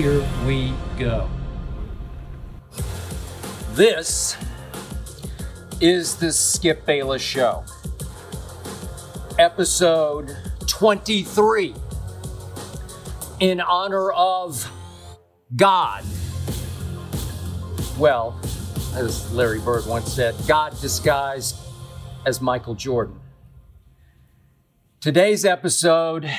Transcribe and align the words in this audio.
here 0.00 0.26
we 0.46 0.72
go. 0.98 1.28
This 3.72 4.34
is 5.78 6.16
the 6.16 6.32
Skip 6.32 6.86
Bayless 6.86 7.20
Show, 7.20 7.64
episode 9.38 10.34
23, 10.66 11.74
in 13.40 13.60
honor 13.60 14.10
of 14.12 14.72
God. 15.54 16.02
Well, 17.98 18.40
as 18.94 19.30
Larry 19.34 19.60
Bird 19.60 19.84
once 19.84 20.10
said, 20.14 20.34
God 20.48 20.80
disguised 20.80 21.56
as 22.24 22.40
Michael 22.40 22.74
Jordan. 22.74 23.20
Today's 25.02 25.44
episode 25.44 26.30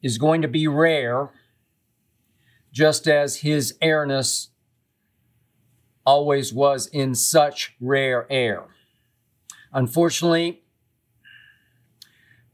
is 0.00 0.16
going 0.16 0.42
to 0.42 0.48
be 0.48 0.68
rare, 0.68 1.30
just 2.78 3.08
as 3.08 3.38
his 3.38 3.76
airness 3.82 4.50
always 6.06 6.52
was 6.52 6.86
in 6.86 7.12
such 7.12 7.74
rare 7.80 8.24
air. 8.30 8.66
Unfortunately, 9.72 10.62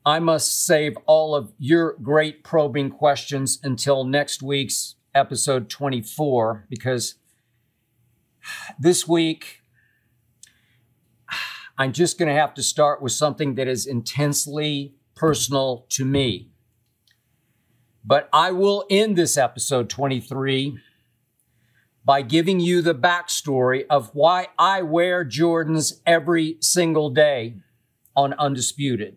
I 0.02 0.20
must 0.20 0.64
save 0.64 0.96
all 1.04 1.34
of 1.34 1.52
your 1.58 1.96
great 2.02 2.42
probing 2.42 2.88
questions 2.88 3.58
until 3.62 4.02
next 4.04 4.42
week's 4.42 4.94
episode 5.14 5.68
24 5.68 6.68
because 6.70 7.16
this 8.78 9.06
week 9.06 9.60
I'm 11.76 11.92
just 11.92 12.18
going 12.18 12.34
to 12.34 12.40
have 12.40 12.54
to 12.54 12.62
start 12.62 13.02
with 13.02 13.12
something 13.12 13.56
that 13.56 13.68
is 13.68 13.84
intensely 13.84 14.94
personal 15.14 15.84
to 15.90 16.06
me. 16.06 16.53
But 18.04 18.28
I 18.32 18.50
will 18.52 18.84
end 18.90 19.16
this 19.16 19.38
episode 19.38 19.88
23 19.88 20.78
by 22.04 22.20
giving 22.20 22.60
you 22.60 22.82
the 22.82 22.94
backstory 22.94 23.84
of 23.88 24.10
why 24.12 24.48
I 24.58 24.82
wear 24.82 25.24
Jordans 25.24 26.00
every 26.04 26.58
single 26.60 27.08
day 27.08 27.56
on 28.14 28.34
Undisputed. 28.34 29.16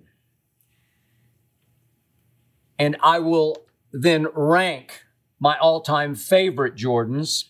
And 2.79 2.95
I 3.01 3.19
will 3.19 3.57
then 3.91 4.27
rank 4.33 5.03
my 5.37 5.57
all 5.57 5.81
time 5.81 6.15
favorite 6.15 6.75
Jordans. 6.75 7.49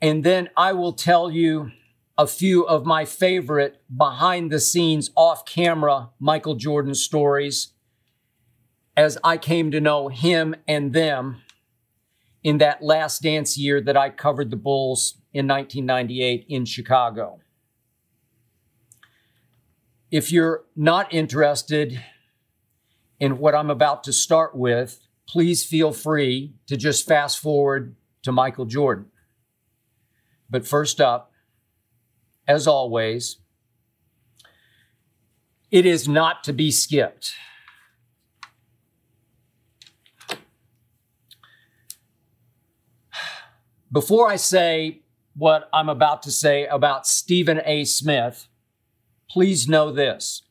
And 0.00 0.24
then 0.24 0.48
I 0.56 0.72
will 0.72 0.94
tell 0.94 1.30
you 1.30 1.70
a 2.16 2.26
few 2.26 2.62
of 2.62 2.86
my 2.86 3.04
favorite 3.04 3.82
behind 3.94 4.50
the 4.50 4.60
scenes, 4.60 5.10
off 5.16 5.44
camera 5.44 6.10
Michael 6.18 6.54
Jordan 6.54 6.94
stories 6.94 7.71
as 8.96 9.18
I 9.24 9.36
came 9.38 9.70
to 9.70 9.80
know 9.80 10.08
him 10.08 10.54
and 10.68 10.92
them 10.92 11.42
in 12.42 12.58
that 12.58 12.82
last 12.82 13.22
dance 13.22 13.56
year 13.56 13.80
that 13.80 13.96
I 13.96 14.10
covered 14.10 14.50
the 14.50 14.56
Bulls 14.56 15.14
in 15.32 15.46
1998 15.46 16.46
in 16.48 16.64
Chicago. 16.64 17.40
If 20.10 20.30
you're 20.30 20.64
not 20.76 21.12
interested 21.14 22.02
in 23.18 23.38
what 23.38 23.54
I'm 23.54 23.70
about 23.70 24.04
to 24.04 24.12
start 24.12 24.54
with, 24.54 25.06
please 25.26 25.64
feel 25.64 25.92
free 25.92 26.54
to 26.66 26.76
just 26.76 27.06
fast 27.06 27.38
forward 27.38 27.96
to 28.22 28.32
Michael 28.32 28.66
Jordan. 28.66 29.06
But 30.50 30.66
first 30.66 31.00
up, 31.00 31.32
as 32.46 32.66
always, 32.66 33.38
it 35.70 35.86
is 35.86 36.06
not 36.06 36.44
to 36.44 36.52
be 36.52 36.70
skipped. 36.70 37.32
Before 43.92 44.26
I 44.26 44.36
say 44.36 45.02
what 45.34 45.68
I'm 45.72 45.90
about 45.90 46.22
to 46.22 46.30
say 46.30 46.66
about 46.66 47.06
Stephen 47.06 47.60
A. 47.66 47.84
Smith, 47.84 48.48
please 49.28 49.68
know 49.68 49.92
this. 49.92 50.42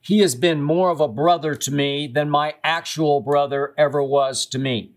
He 0.00 0.18
has 0.18 0.34
been 0.34 0.60
more 0.60 0.90
of 0.90 1.00
a 1.00 1.06
brother 1.06 1.54
to 1.54 1.70
me 1.70 2.08
than 2.08 2.28
my 2.28 2.56
actual 2.64 3.20
brother 3.20 3.72
ever 3.78 4.02
was 4.02 4.46
to 4.46 4.58
me. 4.58 4.96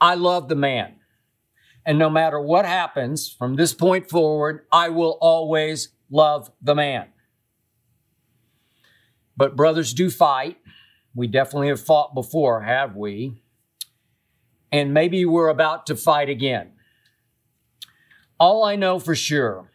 I 0.00 0.14
love 0.14 0.48
the 0.48 0.54
man. 0.54 0.94
And 1.84 1.98
no 1.98 2.08
matter 2.08 2.40
what 2.40 2.64
happens 2.64 3.30
from 3.30 3.56
this 3.56 3.74
point 3.74 4.08
forward, 4.08 4.64
I 4.72 4.88
will 4.88 5.18
always 5.20 5.90
love 6.10 6.50
the 6.62 6.74
man. 6.74 7.08
But 9.36 9.56
brothers 9.56 9.92
do 9.92 10.08
fight. 10.08 10.56
We 11.16 11.26
definitely 11.26 11.68
have 11.68 11.80
fought 11.80 12.14
before, 12.14 12.60
have 12.60 12.94
we? 12.94 13.42
And 14.70 14.92
maybe 14.92 15.24
we're 15.24 15.48
about 15.48 15.86
to 15.86 15.96
fight 15.96 16.28
again. 16.28 16.72
All 18.38 18.62
I 18.62 18.76
know 18.76 18.98
for 18.98 19.14
sure 19.14 19.70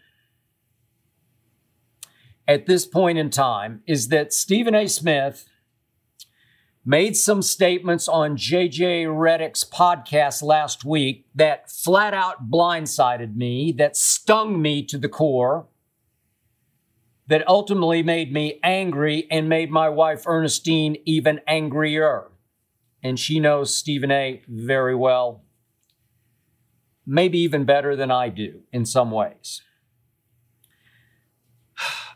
at 2.47 2.67
this 2.67 2.85
point 2.85 3.17
in 3.17 3.29
time 3.29 3.81
is 3.87 4.09
that 4.09 4.33
Stephen 4.33 4.75
A. 4.75 4.87
Smith 4.87 5.47
made 6.85 7.15
some 7.15 7.41
statements 7.41 8.07
on 8.07 8.37
JJ 8.37 9.05
Redick's 9.05 9.63
podcast 9.63 10.43
last 10.43 10.83
week 10.83 11.25
that 11.33 11.71
flat 11.71 12.13
out 12.13 12.51
blindsided 12.51 13.35
me, 13.35 13.71
that 13.77 13.95
stung 13.95 14.61
me 14.61 14.83
to 14.83 14.97
the 14.97 15.09
core, 15.09 15.67
that 17.31 17.47
ultimately 17.47 18.03
made 18.03 18.33
me 18.33 18.59
angry 18.61 19.25
and 19.31 19.47
made 19.47 19.71
my 19.71 19.87
wife 19.87 20.27
Ernestine 20.27 20.97
even 21.05 21.39
angrier. 21.47 22.29
And 23.01 23.17
she 23.17 23.39
knows 23.39 23.73
Stephen 23.73 24.11
A 24.11 24.41
very 24.49 24.93
well, 24.93 25.45
maybe 27.05 27.39
even 27.39 27.63
better 27.63 27.95
than 27.95 28.11
I 28.11 28.27
do 28.27 28.63
in 28.73 28.85
some 28.85 29.11
ways. 29.11 29.61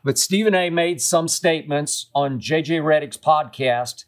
But 0.03 0.17
Stephen 0.17 0.53
A 0.53 0.69
made 0.69 1.01
some 1.01 1.29
statements 1.29 2.09
on 2.13 2.41
JJ 2.41 2.81
Redick's 2.81 3.15
podcast 3.15 4.03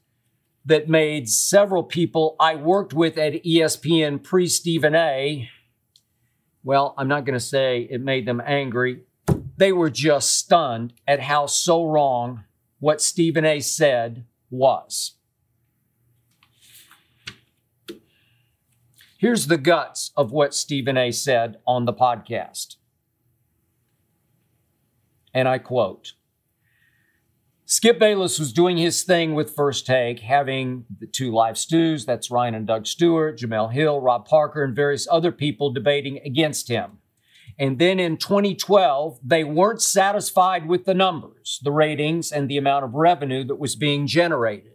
that 0.65 0.89
made 0.89 1.29
several 1.29 1.83
people 1.83 2.35
I 2.37 2.55
worked 2.55 2.93
with 2.93 3.17
at 3.17 3.45
ESPN 3.45 4.21
pre 4.21 4.45
Stephen 4.47 4.93
A. 4.93 5.47
Well, 6.65 6.93
I'm 6.97 7.07
not 7.07 7.23
going 7.23 7.39
to 7.39 7.39
say 7.39 7.87
it 7.89 8.01
made 8.01 8.27
them 8.27 8.41
angry 8.45 9.06
they 9.57 9.73
were 9.73 9.89
just 9.89 10.37
stunned 10.37 10.93
at 11.07 11.21
how 11.21 11.47
so 11.47 11.83
wrong 11.83 12.45
what 12.79 13.01
Stephen 13.01 13.43
A 13.43 13.59
said 13.59 14.25
was. 14.49 15.15
Here's 19.17 19.47
the 19.47 19.57
guts 19.57 20.11
of 20.15 20.31
what 20.31 20.53
Stephen 20.53 20.95
A 20.95 21.11
said 21.11 21.57
on 21.65 21.85
the 21.85 21.93
podcast. 21.93 22.75
And 25.33 25.47
I 25.47 25.57
quote 25.57 26.13
Skip 27.65 27.99
Bayless 27.99 28.39
was 28.39 28.53
doing 28.53 28.77
his 28.77 29.03
thing 29.03 29.33
with 29.33 29.55
First 29.55 29.85
Take, 29.87 30.19
having 30.19 30.85
the 30.99 31.07
two 31.07 31.31
live 31.31 31.57
stews 31.57 32.05
that's 32.05 32.31
Ryan 32.31 32.55
and 32.55 32.67
Doug 32.67 32.85
Stewart, 32.85 33.39
Jemele 33.39 33.73
Hill, 33.73 33.99
Rob 33.99 34.25
Parker, 34.25 34.63
and 34.63 34.75
various 34.75 35.07
other 35.11 35.31
people 35.31 35.71
debating 35.73 36.19
against 36.23 36.69
him. 36.69 36.99
And 37.59 37.79
then 37.79 37.99
in 37.99 38.17
2012, 38.17 39.19
they 39.23 39.43
weren't 39.43 39.81
satisfied 39.81 40.67
with 40.67 40.85
the 40.85 40.93
numbers, 40.93 41.59
the 41.63 41.71
ratings, 41.71 42.31
and 42.31 42.47
the 42.47 42.57
amount 42.57 42.85
of 42.85 42.93
revenue 42.93 43.43
that 43.45 43.59
was 43.59 43.75
being 43.75 44.05
generated. 44.05 44.73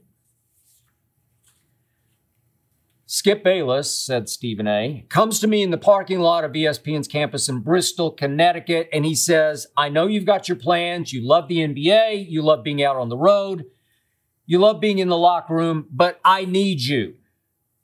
Skip 3.06 3.44
Bayless, 3.44 3.94
said 3.94 4.28
Stephen 4.30 4.66
A., 4.66 5.04
comes 5.10 5.38
to 5.40 5.46
me 5.46 5.62
in 5.62 5.70
the 5.70 5.76
parking 5.76 6.20
lot 6.20 6.44
of 6.44 6.52
ESPN's 6.52 7.06
campus 7.06 7.46
in 7.46 7.60
Bristol, 7.60 8.10
Connecticut, 8.10 8.88
and 8.90 9.04
he 9.04 9.14
says, 9.14 9.66
I 9.76 9.90
know 9.90 10.06
you've 10.06 10.24
got 10.24 10.48
your 10.48 10.56
plans. 10.56 11.12
You 11.12 11.20
love 11.22 11.46
the 11.46 11.58
NBA. 11.58 12.30
You 12.30 12.40
love 12.40 12.64
being 12.64 12.82
out 12.82 12.96
on 12.96 13.10
the 13.10 13.16
road. 13.18 13.66
You 14.46 14.58
love 14.58 14.80
being 14.80 14.98
in 14.98 15.08
the 15.08 15.18
locker 15.18 15.54
room, 15.54 15.86
but 15.90 16.20
I 16.24 16.46
need 16.46 16.80
you. 16.80 17.16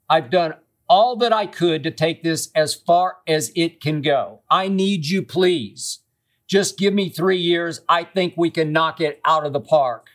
I've 0.09 0.31
done 0.31 0.55
all 0.89 1.15
that 1.17 1.31
I 1.31 1.45
could 1.45 1.83
to 1.83 1.91
take 1.91 2.23
this 2.23 2.49
as 2.55 2.73
far 2.73 3.17
as 3.27 3.51
it 3.55 3.79
can 3.79 4.01
go. 4.01 4.41
I 4.49 4.67
need 4.67 5.05
you, 5.05 5.21
please. 5.21 5.99
Just 6.47 6.79
give 6.79 6.95
me 6.95 7.09
three 7.09 7.37
years. 7.37 7.81
I 7.87 8.03
think 8.03 8.33
we 8.35 8.49
can 8.49 8.73
knock 8.73 8.99
it 8.99 9.21
out 9.23 9.45
of 9.45 9.53
the 9.53 9.59
park, 9.59 10.07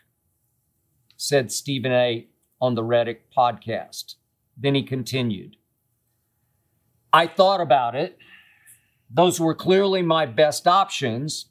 said 1.16 1.52
Stephen 1.52 1.92
A. 1.92 2.26
on 2.60 2.74
the 2.74 2.82
Redick 2.82 3.18
podcast. 3.36 4.16
Then 4.56 4.74
he 4.74 4.82
continued. 4.82 5.56
I 7.12 7.28
thought 7.28 7.60
about 7.60 7.94
it. 7.94 8.18
Those 9.08 9.38
were 9.38 9.54
clearly 9.54 10.02
my 10.02 10.26
best 10.26 10.66
options. 10.66 11.46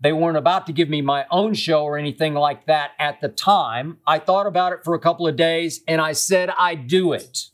They 0.00 0.12
weren't 0.12 0.36
about 0.36 0.66
to 0.68 0.72
give 0.72 0.88
me 0.88 1.02
my 1.02 1.26
own 1.32 1.54
show 1.54 1.82
or 1.82 1.98
anything 1.98 2.34
like 2.34 2.66
that 2.66 2.92
at 3.00 3.20
the 3.20 3.28
time. 3.28 3.98
I 4.06 4.20
thought 4.20 4.46
about 4.46 4.72
it 4.72 4.84
for 4.84 4.94
a 4.94 5.00
couple 5.00 5.26
of 5.26 5.34
days 5.34 5.80
and 5.88 6.00
I 6.00 6.12
said 6.12 6.50
I'd 6.56 6.86
do 6.86 7.12
it. 7.12 7.46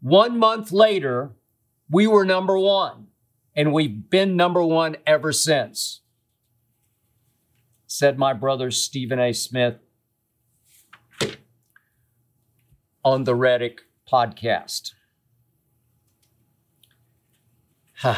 One 0.00 0.38
month 0.38 0.72
later, 0.72 1.32
we 1.90 2.06
were 2.06 2.24
number 2.24 2.58
one, 2.58 3.08
and 3.54 3.72
we've 3.72 4.08
been 4.08 4.36
number 4.36 4.62
one 4.62 4.96
ever 5.06 5.32
since, 5.32 6.00
said 7.86 8.18
my 8.18 8.32
brother 8.32 8.70
Stephen 8.70 9.18
A. 9.18 9.32
Smith. 9.32 9.76
on 13.04 13.24
the 13.24 13.34
Redick 13.34 13.80
podcast. 14.10 14.92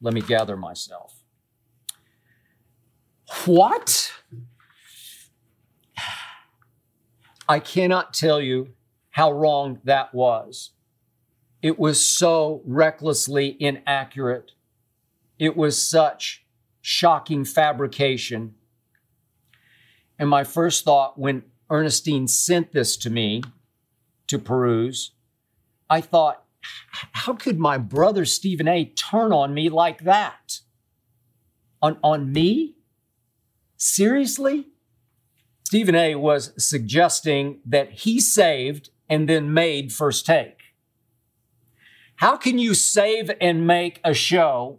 Let 0.00 0.14
me 0.14 0.20
gather 0.20 0.56
myself. 0.56 1.22
What? 3.46 4.13
I 7.48 7.58
cannot 7.60 8.14
tell 8.14 8.40
you 8.40 8.74
how 9.10 9.32
wrong 9.32 9.80
that 9.84 10.14
was. 10.14 10.70
It 11.62 11.78
was 11.78 12.04
so 12.04 12.62
recklessly 12.64 13.56
inaccurate. 13.60 14.52
It 15.38 15.56
was 15.56 15.80
such 15.80 16.44
shocking 16.80 17.44
fabrication. 17.44 18.54
And 20.18 20.28
my 20.28 20.44
first 20.44 20.84
thought 20.84 21.18
when 21.18 21.42
Ernestine 21.70 22.28
sent 22.28 22.72
this 22.72 22.96
to 22.98 23.10
me 23.10 23.42
to 24.26 24.38
peruse, 24.38 25.12
I 25.88 26.00
thought, 26.00 26.44
how 27.12 27.34
could 27.34 27.58
my 27.58 27.78
brother 27.78 28.24
Stephen 28.24 28.68
A 28.68 28.84
turn 28.84 29.32
on 29.32 29.54
me 29.54 29.68
like 29.68 30.04
that? 30.04 30.60
On, 31.82 31.98
on 32.02 32.32
me? 32.32 32.76
Seriously? 33.76 34.68
Stephen 35.64 35.94
A 35.94 36.14
was 36.14 36.52
suggesting 36.62 37.60
that 37.64 37.90
he 37.90 38.20
saved 38.20 38.90
and 39.08 39.28
then 39.28 39.52
made 39.52 39.92
first 39.92 40.26
take. 40.26 40.74
How 42.16 42.36
can 42.36 42.58
you 42.58 42.74
save 42.74 43.30
and 43.40 43.66
make 43.66 44.00
a 44.04 44.14
show 44.14 44.78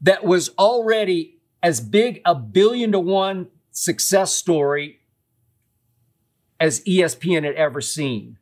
that 0.00 0.24
was 0.24 0.48
already 0.58 1.38
as 1.62 1.80
big 1.80 2.20
a 2.24 2.34
billion 2.34 2.90
to 2.92 2.98
one 2.98 3.48
success 3.70 4.34
story 4.34 5.00
as 6.58 6.80
ESPN 6.80 7.44
had 7.44 7.54
ever 7.54 7.80
seen? 7.80 8.38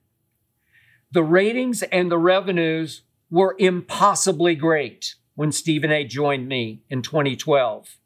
The 1.13 1.25
ratings 1.25 1.83
and 1.83 2.11
the 2.11 2.19
revenues 2.19 3.03
were 3.29 3.57
impossibly 3.59 4.55
great 4.55 5.17
when 5.35 5.53
Stephen 5.53 5.91
A 5.91 6.05
joined 6.05 6.49
me 6.49 6.83
in 6.89 7.03
2012. 7.03 7.97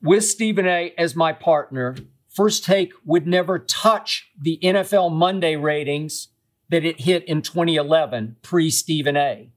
With 0.00 0.24
Stephen 0.24 0.66
A 0.66 0.94
as 0.96 1.16
my 1.16 1.32
partner, 1.32 1.96
First 2.28 2.64
Take 2.64 2.92
would 3.04 3.26
never 3.26 3.58
touch 3.58 4.30
the 4.40 4.58
NFL 4.62 5.12
Monday 5.12 5.56
ratings 5.56 6.28
that 6.68 6.84
it 6.84 7.00
hit 7.00 7.24
in 7.24 7.42
2011 7.42 8.36
pre 8.42 8.70
Stephen 8.70 9.16
A. 9.16 9.50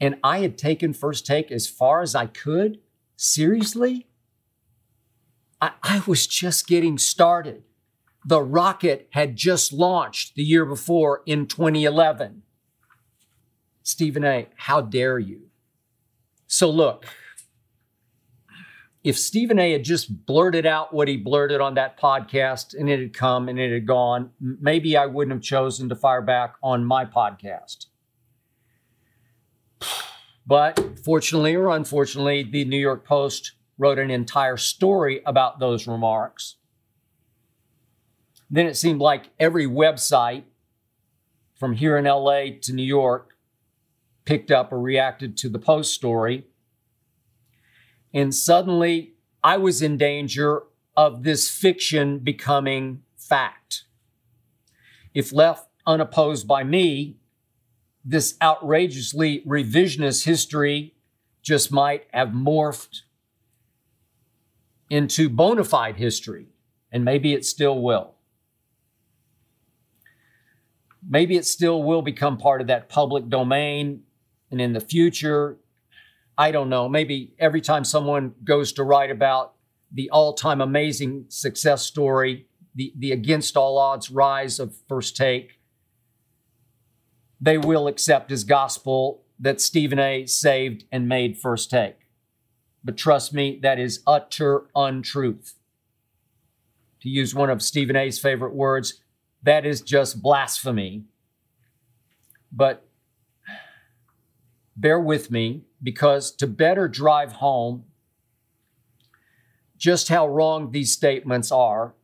And 0.00 0.16
I 0.24 0.38
had 0.38 0.56
taken 0.56 0.92
First 0.92 1.26
Take 1.26 1.52
as 1.52 1.68
far 1.68 2.02
as 2.02 2.14
I 2.14 2.26
could. 2.26 2.78
Seriously? 3.16 4.08
I, 5.60 5.72
I 5.82 6.02
was 6.06 6.26
just 6.26 6.66
getting 6.66 6.98
started. 6.98 7.62
The 8.24 8.42
rocket 8.42 9.08
had 9.12 9.36
just 9.36 9.72
launched 9.72 10.34
the 10.34 10.42
year 10.42 10.64
before 10.64 11.22
in 11.26 11.46
2011. 11.46 12.42
Stephen 13.82 14.24
A., 14.24 14.48
how 14.56 14.80
dare 14.80 15.18
you? 15.18 15.48
So, 16.46 16.68
look, 16.70 17.06
if 19.02 19.18
Stephen 19.18 19.58
A 19.58 19.72
had 19.72 19.84
just 19.84 20.26
blurted 20.26 20.66
out 20.66 20.92
what 20.92 21.08
he 21.08 21.16
blurted 21.16 21.60
on 21.60 21.74
that 21.74 21.98
podcast 21.98 22.74
and 22.78 22.88
it 22.88 23.00
had 23.00 23.14
come 23.14 23.48
and 23.48 23.58
it 23.58 23.72
had 23.72 23.86
gone, 23.86 24.30
maybe 24.40 24.96
I 24.96 25.06
wouldn't 25.06 25.34
have 25.34 25.42
chosen 25.42 25.88
to 25.88 25.96
fire 25.96 26.20
back 26.20 26.54
on 26.62 26.84
my 26.84 27.04
podcast. 27.06 27.86
But 30.46 30.98
fortunately 31.02 31.54
or 31.54 31.68
unfortunately, 31.68 32.42
the 32.42 32.64
New 32.64 32.78
York 32.78 33.06
Post 33.06 33.52
wrote 33.78 33.98
an 33.98 34.10
entire 34.10 34.58
story 34.58 35.22
about 35.24 35.60
those 35.60 35.86
remarks. 35.86 36.56
Then 38.50 38.66
it 38.66 38.76
seemed 38.76 39.00
like 39.00 39.30
every 39.38 39.66
website 39.66 40.42
from 41.54 41.74
here 41.74 41.96
in 41.96 42.04
LA 42.04 42.46
to 42.62 42.72
New 42.72 42.82
York 42.82 43.30
picked 44.24 44.50
up 44.50 44.72
or 44.72 44.80
reacted 44.80 45.36
to 45.38 45.48
the 45.48 45.58
Post 45.58 45.94
story. 45.94 46.46
And 48.12 48.34
suddenly 48.34 49.14
I 49.42 49.56
was 49.56 49.82
in 49.82 49.96
danger 49.96 50.62
of 50.96 51.22
this 51.22 51.48
fiction 51.48 52.18
becoming 52.18 53.02
fact. 53.16 53.84
If 55.14 55.32
left 55.32 55.68
unopposed 55.86 56.46
by 56.46 56.64
me, 56.64 57.16
this 58.04 58.34
outrageously 58.42 59.42
revisionist 59.46 60.24
history 60.24 60.94
just 61.42 61.72
might 61.72 62.06
have 62.12 62.28
morphed 62.28 63.02
into 64.88 65.28
bona 65.28 65.64
fide 65.64 65.96
history, 65.96 66.48
and 66.90 67.04
maybe 67.04 67.32
it 67.32 67.44
still 67.44 67.80
will. 67.80 68.14
Maybe 71.08 71.36
it 71.36 71.46
still 71.46 71.82
will 71.82 72.02
become 72.02 72.36
part 72.36 72.60
of 72.60 72.66
that 72.66 72.88
public 72.88 73.28
domain, 73.28 74.02
and 74.50 74.60
in 74.60 74.72
the 74.72 74.80
future, 74.80 75.58
I 76.40 76.52
don't 76.52 76.70
know, 76.70 76.88
maybe 76.88 77.34
every 77.38 77.60
time 77.60 77.84
someone 77.84 78.32
goes 78.42 78.72
to 78.72 78.82
write 78.82 79.10
about 79.10 79.52
the 79.92 80.08
all 80.08 80.32
time 80.32 80.62
amazing 80.62 81.26
success 81.28 81.82
story, 81.82 82.46
the, 82.74 82.94
the 82.96 83.12
against 83.12 83.58
all 83.58 83.76
odds 83.76 84.10
rise 84.10 84.58
of 84.58 84.74
First 84.88 85.18
Take, 85.18 85.58
they 87.42 87.58
will 87.58 87.86
accept 87.86 88.32
as 88.32 88.44
gospel 88.44 89.22
that 89.38 89.60
Stephen 89.60 89.98
A 89.98 90.24
saved 90.24 90.84
and 90.90 91.06
made 91.06 91.36
First 91.36 91.68
Take. 91.68 92.08
But 92.82 92.96
trust 92.96 93.34
me, 93.34 93.58
that 93.62 93.78
is 93.78 94.02
utter 94.06 94.62
untruth. 94.74 95.56
To 97.02 97.10
use 97.10 97.34
one 97.34 97.50
of 97.50 97.60
Stephen 97.60 97.96
A's 97.96 98.18
favorite 98.18 98.54
words, 98.54 99.02
that 99.42 99.66
is 99.66 99.82
just 99.82 100.22
blasphemy. 100.22 101.04
But 102.50 102.88
bear 104.80 104.98
with 104.98 105.30
me 105.30 105.62
because 105.82 106.32
to 106.32 106.46
better 106.46 106.88
drive 106.88 107.32
home 107.32 107.84
just 109.76 110.08
how 110.08 110.26
wrong 110.28 110.70
these 110.72 110.92
statements 110.92 111.50
are, 111.50 111.94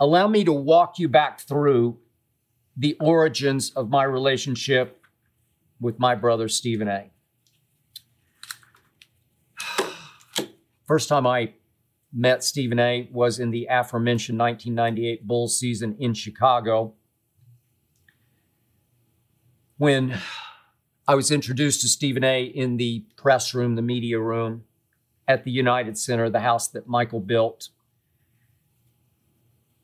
allow 0.00 0.26
me 0.26 0.44
to 0.44 0.52
walk 0.52 0.98
you 0.98 1.08
back 1.08 1.40
through 1.40 1.98
the 2.76 2.96
origins 3.00 3.70
of 3.70 3.88
my 3.88 4.04
relationship 4.04 5.06
with 5.80 5.98
my 5.98 6.14
brother 6.14 6.48
Stephen 6.48 6.88
A. 6.88 7.10
First 10.84 11.08
time 11.08 11.26
I 11.26 11.54
met 12.12 12.42
Stephen 12.42 12.78
A 12.78 13.08
was 13.12 13.38
in 13.38 13.50
the 13.50 13.66
aforementioned 13.70 14.38
1998 14.38 15.26
Bulls 15.26 15.58
season 15.58 15.96
in 15.98 16.14
Chicago 16.14 16.94
when 19.78 20.18
I 21.08 21.14
was 21.14 21.30
introduced 21.30 21.82
to 21.82 21.88
Stephen 21.88 22.24
A. 22.24 22.42
in 22.42 22.78
the 22.78 23.04
press 23.16 23.54
room, 23.54 23.76
the 23.76 23.82
media 23.82 24.18
room 24.18 24.64
at 25.28 25.44
the 25.44 25.52
United 25.52 25.96
Center, 25.96 26.28
the 26.28 26.40
house 26.40 26.66
that 26.68 26.88
Michael 26.88 27.20
built 27.20 27.68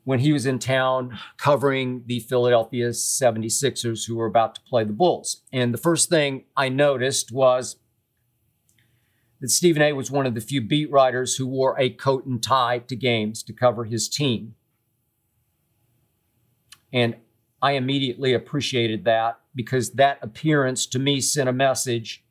when 0.03 0.19
he 0.19 0.33
was 0.33 0.45
in 0.45 0.59
town 0.59 1.17
covering 1.37 2.03
the 2.07 2.19
Philadelphia 2.19 2.89
76ers 2.89 4.05
who 4.05 4.15
were 4.15 4.25
about 4.25 4.55
to 4.55 4.61
play 4.61 4.83
the 4.83 4.91
Bulls. 4.91 5.43
And 5.53 5.73
the 5.73 5.77
first 5.77 6.09
thing 6.09 6.43
I 6.57 6.67
noticed 6.67 7.31
was 7.31 7.77
that 9.39 9.49
Stephen 9.49 9.81
A 9.81 9.93
was 9.93 10.11
one 10.11 10.25
of 10.25 10.35
the 10.35 10.41
few 10.41 10.59
beat 10.59 10.91
writers 10.91 11.37
who 11.37 11.47
wore 11.47 11.79
a 11.79 11.89
coat 11.89 12.25
and 12.25 12.43
tie 12.43 12.79
to 12.79 12.97
games 12.97 13.43
to 13.43 13.53
cover 13.53 13.85
his 13.85 14.09
team. 14.09 14.55
And 16.91 17.15
I 17.61 17.71
immediately 17.71 18.33
appreciated 18.33 19.05
that 19.05 19.39
because 19.55 19.91
that 19.91 20.19
appearance 20.21 20.85
to 20.87 20.99
me 20.99 21.21
sent 21.21 21.49
a 21.49 21.53
message 21.53 22.23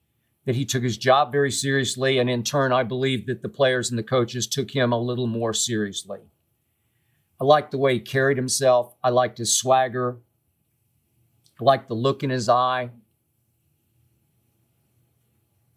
that 0.44 0.56
he 0.56 0.64
took 0.64 0.82
his 0.82 0.98
job 0.98 1.30
very 1.30 1.50
seriously. 1.50 2.18
And 2.18 2.28
in 2.28 2.42
turn, 2.42 2.72
I 2.72 2.82
believe 2.82 3.26
that 3.26 3.42
the 3.42 3.48
players 3.48 3.90
and 3.90 3.98
the 3.98 4.02
coaches 4.02 4.46
took 4.46 4.72
him 4.72 4.92
a 4.92 5.00
little 5.00 5.26
more 5.26 5.54
seriously. 5.54 6.18
I 7.40 7.44
liked 7.44 7.70
the 7.70 7.78
way 7.78 7.94
he 7.94 8.00
carried 8.00 8.36
himself. 8.36 8.94
I 9.02 9.10
liked 9.10 9.38
his 9.38 9.56
swagger. 9.56 10.18
I 11.60 11.64
liked 11.64 11.88
the 11.88 11.94
look 11.94 12.22
in 12.22 12.30
his 12.30 12.48
eye. 12.48 12.90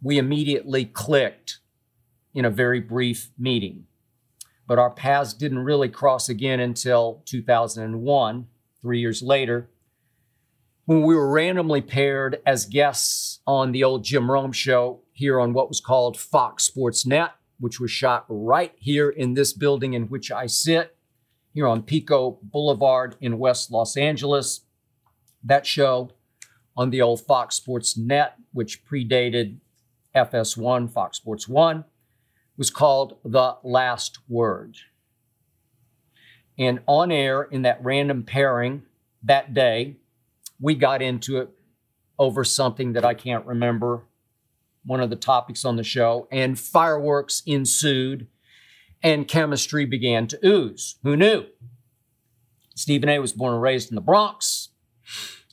We 0.01 0.17
immediately 0.17 0.85
clicked 0.85 1.59
in 2.33 2.45
a 2.45 2.49
very 2.49 2.79
brief 2.79 3.31
meeting. 3.37 3.85
But 4.67 4.79
our 4.79 4.89
paths 4.89 5.33
didn't 5.33 5.59
really 5.59 5.89
cross 5.89 6.27
again 6.27 6.59
until 6.59 7.21
2001, 7.25 8.47
three 8.81 8.99
years 8.99 9.21
later, 9.21 9.69
when 10.85 11.01
we 11.01 11.15
were 11.15 11.29
randomly 11.29 11.81
paired 11.81 12.41
as 12.45 12.65
guests 12.65 13.39
on 13.47 13.71
the 13.71 13.83
old 13.83 14.03
Jim 14.03 14.29
Rome 14.29 14.51
show 14.51 15.01
here 15.11 15.39
on 15.39 15.53
what 15.53 15.67
was 15.67 15.81
called 15.81 16.17
Fox 16.17 16.63
Sports 16.63 17.05
Net, 17.05 17.31
which 17.59 17.79
was 17.79 17.89
shot 17.89 18.25
right 18.29 18.73
here 18.77 19.09
in 19.09 19.33
this 19.33 19.51
building 19.51 19.93
in 19.93 20.03
which 20.03 20.31
I 20.31 20.45
sit, 20.45 20.95
here 21.53 21.67
on 21.67 21.83
Pico 21.83 22.39
Boulevard 22.43 23.15
in 23.19 23.39
West 23.39 23.71
Los 23.71 23.97
Angeles. 23.97 24.61
That 25.43 25.65
show 25.65 26.11
on 26.77 26.91
the 26.91 27.01
old 27.01 27.21
Fox 27.21 27.55
Sports 27.55 27.97
Net, 27.97 28.35
which 28.53 28.85
predated 28.85 29.57
FS1, 30.15 30.91
Fox 30.91 31.17
Sports 31.17 31.47
1, 31.47 31.85
was 32.57 32.69
called 32.69 33.17
The 33.23 33.57
Last 33.63 34.19
Word. 34.29 34.77
And 36.57 36.81
on 36.85 37.11
air 37.11 37.43
in 37.43 37.63
that 37.63 37.83
random 37.83 38.23
pairing 38.23 38.83
that 39.23 39.53
day, 39.53 39.97
we 40.59 40.75
got 40.75 41.01
into 41.01 41.37
it 41.37 41.49
over 42.17 42.43
something 42.43 42.93
that 42.93 43.05
I 43.05 43.13
can't 43.13 43.45
remember, 43.45 44.03
one 44.85 45.01
of 45.01 45.09
the 45.09 45.15
topics 45.15 45.65
on 45.65 45.75
the 45.75 45.83
show, 45.83 46.27
and 46.31 46.59
fireworks 46.59 47.41
ensued 47.45 48.27
and 49.03 49.27
chemistry 49.27 49.85
began 49.85 50.27
to 50.27 50.39
ooze. 50.45 50.95
Who 51.03 51.17
knew? 51.17 51.45
Stephen 52.75 53.09
A 53.09 53.19
was 53.19 53.33
born 53.33 53.53
and 53.53 53.61
raised 53.61 53.89
in 53.89 53.95
the 53.95 54.01
Bronx, 54.01 54.69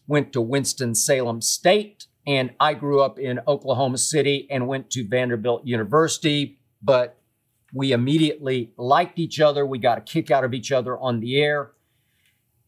went 0.07 0.33
to 0.33 0.41
Winston-Salem 0.41 1.41
State, 1.41 2.07
and 2.27 2.53
I 2.61 2.75
grew 2.75 3.01
up 3.01 3.19
in 3.19 3.41
Oklahoma 3.47 3.99
City 3.99 4.47
and 4.51 4.69
went 4.69 4.91
to 4.91 5.07
Vanderbilt 5.07 5.67
University, 5.67 6.59
but 6.81 7.19
we 7.73 7.93
immediately 7.93 8.73
liked 8.77 9.19
each 9.19 9.41
other. 9.41 9.65
We 9.67 9.79
got 9.79 9.99
a 9.99 10.03
kick 10.03 10.31
out 10.31 10.45
of 10.45 10.55
each 10.55 10.71
other 10.71 10.99
on 10.99 11.21
the 11.21 11.41
air. 11.41 11.73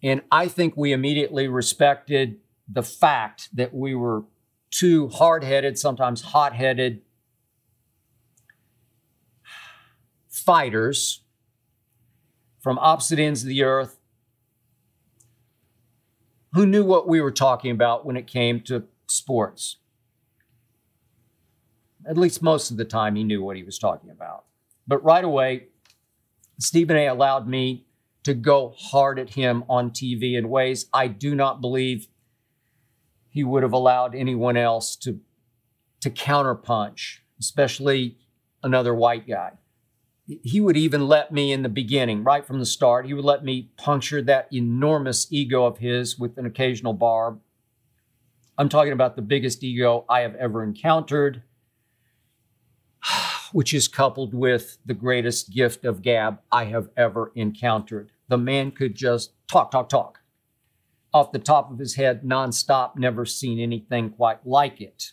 And 0.04 0.20
I 0.30 0.48
think 0.48 0.76
we 0.76 0.92
immediately 0.92 1.48
respected 1.48 2.36
the 2.68 2.82
fact 2.82 3.48
that 3.56 3.72
we 3.72 3.94
were 3.94 4.24
two 4.70 5.08
hard 5.08 5.42
headed, 5.42 5.78
sometimes 5.78 6.20
hot 6.20 6.52
headed 6.52 7.00
fighters 10.28 11.22
from 12.60 12.78
opposite 12.78 13.18
ends 13.18 13.42
of 13.42 13.48
the 13.48 13.62
earth 13.62 13.98
who 16.52 16.66
knew 16.66 16.84
what 16.84 17.08
we 17.08 17.22
were 17.22 17.32
talking 17.32 17.70
about 17.70 18.04
when 18.04 18.18
it 18.18 18.26
came 18.26 18.60
to 18.60 18.84
sports. 19.06 19.78
At 22.06 22.18
least 22.18 22.42
most 22.42 22.70
of 22.70 22.76
the 22.76 22.84
time, 22.84 23.16
he 23.16 23.24
knew 23.24 23.42
what 23.42 23.56
he 23.56 23.62
was 23.62 23.78
talking 23.78 24.10
about. 24.10 24.44
But 24.86 25.02
right 25.02 25.24
away, 25.24 25.68
Stephen 26.58 26.98
A 26.98 27.06
allowed 27.06 27.48
me 27.48 27.86
to 28.24 28.34
go 28.34 28.74
hard 28.76 29.18
at 29.18 29.30
him 29.30 29.64
on 29.68 29.90
TV 29.90 30.36
in 30.36 30.48
ways 30.48 30.86
I 30.92 31.08
do 31.08 31.34
not 31.34 31.60
believe 31.60 32.08
he 33.28 33.44
would 33.44 33.62
have 33.62 33.72
allowed 33.72 34.14
anyone 34.14 34.56
else 34.56 34.96
to, 34.96 35.20
to 36.00 36.10
counterpunch, 36.10 37.18
especially 37.38 38.16
another 38.62 38.94
white 38.94 39.26
guy. 39.26 39.52
He 40.42 40.60
would 40.60 40.76
even 40.76 41.06
let 41.06 41.32
me 41.32 41.52
in 41.52 41.62
the 41.62 41.68
beginning, 41.68 42.24
right 42.24 42.46
from 42.46 42.58
the 42.58 42.66
start, 42.66 43.04
he 43.06 43.12
would 43.12 43.26
let 43.26 43.44
me 43.44 43.70
puncture 43.76 44.22
that 44.22 44.48
enormous 44.50 45.30
ego 45.30 45.66
of 45.66 45.78
his 45.78 46.18
with 46.18 46.38
an 46.38 46.46
occasional 46.46 46.94
barb. 46.94 47.40
I'm 48.56 48.70
talking 48.70 48.92
about 48.94 49.16
the 49.16 49.22
biggest 49.22 49.62
ego 49.62 50.06
I 50.08 50.20
have 50.20 50.34
ever 50.36 50.62
encountered 50.62 51.42
which 53.52 53.74
is 53.74 53.88
coupled 53.88 54.34
with 54.34 54.78
the 54.84 54.94
greatest 54.94 55.50
gift 55.50 55.84
of 55.84 56.02
gab 56.02 56.40
I 56.50 56.64
have 56.66 56.88
ever 56.96 57.32
encountered. 57.34 58.10
The 58.28 58.38
man 58.38 58.70
could 58.70 58.94
just 58.94 59.32
talk, 59.48 59.70
talk, 59.70 59.88
talk 59.88 60.20
off 61.14 61.30
the 61.30 61.38
top 61.38 61.70
of 61.70 61.78
his 61.78 61.94
head 61.94 62.22
nonstop, 62.24 62.96
never 62.96 63.24
seen 63.24 63.60
anything 63.60 64.10
quite 64.10 64.44
like 64.44 64.80
it. 64.80 65.12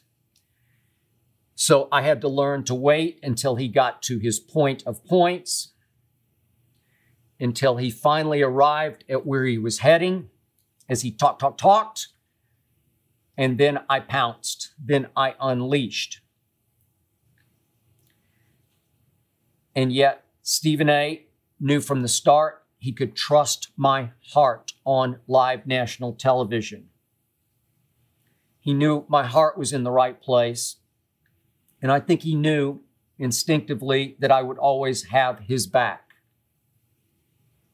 So 1.53 1.87
I 1.91 2.01
had 2.01 2.21
to 2.21 2.27
learn 2.27 2.63
to 2.63 2.73
wait 2.73 3.19
until 3.21 3.55
he 3.55 3.67
got 3.67 4.01
to 4.03 4.17
his 4.17 4.39
point 4.39 4.81
of 4.87 5.05
points, 5.05 5.73
until 7.39 7.77
he 7.77 7.91
finally 7.91 8.41
arrived 8.41 9.03
at 9.07 9.27
where 9.27 9.45
he 9.45 9.59
was 9.59 9.79
heading 9.79 10.29
as 10.89 11.03
he 11.03 11.11
talked, 11.11 11.39
talked, 11.39 11.59
talked. 11.59 12.07
And 13.37 13.59
then 13.59 13.79
I 13.87 13.99
pounced. 13.99 14.73
Then 14.83 15.07
I 15.15 15.35
unleashed. 15.39 16.21
And 19.75 19.93
yet, 19.93 20.25
Stephen 20.41 20.89
A 20.89 21.25
knew 21.59 21.79
from 21.79 22.01
the 22.01 22.07
start 22.07 22.60
he 22.81 22.91
could 22.91 23.15
trust 23.15 23.67
my 23.77 24.09
heart 24.31 24.73
on 24.85 25.19
live 25.27 25.67
national 25.67 26.13
television. 26.13 26.89
He 28.59 28.73
knew 28.73 29.05
my 29.07 29.23
heart 29.23 29.55
was 29.55 29.71
in 29.71 29.83
the 29.83 29.91
right 29.91 30.19
place. 30.19 30.77
And 31.79 31.91
I 31.91 31.99
think 31.99 32.23
he 32.23 32.33
knew 32.33 32.81
instinctively 33.19 34.15
that 34.17 34.31
I 34.31 34.41
would 34.41 34.57
always 34.57 35.05
have 35.05 35.41
his 35.41 35.67
back. 35.67 36.09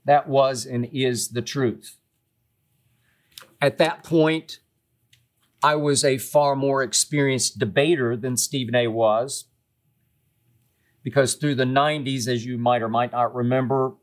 That 0.03 0.27
was 0.27 0.65
and 0.65 0.89
is 0.91 1.29
the 1.29 1.41
truth. 1.41 1.95
At 3.61 3.77
that 3.77 4.03
point, 4.03 4.59
I 5.63 5.75
was 5.75 6.03
a 6.03 6.17
far 6.17 6.53
more 6.53 6.83
experienced 6.83 7.59
debater 7.59 8.17
than 8.17 8.35
Stephen 8.35 8.75
A 8.75 8.87
was 8.89 9.45
because 11.01 11.35
through 11.35 11.55
the 11.55 11.63
90s, 11.63 12.27
as 12.27 12.45
you 12.45 12.57
might 12.57 12.81
or 12.81 12.89
might 12.89 13.13
not 13.13 13.33
remember, 13.33 13.93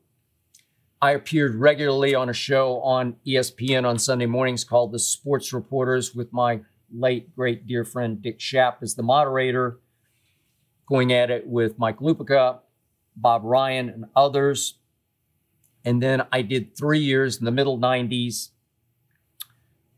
I 1.00 1.12
appeared 1.12 1.54
regularly 1.56 2.14
on 2.14 2.28
a 2.28 2.32
show 2.32 2.80
on 2.80 3.16
ESPN 3.26 3.84
on 3.84 3.98
Sunday 3.98 4.26
mornings 4.26 4.64
called 4.64 4.92
The 4.92 4.98
Sports 4.98 5.52
Reporters 5.52 6.14
with 6.14 6.32
my 6.32 6.60
late, 6.92 7.34
great, 7.34 7.66
dear 7.66 7.84
friend 7.84 8.22
Dick 8.22 8.38
Schaap 8.38 8.76
as 8.82 8.94
the 8.94 9.02
moderator, 9.02 9.80
going 10.86 11.12
at 11.12 11.30
it 11.30 11.46
with 11.46 11.78
Mike 11.78 11.98
Lupica, 11.98 12.60
Bob 13.16 13.42
Ryan, 13.44 13.88
and 13.90 14.04
others. 14.16 14.78
And 15.84 16.02
then 16.02 16.22
I 16.32 16.42
did 16.42 16.76
three 16.76 17.00
years 17.00 17.38
in 17.38 17.44
the 17.44 17.50
middle 17.50 17.78
90s, 17.78 18.50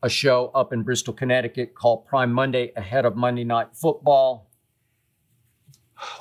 a 0.03 0.09
show 0.09 0.51
up 0.55 0.73
in 0.73 0.83
Bristol, 0.83 1.15
Connecticut 1.15 1.75
called 1.75 2.07
Prime 2.07 2.33
Monday 2.33 2.73
ahead 2.77 3.05
of 3.05 3.17
Monday 3.17 3.45
Night 3.45 3.69
Football 3.75 4.51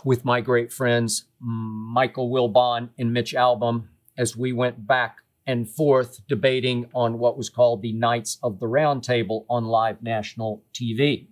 with 0.04 0.24
my 0.24 0.42
great 0.42 0.72
friends 0.72 1.26
Michael 1.40 2.30
Wilbon 2.30 2.90
and 2.98 3.12
Mitch 3.12 3.34
Albom 3.34 3.88
as 4.18 4.36
we 4.36 4.54
went 4.54 4.88
back 4.88 5.18
and 5.48 5.70
forth 5.70 6.22
debating 6.28 6.88
on 6.94 7.20
what 7.20 7.38
was 7.38 7.50
called 7.50 7.82
the 7.82 7.94
Knights 7.94 8.38
of 8.42 8.60
the 8.60 8.68
Round 8.68 9.04
Table 9.04 9.46
on 9.50 9.66
live 9.66 10.02
national 10.02 10.64
TV. 10.74 11.28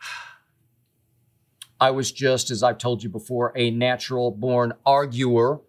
I 1.80 1.90
was 1.90 2.10
just, 2.10 2.50
as 2.50 2.62
I've 2.62 2.78
told 2.78 3.02
you 3.02 3.10
before, 3.10 3.52
a 3.54 3.70
natural 3.70 4.30
born 4.30 4.72
arguer, 4.86 5.60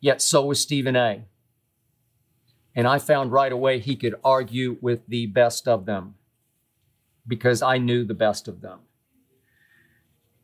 yet 0.00 0.22
so 0.22 0.46
was 0.46 0.60
Stephen 0.60 0.94
A. 0.94 1.24
And 2.74 2.86
I 2.86 3.00
found 3.00 3.32
right 3.32 3.50
away 3.50 3.80
he 3.80 3.96
could 3.96 4.14
argue 4.22 4.76
with 4.80 5.04
the 5.08 5.26
best 5.26 5.66
of 5.66 5.86
them 5.86 6.14
because 7.26 7.62
I 7.62 7.78
knew 7.78 8.04
the 8.04 8.14
best 8.14 8.46
of 8.46 8.60
them. 8.60 8.80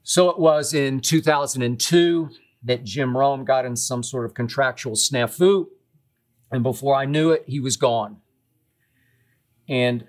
So 0.03 0.29
it 0.31 0.39
was 0.39 0.75
in 0.75 1.01
2002 1.01 2.31
that 2.67 2.85
Jim 2.85 3.17
Rome 3.17 3.45
got 3.45 3.65
in 3.65 3.77
some 3.77 4.03
sort 4.03 4.27
of 4.27 4.35
contractual 4.35 4.95
snafu. 4.95 5.67
And 6.51 6.63
before 6.63 6.95
I 6.95 7.07
knew 7.07 7.31
it, 7.31 7.45
he 7.47 7.61
was 7.61 7.77
gone. 7.77 8.19
And 9.69 10.07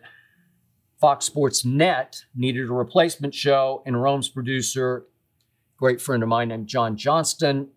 Fox 1.00 1.26
Sports 1.26 1.64
Net 1.64 2.26
needed 2.36 2.68
a 2.70 2.74
replacement 2.74 3.34
show, 3.34 3.84
and 3.86 4.02
Rome's 4.02 4.30
producer, 4.30 5.06
great 5.78 6.02
friend 6.02 6.24
of 6.24 6.30
mine 6.30 6.50
named 6.50 6.68
John 6.68 6.98
Johnston, 6.98 7.70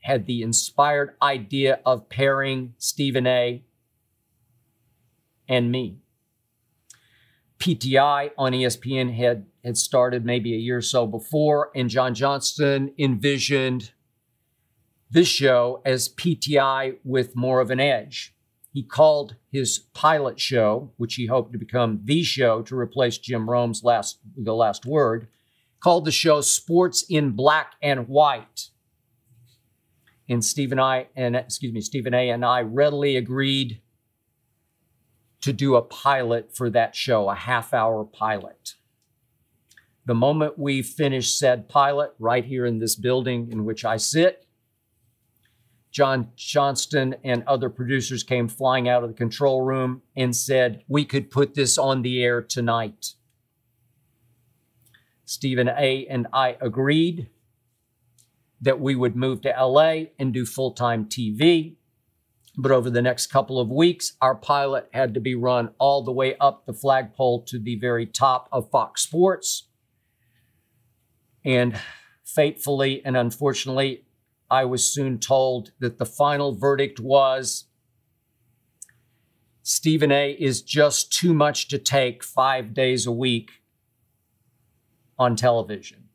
had 0.00 0.26
the 0.26 0.42
inspired 0.42 1.14
idea 1.20 1.80
of 1.84 2.08
pairing 2.08 2.74
Stephen 2.78 3.26
A. 3.26 3.64
and 5.48 5.72
me. 5.72 5.98
PTI 7.58 8.30
on 8.38 8.52
ESPN 8.52 9.16
had 9.16 9.46
had 9.64 9.76
started 9.76 10.24
maybe 10.24 10.54
a 10.54 10.56
year 10.56 10.78
or 10.78 10.82
so 10.82 11.06
before, 11.06 11.72
and 11.74 11.90
John 11.90 12.14
Johnston 12.14 12.94
envisioned 12.96 13.90
this 15.10 15.28
show 15.28 15.80
as 15.84 16.08
PTI 16.08 16.96
with 17.04 17.36
more 17.36 17.60
of 17.60 17.70
an 17.70 17.80
edge. 17.80 18.34
He 18.72 18.82
called 18.82 19.36
his 19.50 19.78
pilot 19.94 20.38
show, 20.38 20.92
which 20.96 21.14
he 21.14 21.26
hoped 21.26 21.52
to 21.52 21.58
become 21.58 22.00
the 22.04 22.22
show 22.22 22.62
to 22.62 22.78
replace 22.78 23.18
Jim 23.18 23.48
Rome's 23.48 23.82
last 23.82 24.18
the 24.36 24.54
last 24.54 24.84
word, 24.84 25.28
called 25.80 26.04
the 26.04 26.12
show 26.12 26.40
Sports 26.40 27.04
in 27.08 27.30
Black 27.30 27.72
and 27.82 28.08
White. 28.08 28.68
And 30.28 30.44
Stephen 30.44 30.78
I 30.78 31.06
and 31.16 31.34
excuse 31.34 31.72
me, 31.72 31.80
Stephen 31.80 32.14
A 32.14 32.28
and 32.28 32.44
I 32.44 32.60
readily 32.60 33.16
agreed 33.16 33.80
to 35.40 35.52
do 35.52 35.76
a 35.76 35.82
pilot 35.82 36.54
for 36.54 36.68
that 36.70 36.94
show, 36.94 37.30
a 37.30 37.34
half 37.34 37.72
hour 37.72 38.04
pilot. 38.04 38.74
The 40.04 40.14
moment 40.14 40.58
we 40.58 40.82
finished 40.82 41.38
said 41.38 41.68
pilot, 41.68 42.14
right 42.18 42.44
here 42.44 42.66
in 42.66 42.78
this 42.78 42.96
building 42.96 43.50
in 43.50 43.64
which 43.64 43.84
I 43.84 43.96
sit, 43.96 44.46
John 45.98 46.30
Johnston 46.36 47.16
and 47.24 47.42
other 47.48 47.68
producers 47.68 48.22
came 48.22 48.46
flying 48.46 48.88
out 48.88 49.02
of 49.02 49.08
the 49.08 49.16
control 49.16 49.62
room 49.62 50.02
and 50.16 50.36
said, 50.36 50.84
We 50.86 51.04
could 51.04 51.28
put 51.28 51.56
this 51.56 51.76
on 51.76 52.02
the 52.02 52.22
air 52.22 52.40
tonight. 52.40 53.14
Stephen 55.24 55.68
A. 55.68 56.06
and 56.06 56.28
I 56.32 56.56
agreed 56.60 57.30
that 58.60 58.78
we 58.78 58.94
would 58.94 59.16
move 59.16 59.40
to 59.40 59.48
LA 59.48 60.04
and 60.20 60.32
do 60.32 60.46
full 60.46 60.70
time 60.70 61.06
TV. 61.06 61.74
But 62.56 62.70
over 62.70 62.90
the 62.90 63.02
next 63.02 63.26
couple 63.26 63.58
of 63.58 63.68
weeks, 63.68 64.12
our 64.20 64.36
pilot 64.36 64.88
had 64.92 65.14
to 65.14 65.20
be 65.20 65.34
run 65.34 65.70
all 65.78 66.04
the 66.04 66.12
way 66.12 66.36
up 66.36 66.64
the 66.64 66.72
flagpole 66.72 67.42
to 67.46 67.58
the 67.58 67.74
very 67.74 68.06
top 68.06 68.48
of 68.52 68.70
Fox 68.70 69.02
Sports 69.02 69.64
And 71.44 71.76
fatefully 72.24 73.04
and 73.04 73.16
unfortunately, 73.16 74.04
I 74.50 74.64
was 74.64 74.88
soon 74.88 75.18
told 75.18 75.72
that 75.78 75.98
the 75.98 76.06
final 76.06 76.54
verdict 76.54 76.98
was 77.00 77.66
Stephen 79.62 80.10
A 80.10 80.32
is 80.32 80.62
just 80.62 81.12
too 81.12 81.34
much 81.34 81.68
to 81.68 81.78
take 81.78 82.24
five 82.24 82.72
days 82.72 83.06
a 83.06 83.12
week 83.12 83.50
on 85.18 85.36
television. 85.36 86.08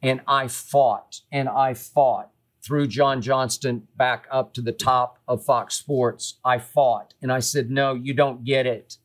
And 0.00 0.20
I 0.28 0.46
fought 0.46 1.22
and 1.32 1.48
I 1.48 1.74
fought 1.74 2.30
through 2.64 2.86
John 2.86 3.20
Johnston 3.20 3.88
back 3.96 4.26
up 4.30 4.54
to 4.54 4.62
the 4.62 4.72
top 4.72 5.18
of 5.26 5.44
Fox 5.44 5.74
Sports. 5.74 6.38
I 6.44 6.58
fought 6.58 7.14
and 7.20 7.32
I 7.32 7.40
said, 7.40 7.70
No, 7.70 7.94
you 7.94 8.14
don't 8.14 8.44
get 8.44 8.66
it. 8.66 8.98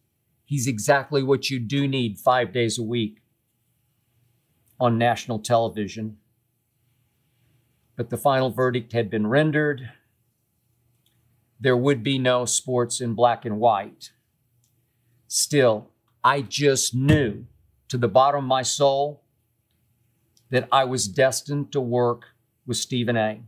He's 0.45 0.67
exactly 0.67 1.23
what 1.23 1.49
you 1.49 1.59
do 1.59 1.87
need 1.87 2.19
five 2.19 2.53
days 2.53 2.77
a 2.77 2.83
week 2.83 3.21
on 4.79 4.97
national 4.97 5.39
television. 5.39 6.17
But 7.97 8.11
the 8.11 8.17
final 8.17 8.51
verdict 8.51 8.93
had 8.93 9.09
been 9.09 9.27
rendered. 9.27 9.89
There 11.59 11.75
would 11.75 12.03
be 12.03 12.19
no 12.19 12.45
sports 12.45 13.01
in 13.01 13.15
black 13.15 13.43
and 13.43 13.59
white. 13.59 14.11
Still, 15.27 15.89
I 16.23 16.41
just 16.41 16.95
knew 16.95 17.47
to 17.89 17.97
the 17.97 18.07
bottom 18.07 18.43
of 18.43 18.47
my 18.47 18.61
soul 18.61 19.23
that 20.51 20.67
I 20.71 20.85
was 20.85 21.07
destined 21.07 21.71
to 21.71 21.81
work 21.81 22.27
with 22.65 22.77
Stephen 22.77 23.17
A. 23.17 23.41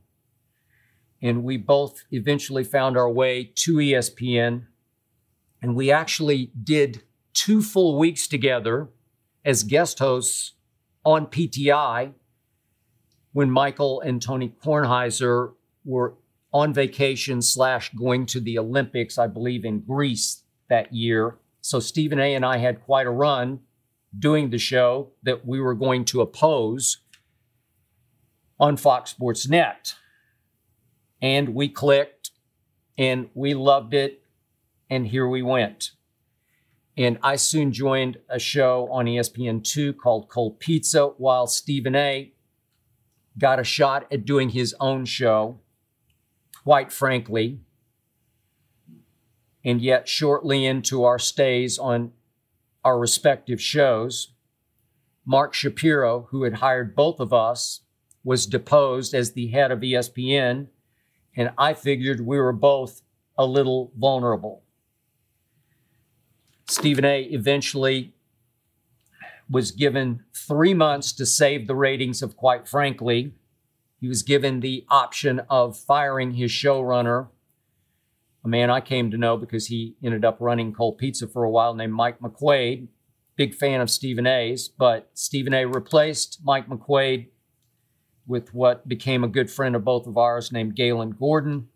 And 1.22 1.44
we 1.44 1.58
both 1.58 2.04
eventually 2.12 2.64
found 2.64 2.98
our 2.98 3.10
way 3.10 3.52
to 3.56 3.76
ESPN. 3.76 4.66
And 5.62 5.76
we 5.76 5.92
actually 5.92 6.52
did 6.62 7.04
two 7.34 7.62
full 7.62 8.00
weeks 8.00 8.28
together 8.28 8.90
as 9.46 9.64
guest 9.64 10.00
hosts 10.00 10.54
on 11.06 11.28
PTI 11.28 12.14
when 13.34 13.52
Michael 13.52 14.02
and 14.02 14.22
Tony 14.22 14.54
Kornheiser 14.64 15.54
were 15.86 16.16
on 16.52 16.74
vacation 16.74 17.42
slash 17.42 17.94
going 17.94 18.26
to 18.28 18.40
the 18.40 18.58
Olympics, 18.58 19.18
I 19.18 19.28
believe, 19.28 19.66
in 19.66 19.82
Greece 19.82 20.44
that 20.70 20.94
year. 20.94 21.38
So 21.62 21.80
Stephen 21.80 22.20
A. 22.20 22.34
and 22.34 22.46
I 22.46 22.58
had 22.58 22.84
quite 22.84 23.06
a 23.06 23.12
run 23.12 23.60
doing 24.18 24.50
the 24.50 24.58
show 24.58 25.12
that 25.24 25.46
we 25.46 25.60
were 25.60 25.76
going 25.76 26.06
to 26.06 26.22
oppose 26.22 26.98
on 28.60 28.78
Fox 28.78 29.12
Sports 29.12 29.48
Net. 29.48 29.94
And 31.22 31.50
we 31.50 31.70
clicked 31.70 32.32
and 32.98 33.30
we 33.34 33.54
loved 33.54 33.94
it. 33.94 34.24
And 34.90 35.08
here 35.08 35.28
we 35.28 35.44
went. 35.44 35.92
And 36.98 37.20
I 37.22 37.36
soon 37.36 37.72
joined 37.72 38.18
a 38.28 38.40
show 38.40 38.90
on 38.92 39.06
ESPN2 39.06 39.98
called 39.98 40.30
Cold 40.30 40.60
Pizza 40.60 41.08
while 41.18 41.46
Stephen 41.46 41.96
A 41.96 42.34
got 43.38 43.60
a 43.60 43.64
shot 43.64 44.08
at 44.12 44.26
doing 44.26 44.50
his 44.50 44.76
own 44.80 45.06
show, 45.06 45.60
quite 46.64 46.92
frankly. 46.92 47.60
And 49.64 49.82
yet, 49.82 50.08
shortly 50.08 50.66
into 50.66 51.04
our 51.04 51.20
stays 51.20 51.78
on 51.78 52.12
our 52.84 52.98
respective 52.98 53.62
shows, 53.62 54.34
Mark 55.26 55.54
Shapiro, 55.54 56.28
who 56.32 56.44
had 56.44 56.56
hired 56.56 56.96
both 56.96 57.20
of 57.20 57.34
us, 57.34 57.82
was 58.24 58.46
deposed 58.46 59.14
as 59.14 59.34
the 59.34 59.48
head 59.48 59.72
of 59.72 59.80
ESPN. 59.80 60.68
And 61.36 61.52
I 61.58 61.74
figured 61.74 62.26
we 62.26 62.40
were 62.40 62.54
both 62.54 63.02
a 63.38 63.46
little 63.46 63.92
vulnerable. 63.98 64.64
Stephen 66.68 67.06
A 67.06 67.24
eventually 67.24 68.14
was 69.50 69.72
given 69.72 70.24
three 70.34 70.74
months 70.74 71.12
to 71.14 71.26
save 71.26 71.68
the 71.68 71.76
ratings 71.76 72.22
of 72.22 72.38
Quite 72.38 72.68
Frankly. 72.68 73.34
He 74.00 74.08
was 74.08 74.22
given 74.22 74.60
the 74.60 74.86
option 74.90 75.42
of 75.50 75.78
firing 75.78 76.36
his 76.36 76.52
showrunner, 76.52 77.30
a 78.46 78.48
man 78.48 78.70
I 78.70 78.80
came 78.80 79.12
to 79.12 79.18
know 79.18 79.36
because 79.36 79.68
he 79.68 79.96
ended 80.04 80.24
up 80.24 80.38
running 80.40 80.72
Cold 80.72 80.98
Pizza 80.98 81.28
for 81.28 81.44
a 81.44 81.50
while, 81.50 81.74
named 81.74 81.94
Mike 81.94 82.20
McQuaid. 82.20 82.88
Big 83.36 83.54
fan 83.54 83.82
of 83.82 83.90
Stephen 83.90 84.28
A's, 84.28 84.70
but 84.70 85.10
Stephen 85.14 85.54
A 85.54 85.66
replaced 85.66 86.40
Mike 86.44 86.70
McQuaid 86.70 87.28
with 88.28 88.54
what 88.54 88.88
became 88.88 89.24
a 89.24 89.30
good 89.30 89.50
friend 89.50 89.76
of 89.76 89.84
both 89.84 90.06
of 90.08 90.18
ours 90.18 90.52
named 90.52 90.76
Galen 90.76 91.12
Gordon. 91.12 91.68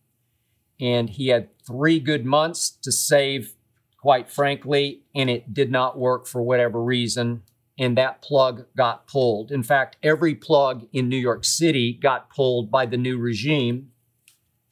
And 0.79 1.09
he 1.09 1.29
had 1.29 1.49
three 1.65 1.99
good 1.99 2.25
months 2.25 2.69
to 2.69 2.91
save, 2.91 3.55
quite 3.97 4.29
frankly, 4.29 5.03
and 5.15 5.29
it 5.29 5.53
did 5.53 5.71
not 5.71 5.97
work 5.97 6.27
for 6.27 6.41
whatever 6.41 6.81
reason 6.81 7.43
and 7.77 7.97
that 7.97 8.21
plug 8.21 8.65
got 8.77 9.07
pulled. 9.07 9.51
In 9.51 9.63
fact, 9.63 9.97
every 10.03 10.35
plug 10.35 10.87
in 10.93 11.09
New 11.09 11.17
York 11.17 11.43
City 11.43 11.93
got 11.93 12.29
pulled 12.29 12.69
by 12.69 12.85
the 12.85 12.97
new 12.97 13.17
regime, 13.17 13.91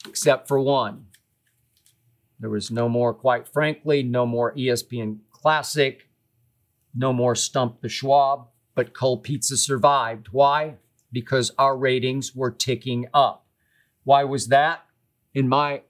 except 0.07 0.47
for 0.47 0.59
one. 0.59 1.07
There 2.39 2.49
was 2.49 2.71
no 2.71 2.89
more, 2.89 3.13
quite 3.13 3.47
frankly, 3.47 4.03
no 4.03 4.25
more 4.25 4.53
ESPN 4.55 5.19
Classic, 5.31 6.09
no 6.93 7.13
more 7.13 7.35
Stump 7.35 7.81
the 7.81 7.89
Schwab, 7.89 8.47
but 8.75 8.93
Cold 8.93 9.23
Pizza 9.23 9.57
survived. 9.57 10.27
Why? 10.31 10.75
Because 11.11 11.51
our 11.57 11.77
ratings 11.77 12.35
were 12.35 12.51
ticking 12.51 13.07
up. 13.13 13.45
Why 14.03 14.23
was 14.23 14.47
that? 14.47 14.85
In 15.33 15.47
my 15.47 15.81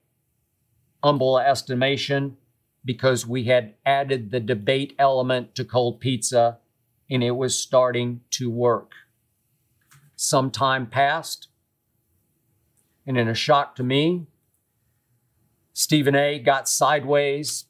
humble 1.04 1.40
estimation, 1.40 2.38
because 2.84 3.26
we 3.26 3.46
had 3.46 3.76
added 3.86 4.32
the 4.32 4.40
debate 4.40 4.94
element 4.98 5.56
to 5.56 5.66
Cold 5.66 6.00
Pizza 6.00 6.60
and 7.12 7.22
it 7.22 7.36
was 7.36 7.60
starting 7.60 8.22
to 8.32 8.50
work. 8.50 8.94
Some 10.16 10.50
time 10.50 10.88
passed, 10.88 11.50
and 13.06 13.18
in 13.18 13.28
a 13.28 13.36
shock 13.36 13.76
to 13.76 13.84
me, 13.84 14.28
Stephen 15.74 16.16
A 16.16 16.40
got 16.40 16.70
sideways 16.70 17.66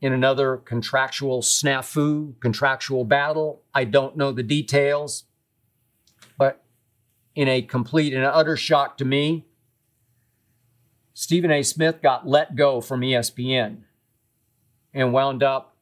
in 0.00 0.12
another 0.12 0.58
contractual 0.58 1.40
snafu, 1.40 2.38
contractual 2.40 3.04
battle. 3.04 3.62
I 3.72 3.84
don't 3.84 4.16
know 4.16 4.32
the 4.32 4.42
details, 4.42 5.24
but 6.36 6.62
in 7.34 7.48
a 7.48 7.62
complete 7.62 8.12
and 8.12 8.24
utter 8.24 8.56
shock 8.56 8.98
to 8.98 9.04
me, 9.04 9.46
Stephen 11.14 11.50
A. 11.50 11.62
Smith 11.62 12.02
got 12.02 12.26
let 12.26 12.56
go 12.56 12.80
from 12.80 13.00
ESPN 13.00 13.78
and 14.92 15.12
wound 15.12 15.42
up 15.42 15.76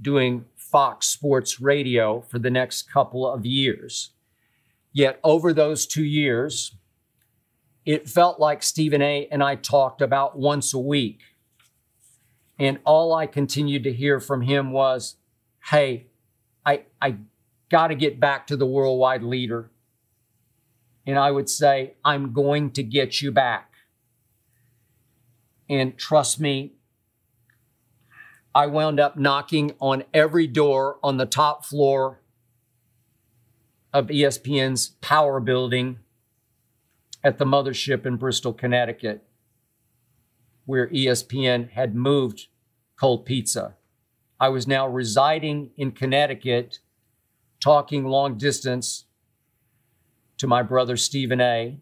doing 0.00 0.44
Fox 0.76 1.06
Sports 1.06 1.58
Radio 1.58 2.20
for 2.20 2.38
the 2.38 2.50
next 2.50 2.92
couple 2.92 3.26
of 3.26 3.46
years. 3.46 4.10
Yet 4.92 5.18
over 5.24 5.54
those 5.54 5.86
two 5.86 6.04
years, 6.04 6.76
it 7.86 8.10
felt 8.10 8.38
like 8.38 8.62
Stephen 8.62 9.00
A. 9.00 9.26
and 9.32 9.42
I 9.42 9.54
talked 9.54 10.02
about 10.02 10.38
once 10.38 10.74
a 10.74 10.78
week. 10.78 11.20
And 12.58 12.78
all 12.84 13.14
I 13.14 13.26
continued 13.26 13.84
to 13.84 13.92
hear 13.94 14.20
from 14.20 14.42
him 14.42 14.70
was, 14.70 15.16
hey, 15.70 16.08
I, 16.66 16.82
I 17.00 17.16
got 17.70 17.86
to 17.86 17.94
get 17.94 18.20
back 18.20 18.46
to 18.48 18.56
the 18.58 18.66
worldwide 18.66 19.22
leader. 19.22 19.70
And 21.06 21.18
I 21.18 21.30
would 21.30 21.48
say, 21.48 21.94
I'm 22.04 22.34
going 22.34 22.70
to 22.72 22.82
get 22.82 23.22
you 23.22 23.32
back. 23.32 23.72
And 25.70 25.96
trust 25.96 26.38
me, 26.38 26.74
I 28.56 28.68
wound 28.68 28.98
up 28.98 29.18
knocking 29.18 29.72
on 29.82 30.04
every 30.14 30.46
door 30.46 30.98
on 31.02 31.18
the 31.18 31.26
top 31.26 31.66
floor 31.66 32.22
of 33.92 34.06
ESPN's 34.06 34.92
Power 35.02 35.40
Building 35.40 35.98
at 37.22 37.36
the 37.36 37.44
mothership 37.44 38.06
in 38.06 38.16
Bristol, 38.16 38.54
Connecticut, 38.54 39.22
where 40.64 40.88
ESPN 40.88 41.68
had 41.72 41.94
moved 41.94 42.46
Cold 42.98 43.26
Pizza. 43.26 43.74
I 44.40 44.48
was 44.48 44.66
now 44.66 44.88
residing 44.88 45.72
in 45.76 45.92
Connecticut, 45.92 46.78
talking 47.60 48.06
long 48.06 48.38
distance 48.38 49.04
to 50.38 50.46
my 50.46 50.62
brother 50.62 50.96
Stephen 50.96 51.42
A., 51.42 51.78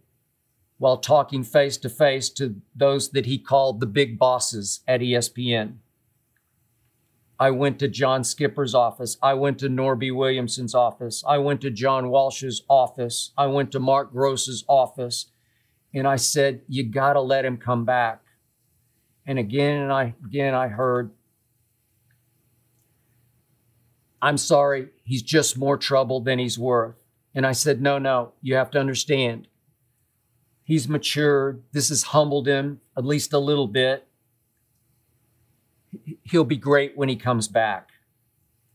while 0.79 0.97
talking 0.97 1.45
face 1.45 1.77
to 1.77 1.89
face 1.89 2.29
to 2.31 2.57
those 2.75 3.11
that 3.11 3.27
he 3.27 3.39
called 3.39 3.79
the 3.79 3.87
big 3.87 4.19
bosses 4.19 4.81
at 4.89 5.01
ESPN. 5.01 5.75
I 7.39 7.51
went 7.51 7.79
to 7.81 7.89
John 7.89 8.23
Skipper's 8.23 8.75
office. 8.75 9.17
I 9.21 9.35
went 9.35 9.59
to 9.59 9.69
Norby 9.69 10.15
Williamson's 10.15 10.75
office. 10.75 11.25
I 11.27 11.39
went 11.39 11.61
to 11.63 11.71
John 11.71 12.09
Walsh's 12.09 12.63
office. 12.69 13.33
I 13.37 13.47
went 13.47 13.73
to 13.73 13.81
Mark 13.81 14.13
Gross's 14.13 14.65
office. 14.69 15.27
And 15.93 16.07
I 16.07 16.17
said, 16.17 16.63
You 16.69 16.85
got 16.85 17.15
to 17.15 17.21
let 17.21 17.45
him 17.45 17.57
come 17.57 17.85
back. 17.85 18.21
And 19.27 19.39
again 19.39 19.81
and 19.81 19.93
I 19.93 20.15
again 20.25 20.55
I 20.55 20.69
heard, 20.69 21.11
I'm 24.21 24.39
sorry, 24.39 24.89
he's 25.03 25.23
just 25.23 25.57
more 25.57 25.77
trouble 25.77 26.21
than 26.21 26.39
he's 26.39 26.59
worth. 26.59 26.95
And 27.35 27.47
I 27.47 27.53
said, 27.53 27.81
No, 27.81 27.99
no, 27.99 28.33
you 28.43 28.55
have 28.55 28.71
to 28.73 28.81
understand. 28.81 29.49
He's 30.63 30.89
matured. 30.89 31.63
This 31.73 31.89
has 31.89 32.05
humbled 32.05 32.47
him 32.47 32.81
at 32.97 33.05
least 33.05 33.33
a 33.33 33.39
little 33.39 33.69
bit 33.69 34.07
he'll 36.25 36.45
be 36.45 36.57
great 36.57 36.97
when 36.97 37.09
he 37.09 37.17
comes 37.17 37.49
back. 37.49 37.91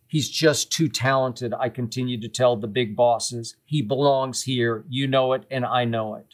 He's 0.08 0.30
just 0.30 0.72
too 0.72 0.88
talented, 0.88 1.54
I 1.54 1.70
continue 1.70 2.20
to 2.20 2.28
tell 2.28 2.56
the 2.56 2.68
big 2.68 2.96
bosses. 2.96 3.56
He 3.66 3.84
belongs 3.84 4.42
here. 4.44 4.84
You 4.90 5.06
know 5.08 5.34
it, 5.34 5.46
and 5.52 5.64
I 5.64 5.86
know 5.86 6.16
it. 6.16 6.34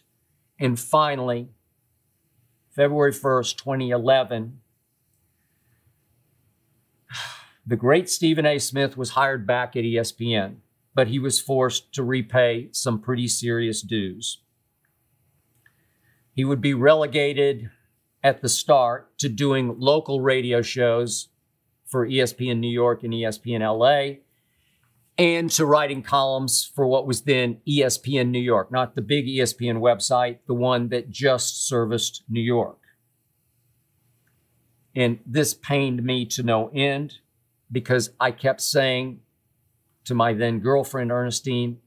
And 0.57 0.79
finally, 0.79 1.49
February 2.69 3.11
1st, 3.11 3.57
2011, 3.57 4.61
the 7.67 7.75
great 7.75 8.09
Stephen 8.09 8.45
A. 8.45 8.59
Smith 8.59 8.95
was 8.95 9.11
hired 9.11 9.45
back 9.45 9.75
at 9.75 9.83
ESPN, 9.83 10.55
but 10.93 11.09
he 11.09 11.19
was 11.19 11.41
forced 11.41 11.93
to 11.93 12.03
repay 12.03 12.69
some 12.71 13.01
pretty 13.01 13.27
serious 13.27 13.81
dues. 13.81 14.39
He 16.33 16.45
would 16.45 16.61
be 16.61 16.73
relegated 16.73 17.71
at 18.25 18.41
the 18.41 18.49
start 18.49 19.15
to 19.19 19.29
doing 19.29 19.75
local 19.77 20.19
radio 20.19 20.59
shows 20.59 21.29
for 21.85 22.07
ESPN 22.07 22.57
New 22.57 22.71
York 22.71 23.03
and 23.03 23.13
ESPN 23.13 23.61
LA, 23.61 24.21
and 25.15 25.51
to 25.51 25.63
writing 25.63 26.01
columns 26.01 26.65
for 26.65 26.87
what 26.87 27.05
was 27.05 27.21
then 27.21 27.59
ESPN 27.67 28.31
New 28.31 28.39
York, 28.39 28.71
not 28.71 28.95
the 28.95 29.01
big 29.03 29.27
ESPN 29.27 29.77
website, 29.77 30.39
the 30.47 30.55
one 30.55 30.89
that 30.89 31.11
just 31.11 31.67
serviced 31.67 32.23
New 32.27 32.41
York. 32.41 32.79
And 34.95 35.19
this 35.23 35.53
pained 35.53 36.03
me 36.03 36.25
to 36.25 36.41
no 36.41 36.69
end 36.69 37.19
because 37.71 38.09
I 38.19 38.31
kept 38.31 38.61
saying 38.61 39.19
to 40.05 40.15
my 40.15 40.33
then 40.33 40.61
girlfriend, 40.61 41.11
Ernestine, 41.11 41.77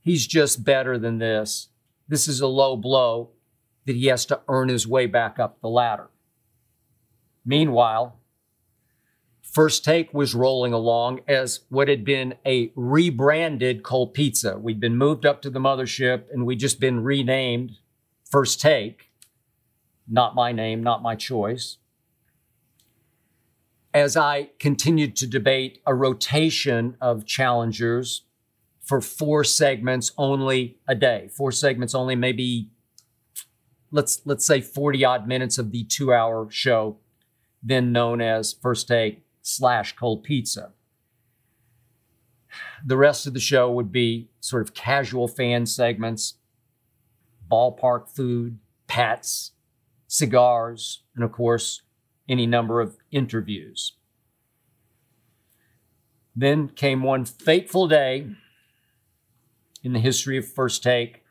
he's 0.00 0.26
just 0.26 0.64
better 0.64 0.98
than 0.98 1.18
this. 1.18 1.68
This 2.08 2.26
is 2.26 2.40
a 2.40 2.48
low 2.48 2.76
blow 2.76 3.30
that 3.86 3.96
he 3.96 4.06
has 4.06 4.26
to 4.26 4.40
earn 4.48 4.68
his 4.68 4.86
way 4.86 5.06
back 5.06 5.38
up 5.38 5.60
the 5.60 5.68
ladder. 5.68 6.08
Meanwhile, 7.44 8.18
First 9.42 9.84
Take 9.84 10.12
was 10.12 10.34
rolling 10.34 10.72
along 10.72 11.20
as 11.28 11.60
what 11.68 11.86
had 11.86 12.04
been 12.04 12.34
a 12.44 12.72
rebranded 12.74 13.84
Cold 13.84 14.12
Pizza. 14.14 14.58
We'd 14.58 14.80
been 14.80 14.96
moved 14.96 15.24
up 15.24 15.42
to 15.42 15.50
the 15.50 15.60
mothership 15.60 16.24
and 16.32 16.44
we'd 16.44 16.58
just 16.58 16.80
been 16.80 17.04
renamed 17.04 17.78
First 18.28 18.60
Take. 18.60 19.12
Not 20.08 20.34
my 20.34 20.50
name, 20.50 20.82
not 20.82 21.02
my 21.02 21.14
choice. 21.14 21.78
As 23.92 24.16
I 24.16 24.50
continued 24.58 25.14
to 25.16 25.26
debate 25.26 25.78
a 25.86 25.94
rotation 25.94 26.96
of 27.00 27.24
challengers 27.24 28.22
for 28.82 29.00
four 29.00 29.44
segments 29.44 30.10
only 30.18 30.78
a 30.88 30.96
day, 30.96 31.28
four 31.28 31.52
segments 31.52 31.94
only, 31.94 32.16
maybe 32.16 32.70
let's 33.94 34.20
let's 34.24 34.44
say 34.44 34.60
40 34.60 35.04
odd 35.04 35.28
minutes 35.28 35.56
of 35.56 35.70
the 35.70 35.84
two 35.84 36.12
hour 36.12 36.50
show, 36.50 36.98
then 37.62 37.92
known 37.92 38.20
as 38.20 38.52
First 38.52 38.88
Take 38.88 39.22
slash 39.40 39.94
cold 39.94 40.24
pizza. 40.24 40.72
The 42.84 42.96
rest 42.96 43.26
of 43.26 43.34
the 43.34 43.40
show 43.40 43.70
would 43.70 43.92
be 43.92 44.28
sort 44.40 44.62
of 44.62 44.74
casual 44.74 45.28
fan 45.28 45.66
segments, 45.66 46.34
ballpark 47.50 48.08
food, 48.08 48.58
pets, 48.88 49.52
cigars, 50.08 51.02
and 51.14 51.24
of 51.24 51.32
course, 51.32 51.82
any 52.28 52.46
number 52.46 52.80
of 52.80 52.96
interviews. 53.10 53.92
Then 56.34 56.68
came 56.68 57.02
one 57.02 57.24
fateful 57.24 57.86
day 57.86 58.26
in 59.84 59.92
the 59.92 60.00
history 60.00 60.36
of 60.36 60.48
First 60.48 60.82
Take 60.82 61.23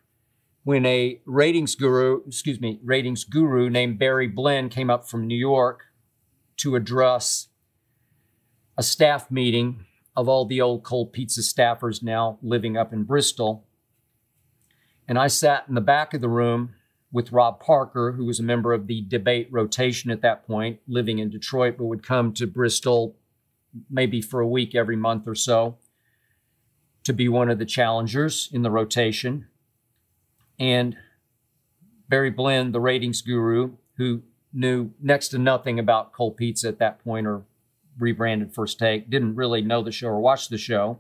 when 0.64 0.86
a 0.86 1.20
ratings 1.26 1.76
guru, 1.76 2.22
excuse 2.26 2.60
me, 2.60 2.80
ratings 2.84 3.24
guru 3.24 3.70
named 3.70 4.00
Barry 4.00 4.28
Blyn 4.28 4.70
came 4.70 4.90
up 4.90 5.08
from 5.08 5.28
New 5.28 5.38
York 5.38 5.86
to 6.58 6.76
address 6.76 7.50
a 8.78 8.84
staff 8.84 9.30
meeting 9.30 9.86
of 10.16 10.30
all 10.30 10.46
the 10.46 10.62
old 10.62 10.84
cold 10.84 11.12
pizza 11.12 11.42
staffers 11.42 12.02
now 12.02 12.38
living 12.42 12.78
up 12.78 12.94
in 12.94 13.04
Bristol. 13.04 13.66
And 15.08 15.20
I 15.20 15.28
sat 15.28 15.66
in 15.68 15.76
the 15.76 15.82
back 15.82 16.14
of 16.14 16.22
the 16.22 16.30
room 16.30 16.76
with 17.12 17.32
Rob 17.32 17.60
Parker, 17.60 18.14
who 18.14 18.26
was 18.26 18.40
a 18.40 18.44
member 18.44 18.74
of 18.74 18.88
the 18.88 19.02
debate 19.02 19.48
rotation 19.52 20.12
at 20.12 20.22
that 20.22 20.48
point, 20.48 20.80
living 20.88 21.20
in 21.20 21.30
Detroit, 21.30 21.76
but 21.78 21.86
would 21.86 22.04
come 22.04 22.34
to 22.34 22.48
Bristol 22.48 23.16
maybe 23.90 24.22
for 24.22 24.40
a 24.40 24.48
week 24.48 24.76
every 24.76 24.96
month 24.96 25.28
or 25.28 25.36
so 25.36 25.78
to 27.04 27.12
be 27.12 27.28
one 27.28 27.50
of 27.50 27.60
the 27.60 27.66
challengers 27.66 28.50
in 28.54 28.62
the 28.62 28.72
rotation. 28.72 29.48
And 30.64 30.96
Barry 32.08 32.30
Blyn, 32.30 32.72
the 32.72 32.80
ratings 32.80 33.22
guru, 33.22 33.74
who 33.98 34.22
knew 34.54 34.92
next 35.02 35.28
to 35.30 35.38
nothing 35.38 35.78
about 35.78 36.14
cold 36.14 36.38
pizza 36.38 36.70
at 36.70 36.80
that 36.80 37.04
point 37.04 37.28
or 37.28 37.44
rebranded 38.00 38.54
First 38.54 38.80
Take, 38.80 39.10
didn't 39.10 39.36
really 39.36 39.62
know 39.62 39.84
the 39.84 39.92
show 39.92 40.08
or 40.08 40.22
watch 40.22 40.48
the 40.48 40.58
show, 40.58 41.00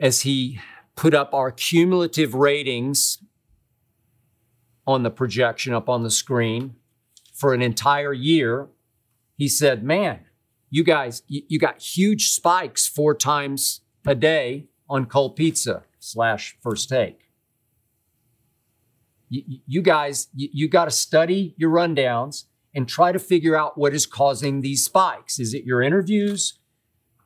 as 0.00 0.22
he 0.22 0.58
put 0.96 1.14
up 1.14 1.32
our 1.32 1.52
cumulative 1.52 2.34
ratings 2.34 3.18
on 4.88 5.04
the 5.04 5.10
projection 5.10 5.72
up 5.72 5.88
on 5.88 6.02
the 6.02 6.10
screen 6.10 6.74
for 7.32 7.54
an 7.54 7.62
entire 7.62 8.12
year, 8.12 8.66
he 9.36 9.46
said, 9.46 9.84
Man, 9.84 10.18
you 10.68 10.82
guys, 10.82 11.22
you, 11.28 11.60
got 11.60 11.80
huge 11.80 12.30
spikes 12.30 12.88
four 12.88 13.14
times 13.14 13.82
a 14.04 14.16
day 14.16 14.66
on 14.88 15.06
cold 15.06 15.36
pizza 15.36 15.84
slash 16.00 16.56
first 16.60 16.88
take. 16.88 17.29
You, 19.30 19.60
you 19.66 19.82
guys, 19.82 20.28
you, 20.34 20.48
you 20.52 20.68
got 20.68 20.84
to 20.84 20.90
study 20.90 21.54
your 21.56 21.70
rundowns 21.70 22.44
and 22.74 22.88
try 22.88 23.12
to 23.12 23.18
figure 23.18 23.56
out 23.56 23.78
what 23.78 23.94
is 23.94 24.04
causing 24.04 24.60
these 24.60 24.84
spikes. 24.84 25.38
Is 25.38 25.54
it 25.54 25.64
your 25.64 25.80
interviews? 25.82 26.58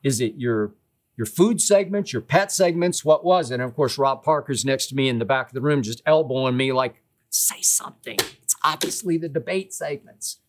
Is 0.03 0.21
it 0.21 0.35
your 0.37 0.75
your 1.17 1.25
food 1.25 1.61
segments, 1.61 2.13
your 2.13 2.21
pet 2.21 2.51
segments? 2.51 3.05
What 3.05 3.23
was 3.23 3.49
it? 3.49 3.55
And 3.55 3.63
of 3.63 3.75
course, 3.75 3.97
Rob 3.97 4.23
Parker's 4.23 4.65
next 4.65 4.87
to 4.87 4.95
me 4.95 5.07
in 5.09 5.19
the 5.19 5.25
back 5.25 5.47
of 5.47 5.53
the 5.53 5.61
room, 5.61 5.81
just 5.81 6.01
elbowing 6.05 6.57
me 6.57 6.73
like, 6.73 7.01
say 7.29 7.61
something. 7.61 8.17
It's 8.43 8.55
obviously 8.63 9.17
the 9.17 9.29
debate 9.29 9.73
segments. 9.73 10.39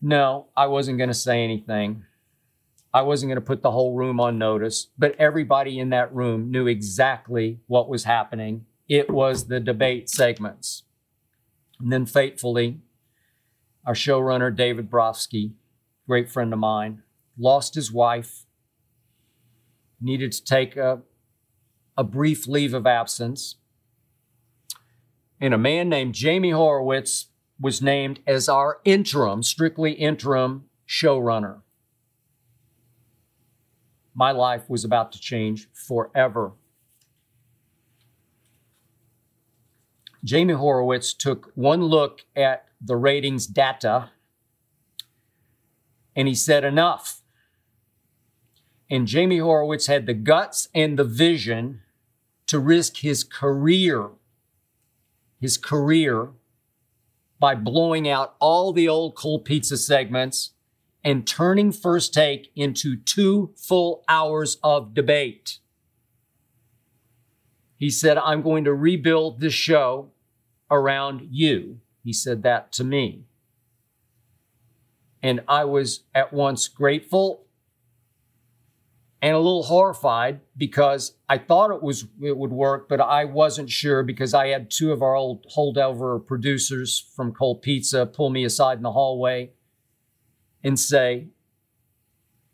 No, 0.00 0.48
I 0.56 0.66
wasn't 0.66 0.98
going 0.98 1.08
to 1.08 1.14
say 1.14 1.42
anything. 1.42 2.04
I 2.92 3.02
wasn't 3.02 3.28
going 3.28 3.40
to 3.40 3.46
put 3.46 3.62
the 3.62 3.70
whole 3.70 3.94
room 3.94 4.20
on 4.20 4.38
notice, 4.38 4.88
but 4.96 5.14
everybody 5.18 5.78
in 5.78 5.90
that 5.90 6.14
room 6.14 6.50
knew 6.50 6.66
exactly 6.66 7.60
what 7.66 7.90
was 7.90 8.04
happening. 8.04 8.64
It 8.88 9.10
was 9.10 9.46
the 9.46 9.60
debate 9.60 10.08
segments. 10.08 10.84
And 11.80 11.92
then 11.92 12.06
fatefully, 12.06 12.80
our 13.84 13.94
showrunner, 13.94 14.54
David 14.54 14.90
Brofsky, 14.90 15.52
great 16.06 16.30
friend 16.30 16.52
of 16.52 16.58
mine, 16.58 17.02
lost 17.38 17.74
his 17.74 17.92
wife, 17.92 18.46
needed 20.00 20.32
to 20.32 20.44
take 20.44 20.76
a, 20.76 21.02
a 21.96 22.04
brief 22.04 22.46
leave 22.46 22.74
of 22.74 22.86
absence. 22.86 23.56
And 25.40 25.52
a 25.52 25.58
man 25.58 25.88
named 25.88 26.14
Jamie 26.14 26.50
Horowitz 26.50 27.26
was 27.60 27.82
named 27.82 28.20
as 28.26 28.48
our 28.48 28.80
interim, 28.84 29.42
strictly 29.42 29.92
interim 29.92 30.64
showrunner. 30.88 31.60
My 34.14 34.30
life 34.30 34.70
was 34.70 34.84
about 34.84 35.12
to 35.12 35.20
change 35.20 35.68
forever. 35.72 36.52
Jamie 40.26 40.54
Horowitz 40.54 41.14
took 41.14 41.52
one 41.54 41.84
look 41.84 42.22
at 42.34 42.66
the 42.80 42.96
ratings 42.96 43.46
data 43.46 44.10
and 46.16 46.26
he 46.26 46.34
said, 46.34 46.64
enough. 46.64 47.22
And 48.90 49.06
Jamie 49.06 49.38
Horowitz 49.38 49.86
had 49.86 50.06
the 50.06 50.14
guts 50.14 50.66
and 50.74 50.98
the 50.98 51.04
vision 51.04 51.82
to 52.48 52.58
risk 52.58 52.96
his 52.98 53.22
career, 53.22 54.08
his 55.40 55.56
career, 55.56 56.30
by 57.38 57.54
blowing 57.54 58.08
out 58.08 58.34
all 58.40 58.72
the 58.72 58.88
old 58.88 59.14
cold 59.14 59.44
pizza 59.44 59.76
segments 59.76 60.54
and 61.04 61.24
turning 61.24 61.70
First 61.70 62.12
Take 62.12 62.50
into 62.56 62.96
two 62.96 63.52
full 63.54 64.02
hours 64.08 64.58
of 64.64 64.92
debate. 64.92 65.60
He 67.76 67.90
said, 67.90 68.18
I'm 68.18 68.42
going 68.42 68.64
to 68.64 68.74
rebuild 68.74 69.38
this 69.38 69.54
show 69.54 70.10
around 70.70 71.28
you. 71.30 71.80
He 72.02 72.12
said 72.12 72.42
that 72.42 72.72
to 72.72 72.84
me. 72.84 73.24
And 75.22 75.40
I 75.48 75.64
was 75.64 76.04
at 76.14 76.32
once 76.32 76.68
grateful 76.68 77.46
and 79.22 79.34
a 79.34 79.38
little 79.38 79.64
horrified 79.64 80.40
because 80.56 81.14
I 81.28 81.38
thought 81.38 81.70
it 81.70 81.82
was 81.82 82.06
it 82.22 82.36
would 82.36 82.52
work, 82.52 82.88
but 82.88 83.00
I 83.00 83.24
wasn't 83.24 83.70
sure 83.70 84.02
because 84.02 84.34
I 84.34 84.48
had 84.48 84.70
two 84.70 84.92
of 84.92 85.02
our 85.02 85.14
old 85.16 85.46
holdover 85.56 86.24
producers 86.24 86.98
from 87.16 87.32
Cold 87.32 87.62
Pizza 87.62 88.06
pull 88.06 88.30
me 88.30 88.44
aside 88.44 88.76
in 88.76 88.82
the 88.82 88.92
hallway 88.92 89.50
and 90.62 90.78
say, 90.78 91.28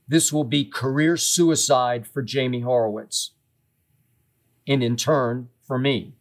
This 0.08 0.32
will 0.32 0.44
be 0.44 0.64
career 0.64 1.16
suicide 1.16 2.06
for 2.06 2.22
Jamie 2.22 2.60
Horowitz. 2.60 3.32
And 4.66 4.82
in 4.82 4.96
turn, 4.96 5.48
for 5.66 5.78
me 5.78 6.14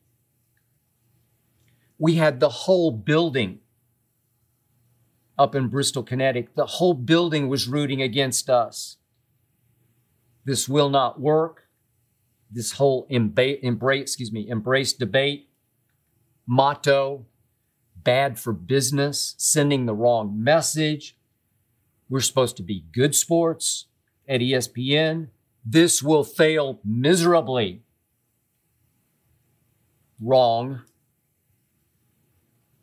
we 2.02 2.16
had 2.16 2.40
the 2.40 2.50
whole 2.50 2.90
building 2.90 3.60
up 5.38 5.54
in 5.54 5.68
Bristol, 5.68 6.02
Connecticut. 6.02 6.56
The 6.56 6.66
whole 6.66 6.96
building 6.96 7.48
was 7.48 7.68
rooting 7.68 8.02
against 8.02 8.50
us. 8.50 8.98
This 10.44 10.68
will 10.68 10.90
not 10.90 11.22
work. 11.22 11.68
This 12.50 12.72
whole 12.72 13.06
embrace, 13.08 14.02
excuse 14.02 14.32
me, 14.32 14.50
embrace 14.50 14.94
debate 14.94 15.48
motto, 16.48 17.28
bad 17.96 18.40
for 18.40 18.52
business, 18.52 19.36
sending 19.38 19.86
the 19.86 19.94
wrong 19.94 20.44
message. 20.44 21.16
We're 22.10 22.22
supposed 22.22 22.58
to 22.58 22.64
be 22.64 22.84
good 22.92 23.14
sports 23.14 23.86
at 24.28 24.42
ESPN. 24.42 25.28
This 25.64 26.02
will 26.02 26.24
fail 26.24 26.80
miserably. 26.84 27.84
Wrong. 30.20 30.82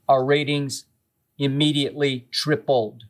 Our 0.09 0.25
ratings 0.25 0.87
immediately 1.39 2.29
tripled 2.31 3.05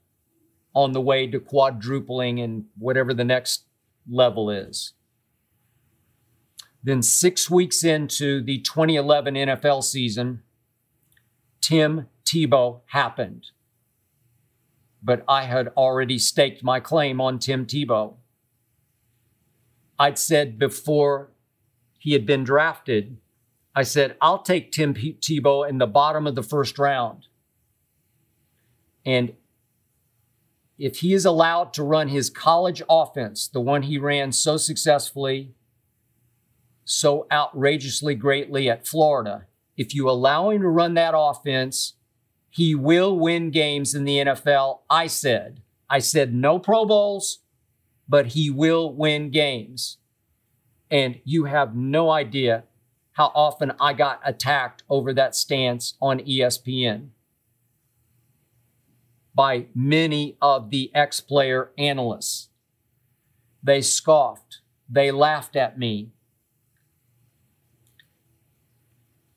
on 0.75 0.93
the 0.93 1.01
way 1.01 1.27
to 1.27 1.41
quadrupling 1.41 2.41
and 2.41 2.67
whatever 2.79 3.15
the 3.15 3.25
next 3.25 3.65
level 4.09 4.51
is. 4.51 4.93
Then, 6.83 7.03
six 7.03 7.51
weeks 7.51 7.83
into 7.83 8.43
the 8.43 8.59
2011 8.61 9.35
NFL 9.35 9.83
season, 9.83 10.43
Tim 11.61 12.07
Tebow 12.25 12.81
happened. 12.87 13.47
But 15.03 15.25
I 15.29 15.45
had 15.45 15.69
already 15.77 16.19
staked 16.19 16.63
my 16.63 16.81
claim 16.81 17.21
on 17.21 17.39
Tim 17.39 17.67
Tebow. 17.67 18.15
I'd 19.99 20.19
said 20.19 20.59
before 20.59 21.31
he 21.99 22.13
had 22.13 22.25
been 22.25 22.45
drafted, 22.45 23.19
I 23.75 23.83
said, 23.83 24.17
I'll 24.21 24.43
take 24.43 24.73
Tim 24.73 24.95
Tebow 24.95 25.69
in 25.69 25.79
the 25.79 25.87
bottom 25.87 26.27
of 26.27 26.35
the 26.35 26.43
first 26.43 26.79
round. 26.79 27.27
And 29.07 29.35
if 30.79 30.99
he 30.99 31.13
is 31.13 31.25
allowed 31.25 31.73
to 31.75 31.83
run 31.83 32.09
his 32.09 32.31
college 32.31 32.83
offense, 32.89 33.49
the 33.49 33.61
one 33.61 33.83
he 33.83 33.99
ran 33.99 34.33
so 34.33 34.57
successfully, 34.57 35.55
so 36.85 37.27
outrageously 37.31 38.15
greatly 38.15 38.71
at 38.71 38.87
Florida, 38.87 39.47
if 39.77 39.95
you 39.95 40.09
allow 40.09 40.51
him 40.51 40.63
to 40.63 40.69
run 40.69 40.95
that 40.95 41.15
offense, 41.17 41.95
he 42.51 42.75
will 42.75 43.19
win 43.19 43.51
games 43.51 43.95
in 43.95 44.05
the 44.05 44.19
NFL. 44.19 44.81
I 44.89 45.07
said, 45.07 45.63
I 45.91 45.99
said 45.99 46.35
no 46.35 46.59
Pro 46.59 46.85
Bowls, 46.85 47.41
but 48.09 48.29
he 48.29 48.51
will 48.51 48.93
win 48.93 49.31
games. 49.31 49.99
And 50.91 51.21
you 51.25 51.45
have 51.45 51.77
no 51.77 52.11
idea 52.11 52.65
how 53.19 53.33
often 53.35 53.73
I 53.81 53.95
got 53.95 54.21
attacked 54.25 54.85
over 54.89 55.13
that 55.13 55.35
stance 55.35 55.95
on 56.01 56.21
ESPN 56.21 57.09
by 59.35 59.67
many 59.75 60.39
of 60.41 60.71
the 60.71 60.93
ex 60.95 61.19
player 61.19 61.73
analysts. 61.77 62.49
They 63.61 63.81
scoffed, 63.81 64.61
they 64.89 65.11
laughed 65.11 65.57
at 65.57 65.77
me. 65.77 66.13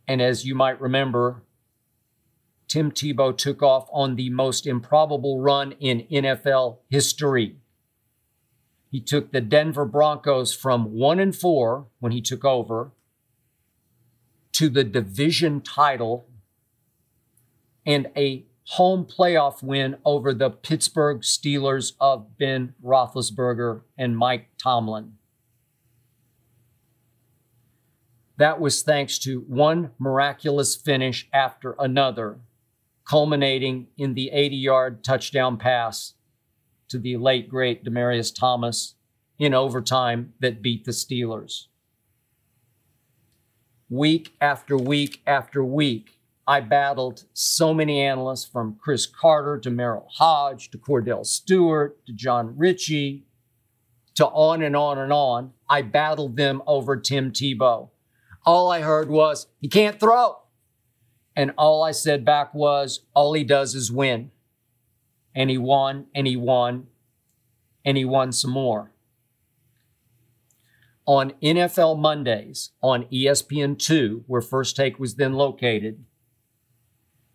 And 0.08 0.22
as 0.22 0.46
you 0.46 0.54
might 0.54 0.80
remember, 0.80 1.42
Tim 2.68 2.92
Tebow 2.92 3.36
took 3.36 3.64
off 3.64 3.90
on 3.92 4.16
the 4.16 4.30
most 4.30 4.68
improbable 4.68 5.42
run 5.42 5.72
in 5.80 6.06
NFL 6.12 6.78
history. 6.92 7.56
He 8.92 9.02
took 9.02 9.32
the 9.32 9.42
Denver 9.42 9.86
Broncos 9.86 10.54
from 10.54 10.94
1 10.94 11.20
and 11.20 11.36
4 11.36 11.88
when 12.00 12.12
he 12.12 12.22
took 12.22 12.46
over 12.46 12.92
to 14.54 14.70
the 14.70 14.84
division 14.84 15.62
title 15.62 16.28
and 17.86 18.08
a 18.16 18.46
home 18.66 19.06
playoff 19.06 19.64
win 19.64 19.98
over 20.06 20.34
the 20.34 20.50
Pittsburgh 20.50 21.22
Steelers 21.22 21.94
of 22.00 22.38
Ben 22.38 22.74
Roethlisberger 22.84 23.82
and 23.98 24.18
Mike 24.18 24.50
Tomlin. 24.58 25.14
That 28.38 28.60
was 28.60 28.82
thanks 28.82 29.20
to 29.20 29.42
one 29.42 29.92
miraculous 30.00 30.76
finish 30.76 31.28
after 31.34 31.76
another, 31.78 32.40
culminating 33.06 33.88
in 33.98 34.14
the 34.14 34.30
80 34.32 34.56
yard 34.56 35.04
touchdown 35.04 35.58
pass 35.58 36.14
to 36.88 36.98
the 36.98 37.18
late, 37.18 37.50
great 37.50 37.84
Demaryius 37.84 38.34
Thomas 38.34 38.96
in 39.38 39.54
overtime 39.54 40.34
that 40.40 40.62
beat 40.62 40.86
the 40.86 40.92
Steelers. 40.92 41.68
Week 43.92 44.34
after 44.40 44.78
week 44.78 45.22
after 45.28 45.66
week, 45.66 46.18
I 46.48 46.62
battled 46.62 47.26
so 47.34 47.74
many 47.74 48.00
analysts 48.00 48.46
from 48.46 48.78
Cris 48.82 49.06
Carter 49.06 49.60
to 49.60 49.70
Merril 49.70 50.08
Hoge 50.18 50.72
to 50.72 50.78
Kordell 50.78 51.26
Stewart 51.26 52.06
to 52.06 52.14
Jon 52.14 52.56
Ritchie 52.56 53.26
to 54.16 54.28
on 54.28 54.62
and 54.62 54.78
on 54.78 54.98
and 54.98 55.12
on. 55.12 55.52
I 55.70 55.82
battled 55.82 56.38
them 56.38 56.64
over 56.66 56.96
Tim 56.96 57.32
Tebow. 57.32 57.90
All 58.46 58.72
I 58.72 58.80
heard 58.80 59.10
was, 59.10 59.48
he 59.60 59.68
can't 59.68 60.00
throw. 60.00 60.38
And 61.36 61.52
all 61.58 61.84
I 61.84 61.92
said 61.92 62.24
back 62.24 62.54
was, 62.54 63.02
all 63.14 63.34
he 63.34 63.44
does 63.44 63.76
is 63.76 63.92
win. 63.92 64.32
And 65.36 65.50
he 65.50 65.58
won, 65.58 66.06
and 66.16 66.28
he 66.28 66.38
won, 66.38 66.88
and 67.84 67.98
he 67.98 68.06
won 68.06 68.32
some 68.32 68.52
more. 68.52 68.91
On 71.12 71.34
NFL 71.44 72.00
Mondays 72.00 72.72
on 72.82 73.04
ESPN2, 73.12 74.24
where 74.28 74.40
First 74.40 74.78
Take 74.78 74.98
was 74.98 75.16
then 75.16 75.34
located, 75.34 76.06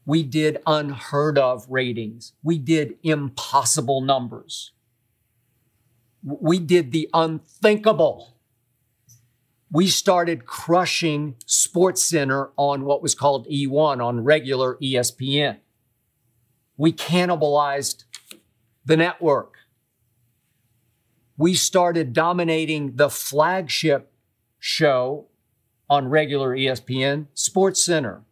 we 0.06 0.22
did 0.22 0.62
unheard 0.66 1.36
of 1.36 1.66
ratings. 1.68 2.32
We 2.42 2.56
did 2.56 2.94
impossible 3.02 4.00
numbers. 4.00 4.72
We 6.24 6.58
did 6.58 6.90
the 6.90 7.10
unthinkable. 7.12 8.38
We 9.70 9.88
started 9.88 10.46
crushing 10.46 11.36
Sports 11.44 12.02
Center 12.02 12.52
on 12.56 12.86
what 12.86 13.02
was 13.02 13.14
called 13.14 13.46
E1 13.46 14.02
on 14.02 14.24
regular 14.24 14.78
ESPN. 14.82 15.58
We 16.78 16.94
cannibalized 16.94 18.04
the 18.86 18.96
network. 18.96 19.58
We 21.36 21.54
started 21.54 22.12
dominating 22.12 22.96
the 22.96 23.10
flagship 23.10 24.12
show 24.58 25.26
on 25.88 26.08
regular 26.08 26.56
ESPN, 26.56 27.26
Sports 27.34 27.84
Center 27.84 28.22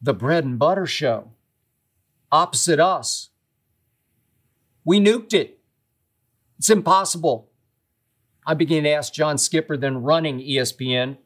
the 0.00 0.14
bread 0.14 0.44
and 0.44 0.58
butter 0.58 0.86
show 0.86 1.32
opposite 2.30 2.80
us. 2.80 3.30
We 4.84 5.00
nuked 5.00 5.34
it. 5.34 5.58
It's 6.58 6.70
impossible. 6.70 7.50
I 8.46 8.54
began 8.54 8.84
to 8.84 8.90
ask 8.90 9.12
John 9.12 9.36
Skipper, 9.36 9.76
then 9.76 10.02
running 10.02 10.38
ESPN, 10.38 11.18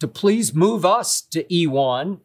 to 0.00 0.08
please 0.08 0.54
move 0.54 0.84
us 0.84 1.20
to 1.22 1.44
E1. 1.44 2.18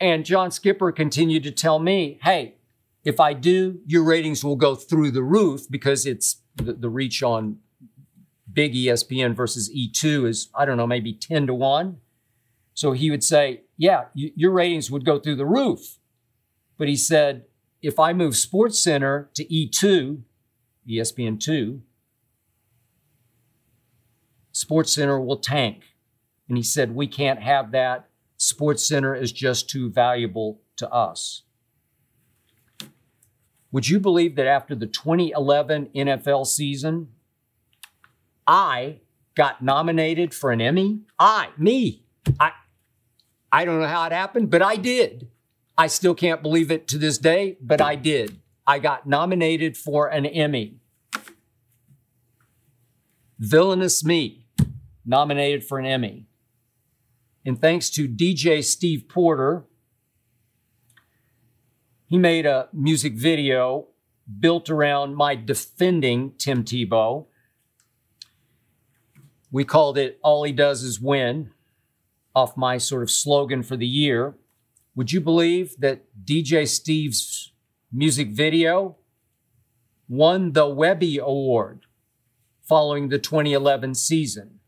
And 0.00 0.24
John 0.24 0.50
Skipper 0.50 0.90
continued 0.90 1.44
to 1.44 1.52
tell 1.52 1.78
me, 1.78 2.18
hey, 2.22 2.53
if 3.04 3.20
I 3.20 3.34
do, 3.34 3.80
your 3.86 4.02
ratings 4.02 4.42
will 4.42 4.56
go 4.56 4.74
through 4.74 5.10
the 5.10 5.22
roof 5.22 5.62
because 5.70 6.06
it's 6.06 6.38
the, 6.56 6.72
the 6.72 6.88
reach 6.88 7.22
on 7.22 7.58
big 8.50 8.74
ESPN 8.74 9.34
versus 9.34 9.70
E2 9.70 10.26
is, 10.26 10.48
I 10.54 10.64
don't 10.64 10.76
know, 10.76 10.86
maybe 10.86 11.12
10 11.12 11.46
to 11.48 11.54
1. 11.54 11.98
So 12.72 12.92
he 12.92 13.10
would 13.10 13.22
say, 13.22 13.62
Yeah, 13.76 14.04
you, 14.14 14.32
your 14.34 14.52
ratings 14.52 14.90
would 14.90 15.04
go 15.04 15.18
through 15.18 15.36
the 15.36 15.46
roof. 15.46 15.98
But 16.78 16.88
he 16.88 16.96
said, 16.96 17.44
If 17.82 17.98
I 17.98 18.12
move 18.12 18.36
Sports 18.36 18.82
Center 18.82 19.30
to 19.34 19.44
E2, 19.44 20.22
ESPN 20.88 21.38
2, 21.38 21.82
Sports 24.52 24.92
Center 24.92 25.20
will 25.20 25.38
tank. 25.38 25.84
And 26.48 26.56
he 26.56 26.62
said, 26.62 26.94
We 26.94 27.06
can't 27.06 27.42
have 27.42 27.70
that. 27.72 28.08
Sports 28.36 28.86
Center 28.86 29.14
is 29.14 29.30
just 29.30 29.68
too 29.68 29.90
valuable 29.90 30.60
to 30.76 30.90
us. 30.90 31.43
Would 33.74 33.88
you 33.88 33.98
believe 33.98 34.36
that 34.36 34.46
after 34.46 34.76
the 34.76 34.86
2011 34.86 35.88
NFL 35.96 36.46
season, 36.46 37.08
I 38.46 39.00
got 39.34 39.64
nominated 39.64 40.32
for 40.32 40.52
an 40.52 40.60
Emmy? 40.60 41.00
I, 41.18 41.48
me, 41.58 42.04
I, 42.38 42.52
I 43.50 43.64
don't 43.64 43.80
know 43.80 43.88
how 43.88 44.06
it 44.06 44.12
happened, 44.12 44.48
but 44.48 44.62
I 44.62 44.76
did. 44.76 45.26
I 45.76 45.88
still 45.88 46.14
can't 46.14 46.40
believe 46.40 46.70
it 46.70 46.86
to 46.86 46.98
this 46.98 47.18
day, 47.18 47.56
but 47.60 47.80
I 47.80 47.96
did. 47.96 48.38
I 48.64 48.78
got 48.78 49.08
nominated 49.08 49.76
for 49.76 50.06
an 50.06 50.24
Emmy. 50.24 50.76
Villainous 53.40 54.04
Me, 54.04 54.46
nominated 55.04 55.64
for 55.64 55.80
an 55.80 55.86
Emmy. 55.86 56.28
And 57.44 57.60
thanks 57.60 57.90
to 57.90 58.06
DJ 58.06 58.62
Steve 58.62 59.08
Porter, 59.08 59.64
he 62.06 62.18
made 62.18 62.46
a 62.46 62.68
music 62.72 63.14
video 63.14 63.88
built 64.40 64.70
around 64.70 65.14
my 65.16 65.34
defending 65.34 66.32
Tim 66.38 66.64
Tebow. 66.64 67.26
We 69.50 69.64
called 69.64 69.98
it 69.98 70.18
All 70.22 70.44
He 70.44 70.52
Does 70.52 70.82
Is 70.82 71.00
Win 71.00 71.50
off 72.34 72.56
my 72.56 72.78
sort 72.78 73.02
of 73.02 73.10
slogan 73.10 73.62
for 73.62 73.76
the 73.76 73.86
year. 73.86 74.34
Would 74.96 75.12
you 75.12 75.20
believe 75.20 75.76
that 75.78 76.04
DJ 76.24 76.66
Steve's 76.68 77.52
music 77.92 78.30
video 78.30 78.96
won 80.08 80.52
the 80.52 80.68
Webby 80.68 81.18
Award 81.18 81.86
following 82.62 83.08
the 83.08 83.18
2011 83.18 83.94
season. 83.94 84.58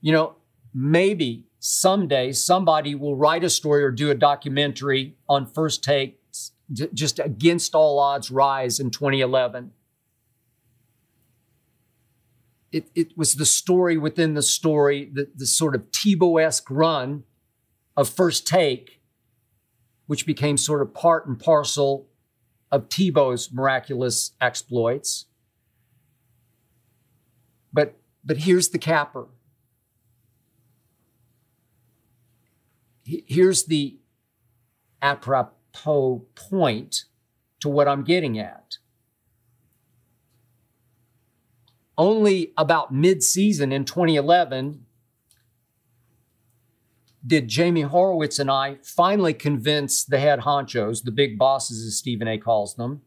You 0.00 0.12
know, 0.12 0.36
maybe 0.74 1.45
someday 1.66 2.32
somebody 2.32 2.94
will 2.94 3.16
write 3.16 3.44
a 3.44 3.50
story 3.50 3.82
or 3.82 3.90
do 3.90 4.10
a 4.10 4.14
documentary 4.14 5.16
on 5.28 5.46
first 5.46 5.82
takes 5.82 6.52
just 6.92 7.18
against 7.18 7.74
all 7.74 7.98
odds 7.98 8.30
rise 8.30 8.80
in 8.80 8.90
2011 8.90 9.70
it, 12.72 12.90
it 12.94 13.16
was 13.16 13.34
the 13.34 13.46
story 13.46 13.96
within 13.96 14.34
the 14.34 14.42
story 14.42 15.10
the, 15.12 15.28
the 15.34 15.46
sort 15.46 15.74
of 15.74 15.90
tebow-esque 15.90 16.70
run 16.70 17.24
of 17.96 18.08
first 18.08 18.46
take 18.46 18.96
which 20.06 20.26
became 20.26 20.56
sort 20.56 20.82
of 20.82 20.94
part 20.94 21.26
and 21.26 21.38
parcel 21.38 22.06
of 22.70 22.88
tebow's 22.88 23.52
miraculous 23.52 24.32
exploits. 24.40 25.26
But 27.72 27.96
but 28.24 28.38
here's 28.38 28.70
the 28.70 28.78
capper 28.78 29.26
here's 33.06 33.64
the 33.64 33.98
apropos 35.00 36.26
point 36.34 37.04
to 37.60 37.68
what 37.68 37.86
I'm 37.86 38.02
getting 38.02 38.38
at. 38.38 38.78
Only 41.96 42.52
about 42.58 42.92
mid 42.92 43.22
season 43.22 43.72
in 43.72 43.84
2011 43.84 44.84
did 47.26 47.48
Jamie 47.48 47.82
Horowitz 47.82 48.38
and 48.38 48.50
I 48.50 48.78
finally 48.82 49.34
convince 49.34 50.04
the 50.04 50.18
head 50.18 50.40
honchos, 50.40 51.02
the 51.02 51.10
big 51.10 51.38
bosses, 51.38 51.84
as 51.84 51.96
Stephen 51.96 52.28
A 52.28 52.38
calls 52.38 52.74
them, 52.76 53.02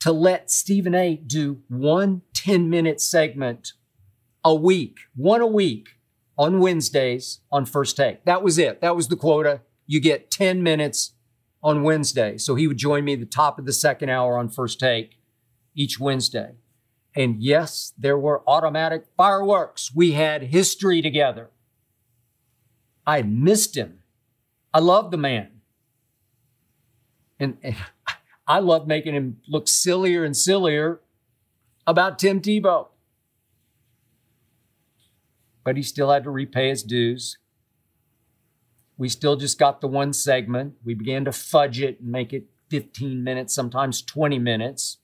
to 0.00 0.12
let 0.12 0.50
Stephen 0.50 0.94
A 0.94 1.16
do 1.16 1.62
one 1.68 2.22
10 2.34 2.68
minute 2.68 3.00
segment 3.00 3.72
a 4.44 4.54
week, 4.54 4.98
one 5.14 5.40
a 5.40 5.46
week 5.46 5.96
on 6.42 6.58
Wednesdays 6.58 7.38
on 7.52 7.64
first 7.64 7.96
take. 7.96 8.24
That 8.24 8.42
was 8.42 8.58
it. 8.58 8.80
That 8.80 8.96
was 8.96 9.06
the 9.06 9.14
quota. 9.14 9.60
You 9.86 10.00
get 10.00 10.28
10 10.28 10.60
minutes 10.60 11.12
on 11.62 11.84
Wednesday. 11.84 12.36
So 12.36 12.56
he 12.56 12.66
would 12.66 12.78
join 12.78 13.04
me 13.04 13.14
the 13.14 13.24
top 13.24 13.60
of 13.60 13.64
the 13.64 13.72
second 13.72 14.08
hour 14.08 14.36
on 14.36 14.48
first 14.48 14.80
take 14.80 15.20
each 15.76 16.00
Wednesday. 16.00 16.56
And 17.14 17.40
yes, 17.40 17.92
there 17.96 18.18
were 18.18 18.42
automatic 18.48 19.04
fireworks. 19.16 19.94
We 19.94 20.12
had 20.12 20.42
history 20.42 21.00
together. 21.00 21.50
I 23.06 23.22
missed 23.22 23.76
him. 23.76 24.00
I 24.74 24.80
love 24.80 25.12
the 25.12 25.18
man. 25.18 25.60
And, 27.38 27.56
and 27.62 27.76
I 28.48 28.58
love 28.58 28.88
making 28.88 29.14
him 29.14 29.36
look 29.46 29.68
sillier 29.68 30.24
and 30.24 30.36
sillier 30.36 31.02
about 31.86 32.18
Tim 32.18 32.40
Tebow 32.40 32.88
but 35.64 35.76
he 35.76 35.82
still 35.82 36.10
had 36.10 36.24
to 36.24 36.30
repay 36.30 36.68
his 36.68 36.82
dues. 36.82 37.38
We 38.96 39.08
still 39.08 39.36
just 39.36 39.58
got 39.58 39.80
the 39.80 39.88
one 39.88 40.12
segment. 40.12 40.74
We 40.84 40.94
began 40.94 41.24
to 41.24 41.32
fudge 41.32 41.80
it 41.80 42.00
and 42.00 42.10
make 42.10 42.32
it 42.32 42.46
15 42.70 43.22
minutes, 43.22 43.54
sometimes 43.54 44.02
20 44.02 44.38
minutes. 44.38 44.98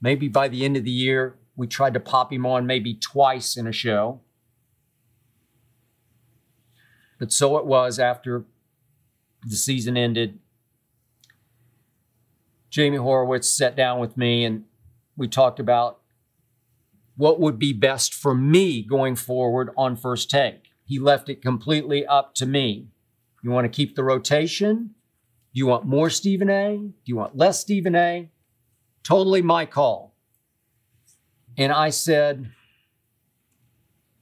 Maybe 0.00 0.28
by 0.28 0.48
the 0.48 0.64
end 0.64 0.76
of 0.76 0.84
the 0.84 0.90
year, 0.90 1.36
we 1.56 1.66
tried 1.66 1.94
to 1.94 2.00
pop 2.00 2.32
him 2.32 2.44
on 2.44 2.66
maybe 2.66 2.94
twice 2.94 3.56
in 3.56 3.66
a 3.66 3.72
show. 3.72 4.20
But 7.18 7.32
so 7.32 7.56
it 7.56 7.64
was 7.64 7.98
after 7.98 8.44
the 9.46 9.56
season 9.56 9.96
ended. 9.96 10.38
Jamie 12.70 12.96
Horowitz 12.96 13.48
sat 13.48 13.76
down 13.76 14.00
with 14.00 14.16
me 14.16 14.44
and 14.44 14.64
we 15.16 15.28
talked 15.28 15.60
about 15.60 16.00
what 17.16 17.40
would 17.40 17.58
be 17.58 17.72
best 17.72 18.12
for 18.12 18.34
me 18.34 18.82
going 18.82 19.16
forward 19.16 19.70
on 19.76 19.96
first 19.96 20.30
take. 20.30 20.70
He 20.84 20.98
left 20.98 21.28
it 21.28 21.42
completely 21.42 22.06
up 22.06 22.34
to 22.36 22.46
me. 22.46 22.88
You 23.42 23.50
want 23.50 23.64
to 23.66 23.68
keep 23.68 23.94
the 23.94 24.04
rotation? 24.04 24.94
Do 25.52 25.58
you 25.58 25.66
want 25.66 25.84
more 25.84 26.10
Stephen 26.10 26.50
A? 26.50 26.76
Do 26.76 26.92
you 27.04 27.16
want 27.16 27.36
less 27.36 27.60
Stephen 27.60 27.94
A? 27.94 28.30
Totally 29.02 29.42
my 29.42 29.66
call. 29.66 30.14
And 31.56 31.70
I 31.70 31.90
said, 31.90 32.50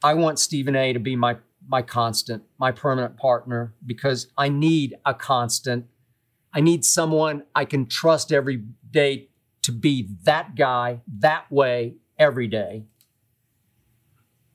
I 0.02 0.14
want 0.14 0.38
Stephen 0.38 0.76
A 0.76 0.92
to 0.92 0.98
be 0.98 1.16
my, 1.16 1.36
my 1.66 1.80
constant, 1.80 2.42
my 2.58 2.72
permanent 2.72 3.16
partner, 3.16 3.74
because 3.86 4.28
I 4.36 4.48
need 4.48 4.96
a 5.06 5.14
constant. 5.14 5.86
I 6.52 6.60
need 6.60 6.84
someone 6.84 7.44
I 7.54 7.64
can 7.64 7.86
trust 7.86 8.32
every 8.32 8.64
day 8.90 9.28
to 9.62 9.72
be 9.72 10.08
that 10.24 10.56
guy, 10.56 11.00
that 11.20 11.50
way, 11.50 11.94
every 12.18 12.46
day, 12.46 12.84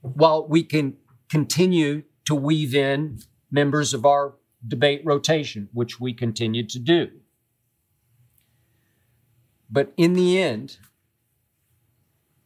while 0.02 0.48
we 0.48 0.64
can 0.64 0.96
continue 1.30 2.04
to 2.26 2.36
weave 2.36 2.76
in 2.76 3.20
members 3.52 3.94
of 3.94 4.06
our 4.06 4.36
debate 4.66 5.02
rotation, 5.06 5.70
which 5.74 6.00
we 6.00 6.14
continue 6.14 6.66
to 6.68 6.80
do. 6.80 7.10
But 9.70 9.94
in 9.98 10.14
the 10.14 10.40
end, 10.40 10.78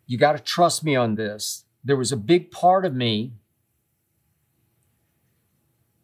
you 0.07 0.17
got 0.17 0.33
to 0.33 0.39
trust 0.39 0.83
me 0.83 0.95
on 0.95 1.15
this. 1.15 1.65
There 1.83 1.95
was 1.95 2.11
a 2.11 2.17
big 2.17 2.51
part 2.51 2.85
of 2.85 2.93
me 2.93 3.33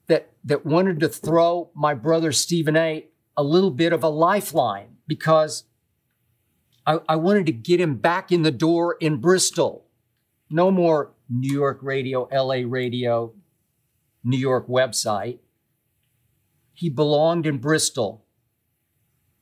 that, 0.08 0.32
that 0.44 0.66
wanted 0.66 1.00
to 1.02 1.10
throw 1.10 1.72
my 1.76 1.94
brother 1.94 2.32
Stephen 2.32 2.78
A 2.78 3.08
a 3.36 3.44
little 3.44 3.72
bit 3.72 3.94
of 3.94 4.04
a 4.04 4.10
lifeline 4.10 4.98
because 5.06 5.64
I, 6.88 7.00
I 7.10 7.16
wanted 7.18 7.46
to 7.48 7.52
get 7.52 7.82
him 7.82 7.98
back 7.98 8.32
in 8.32 8.42
the 8.42 8.52
door 8.52 8.96
in 9.00 9.18
Bristol. 9.18 9.86
No 10.50 10.72
more 10.72 11.12
New 11.30 11.54
York 11.54 11.80
radio, 11.82 12.28
LA 12.32 12.62
radio, 12.66 13.34
New 14.24 14.38
York 14.38 14.68
website. 14.68 15.40
He 16.74 16.90
belonged 16.90 17.46
in 17.46 17.58
Bristol. 17.58 18.26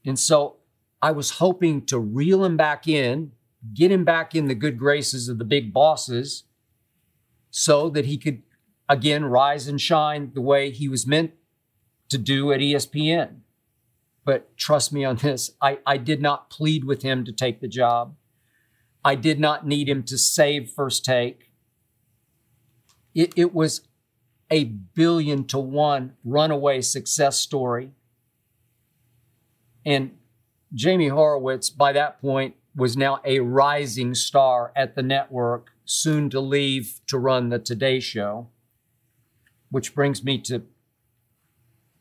And 0.04 0.18
so 0.18 0.58
I 1.02 1.12
was 1.12 1.32
hoping 1.32 1.86
to 1.86 2.00
reel 2.00 2.44
him 2.44 2.58
back 2.58 2.88
in, 2.88 3.32
get 3.74 3.92
him 3.92 4.04
back 4.04 4.34
in 4.34 4.48
the 4.48 4.56
good 4.56 4.80
graces 4.80 5.30
of 5.30 5.38
the 5.38 5.46
big 5.46 5.72
bosses 5.72 6.46
so 7.52 7.90
that 7.90 8.06
he 8.06 8.18
could 8.18 8.42
again 8.90 9.26
rise 9.26 9.68
and 9.68 9.80
shine 9.80 10.32
the 10.34 10.42
way 10.42 10.72
he 10.72 10.90
was 10.90 11.06
meant 11.06 11.32
to 12.10 12.18
do 12.18 12.52
at 12.52 12.60
ESPN. 12.60 13.42
But 14.26 14.58
trust 14.58 14.92
me 14.92 15.06
on 15.06 15.18
this, 15.18 15.52
I, 15.62 15.78
I 15.86 15.98
did 15.98 16.22
not 16.22 16.50
plead 16.50 16.84
with 16.84 17.04
him 17.04 17.24
to 17.26 17.32
take 17.32 17.62
the 17.62 17.68
job. 17.68 18.16
I 19.04 19.14
did 19.14 19.40
not 19.40 19.68
need 19.68 19.88
him 19.88 20.02
to 20.04 20.18
save 20.18 20.72
first 20.72 21.06
take. 21.06 21.52
It, 23.14 23.34
it 23.36 23.54
was 23.54 23.88
a 24.52 24.64
billion 24.64 25.46
to 25.46 25.60
one 25.60 26.14
runaway 26.24 26.82
success 26.82 27.40
story. 27.40 27.92
And 29.86 30.18
Jamie 30.74 31.10
Horowitz, 31.10 31.70
by 31.70 31.94
that 31.94 32.20
point, 32.20 32.56
was 32.76 32.98
now 32.98 33.22
a 33.24 33.40
rising 33.40 34.16
star 34.16 34.74
at 34.76 34.96
the 34.96 35.04
network, 35.04 35.70
soon 35.86 36.30
to 36.32 36.40
leave 36.40 37.00
to 37.08 37.20
run 37.20 37.50
the 37.50 37.60
Today 37.60 38.00
Show. 38.00 38.50
Which 39.70 39.94
brings 39.94 40.24
me 40.24 40.40
to 40.40 40.64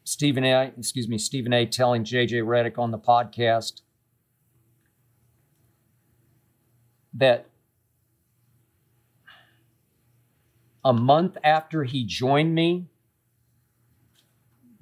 Stephen 0.04 0.44
A. 0.44 0.70
Excuse 0.78 1.08
me, 1.08 1.16
Stephen 1.16 1.52
A. 1.54 1.64
telling 1.66 2.04
JJ 2.04 2.42
Redick 2.44 2.78
on 2.78 2.90
the 2.90 2.98
podcast 2.98 3.80
that 7.14 7.46
a 10.84 10.92
month 10.92 11.38
after 11.42 11.84
he 11.84 12.04
joined 12.04 12.54
me, 12.54 12.86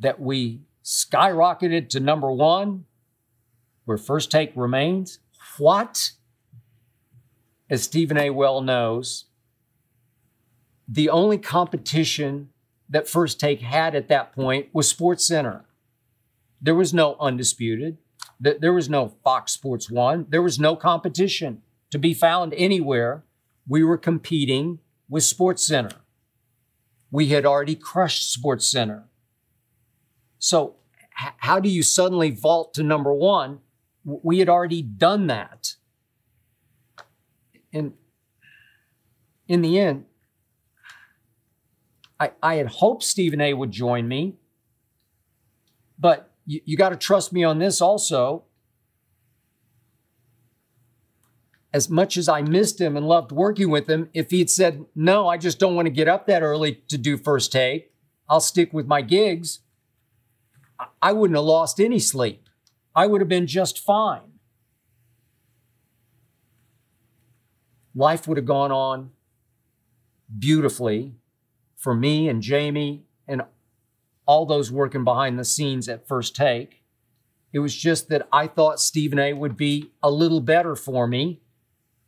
that 0.01 0.21
we 0.21 0.63
skyrocketed 0.83 1.89
to 1.91 2.01
number 2.01 2.31
one, 2.31 2.85
where 3.85 3.97
First 3.97 4.31
Take 4.33 4.53
remains. 4.57 5.21
What? 5.59 6.13
As 7.71 7.85
Stephen 7.85 8.19
A. 8.19 8.31
well 8.31 8.61
knows, 8.61 9.27
the 10.89 11.09
only 11.09 11.39
competition 11.39 12.52
that 12.93 13.09
First 13.09 13.41
Take 13.41 13.63
had 13.63 13.95
at 13.95 14.09
that 14.09 14.33
point 14.33 14.69
was 14.73 14.89
Sports 14.89 15.27
Center. 15.27 15.65
There 16.61 16.75
was 16.75 16.95
no 16.95 17.17
undisputed. 17.19 17.97
There 18.39 18.73
was 18.73 18.89
no 18.89 19.15
Fox 19.25 19.53
Sports 19.53 19.91
One. 19.91 20.27
There 20.29 20.43
was 20.43 20.61
no 20.61 20.77
competition 20.77 21.63
to 21.91 21.99
be 21.99 22.13
found 22.13 22.55
anywhere. 22.55 23.25
We 23.67 23.83
were 23.83 23.99
competing 23.99 24.79
with 25.09 25.25
Sports 25.25 25.67
Center. 25.67 25.97
We 27.11 27.29
had 27.29 27.47
already 27.47 27.75
crushed 27.75 28.31
Sports 28.31 28.67
Center. 28.71 29.05
So, 30.39 30.77
how 31.15 31.61
do 31.61 31.69
you 31.69 31.83
suddenly 31.83 32.31
vault 32.31 32.75
to 32.75 32.83
number 32.83 33.13
one? 33.13 33.61
We 34.05 34.39
had 34.39 34.49
already 34.49 34.83
done 34.83 35.29
that. 35.29 35.77
And 37.73 37.95
in 39.49 39.63
the 39.63 39.79
end, 39.79 40.07
I, 42.23 42.31
I 42.43 42.55
had 42.55 42.67
hoped 42.67 43.03
Stephen 43.03 43.41
A 43.41 43.53
would 43.55 43.71
join 43.73 44.07
me, 44.07 44.37
but 45.99 46.31
you, 46.47 46.61
you 46.65 46.77
got 46.77 46.91
to 46.91 46.97
trust 46.97 47.33
me 47.33 47.43
on 47.43 47.59
this 47.59 47.81
also. 47.81 48.45
as 51.75 51.89
much 51.89 52.19
as 52.19 52.29
I 52.29 52.43
missed 52.43 52.81
him 52.81 52.97
and 52.97 53.09
loved 53.09 53.33
working 53.33 53.71
with 53.71 53.89
him, 53.89 54.11
if 54.13 54.31
he'd 54.31 54.51
said, 54.51 54.85
No, 54.95 55.27
I 55.27 55.39
just 55.39 55.59
don't 55.59 55.75
want 55.75 55.87
to 55.87 55.91
get 55.91 56.07
up 56.07 56.27
that 56.27 56.43
early 56.43 56.83
to 56.89 56.99
do 56.99 57.17
first 57.17 57.51
take, 57.51 57.93
I'll 58.29 58.41
stick 58.41 58.73
with 58.73 58.87
my 58.87 59.01
gigs, 59.01 59.61
I 61.01 61.13
wouldn't 61.13 61.37
have 61.37 61.47
lost 61.47 61.81
any 61.81 61.99
sleep. 61.99 62.49
I 62.95 63.07
would 63.07 63.21
have 63.21 63.29
been 63.29 63.47
just 63.47 63.79
fine. 63.79 64.33
Life 67.95 68.29
would 68.29 68.37
have 68.37 68.47
gone 68.47 68.73
on 68.73 69.11
beautifully 70.39 71.15
for 71.83 71.97
me 71.97 72.29
and 72.29 72.41
Jamie 72.41 73.03
and 73.27 73.43
all 74.25 74.47
those 74.47 74.71
working 74.71 75.03
behind 75.03 75.37
the 75.37 75.45
scenes 75.45 75.89
at 75.89 76.07
First 76.07 76.37
Take. 76.37 76.85
It 77.53 77.59
was 77.59 77.75
just 77.75 78.09
that 78.09 78.29
I 78.33 78.47
thought 78.47 78.79
Stephen 78.79 79.19
A 79.19 79.33
would 79.33 79.57
be 79.57 79.91
a 80.01 80.11
little 80.11 80.41
better 80.41 80.77
for 80.77 81.09
me. 81.09 81.41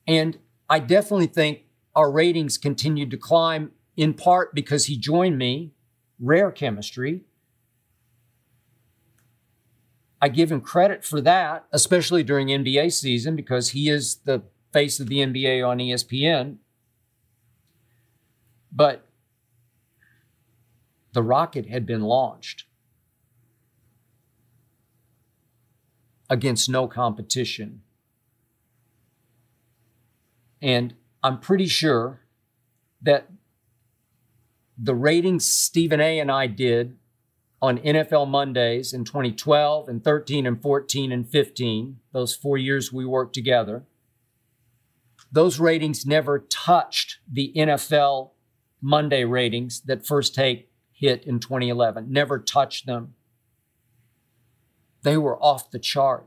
And 0.06 0.38
I 0.70 0.78
definitely 0.78 1.26
think 1.26 1.62
our 1.94 2.10
ratings 2.10 2.56
continued 2.56 3.10
to 3.10 3.16
climb 3.16 3.72
in 3.96 4.14
part 4.14 4.54
because 4.54 4.86
he 4.86 4.96
joined 4.96 5.38
me, 5.38 5.72
rare 6.20 6.52
chemistry. 6.52 7.24
I 10.22 10.28
give 10.28 10.52
him 10.52 10.60
credit 10.60 11.04
for 11.04 11.20
that, 11.20 11.66
especially 11.72 12.22
during 12.22 12.46
NBA 12.46 12.92
season, 12.92 13.34
because 13.34 13.70
he 13.70 13.88
is 13.88 14.18
the 14.24 14.42
face 14.72 15.00
of 15.00 15.08
the 15.08 15.18
NBA 15.18 15.66
on 15.66 15.78
ESPN. 15.78 16.58
But 18.72 19.03
the 21.14 21.22
rocket 21.22 21.66
had 21.66 21.86
been 21.86 22.02
launched 22.02 22.64
against 26.28 26.68
no 26.68 26.88
competition. 26.88 27.82
And 30.60 30.94
I'm 31.22 31.38
pretty 31.38 31.68
sure 31.68 32.22
that 33.00 33.30
the 34.76 34.94
ratings 34.94 35.44
Stephen 35.44 36.00
A 36.00 36.18
and 36.18 36.32
I 36.32 36.48
did 36.48 36.96
on 37.62 37.78
NFL 37.78 38.28
Mondays 38.28 38.92
in 38.92 39.04
2012 39.04 39.88
and 39.88 40.02
13 40.02 40.46
and 40.46 40.60
14 40.60 41.12
and 41.12 41.28
15, 41.28 42.00
those 42.12 42.34
four 42.34 42.58
years 42.58 42.92
we 42.92 43.06
worked 43.06 43.34
together, 43.34 43.84
those 45.30 45.60
ratings 45.60 46.04
never 46.04 46.40
touched 46.40 47.18
the 47.30 47.52
NFL 47.56 48.30
Monday 48.80 49.24
ratings 49.24 49.80
that 49.82 50.04
First 50.04 50.34
Take 50.34 50.70
hit 51.04 51.24
in 51.24 51.38
2011, 51.38 52.10
never 52.10 52.38
touched 52.38 52.86
them. 52.86 53.14
They 55.02 55.16
were 55.16 55.36
off 55.42 55.70
the 55.70 55.78
chart. 55.78 56.26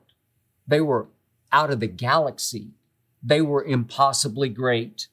They 0.67 0.81
were 0.81 1.07
out 1.51 1.71
of 1.71 1.79
the 1.79 1.87
galaxy. 1.87 2.71
They 3.23 3.41
were 3.41 3.63
impossibly 3.63 4.49
great 4.49 5.07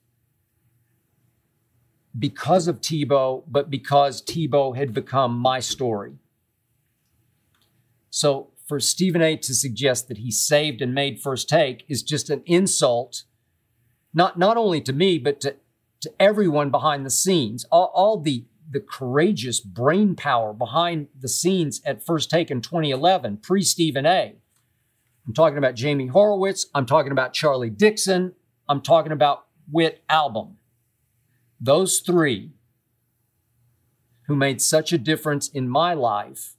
because 2.17 2.69
of 2.69 2.81
Tebow, 2.81 3.43
but 3.49 3.71
because 3.71 4.23
Tebow 4.23 4.77
had 4.77 4.95
become 4.95 5.37
my 5.37 5.61
story. 5.61 6.13
So 8.11 8.51
for 8.67 8.79
Stephen 8.79 9.23
A 9.23 9.37
to 9.37 9.55
suggest 9.55 10.09
that 10.09 10.19
he 10.19 10.31
saved 10.31 10.81
and 10.81 10.95
made 10.95 11.21
first 11.21 11.49
take 11.49 11.85
is 11.89 12.03
just 12.03 12.31
an 12.31 12.43
insult, 12.47 13.25
not, 14.13 14.39
not 14.39 14.57
only 14.57 14.81
to 14.83 14.93
me, 14.93 15.19
but 15.19 15.41
to, 15.41 15.57
to 16.01 16.13
everyone 16.21 16.71
behind 16.71 17.05
the 17.05 17.11
scenes, 17.11 17.65
all, 17.73 17.91
all 17.95 18.21
the, 18.21 18.45
the 18.71 18.81
courageous 18.81 19.61
brain 19.61 20.15
power 20.15 20.53
behind 20.53 21.09
the 21.19 21.29
scenes 21.29 21.81
at 21.85 22.05
first 22.05 22.31
take 22.31 22.51
in 22.51 22.61
2011, 22.61 23.39
pre 23.39 23.63
Stephen 23.63 24.07
A. 24.07 24.35
I'm 25.27 25.35
talking 25.35 25.59
about 25.59 25.75
Jamie 25.75 26.07
Horowitz. 26.07 26.67
I'm 26.75 26.87
talking 26.87 27.13
about 27.13 27.33
Charlie 27.33 27.71
Dixon. 27.71 28.35
I'm 28.69 28.81
talking 28.81 29.13
about 29.13 29.47
Whit 29.71 30.03
Album. 30.09 30.57
Those 31.61 32.01
three 32.01 32.53
who 34.27 34.37
made 34.37 34.61
such 34.61 34.93
a 34.93 34.99
difference 34.99 35.49
in 35.49 35.69
my 35.69 35.95
life 35.95 36.57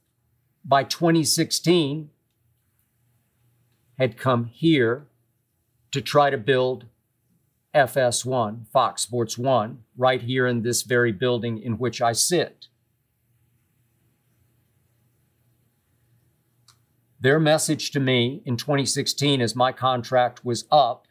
by 0.64 0.84
2016 0.84 2.10
had 3.98 4.16
come 4.16 4.46
here 4.46 5.06
to 5.92 6.00
try 6.00 6.30
to 6.30 6.38
build 6.38 6.86
FS1, 7.76 8.66
Fox 8.68 9.02
Sports 9.02 9.36
1, 9.36 9.82
right 9.96 10.22
here 10.22 10.46
in 10.46 10.62
this 10.62 10.82
very 10.82 11.12
building 11.12 11.62
in 11.62 11.74
which 11.78 12.00
I 12.00 12.12
sit. 12.12 12.68
Their 17.20 17.38
message 17.38 17.90
to 17.90 18.00
me 18.00 18.40
in 18.46 18.56
2016, 18.56 19.42
as 19.42 19.54
my 19.54 19.72
contract 19.72 20.44
was 20.44 20.64
up, 20.70 21.06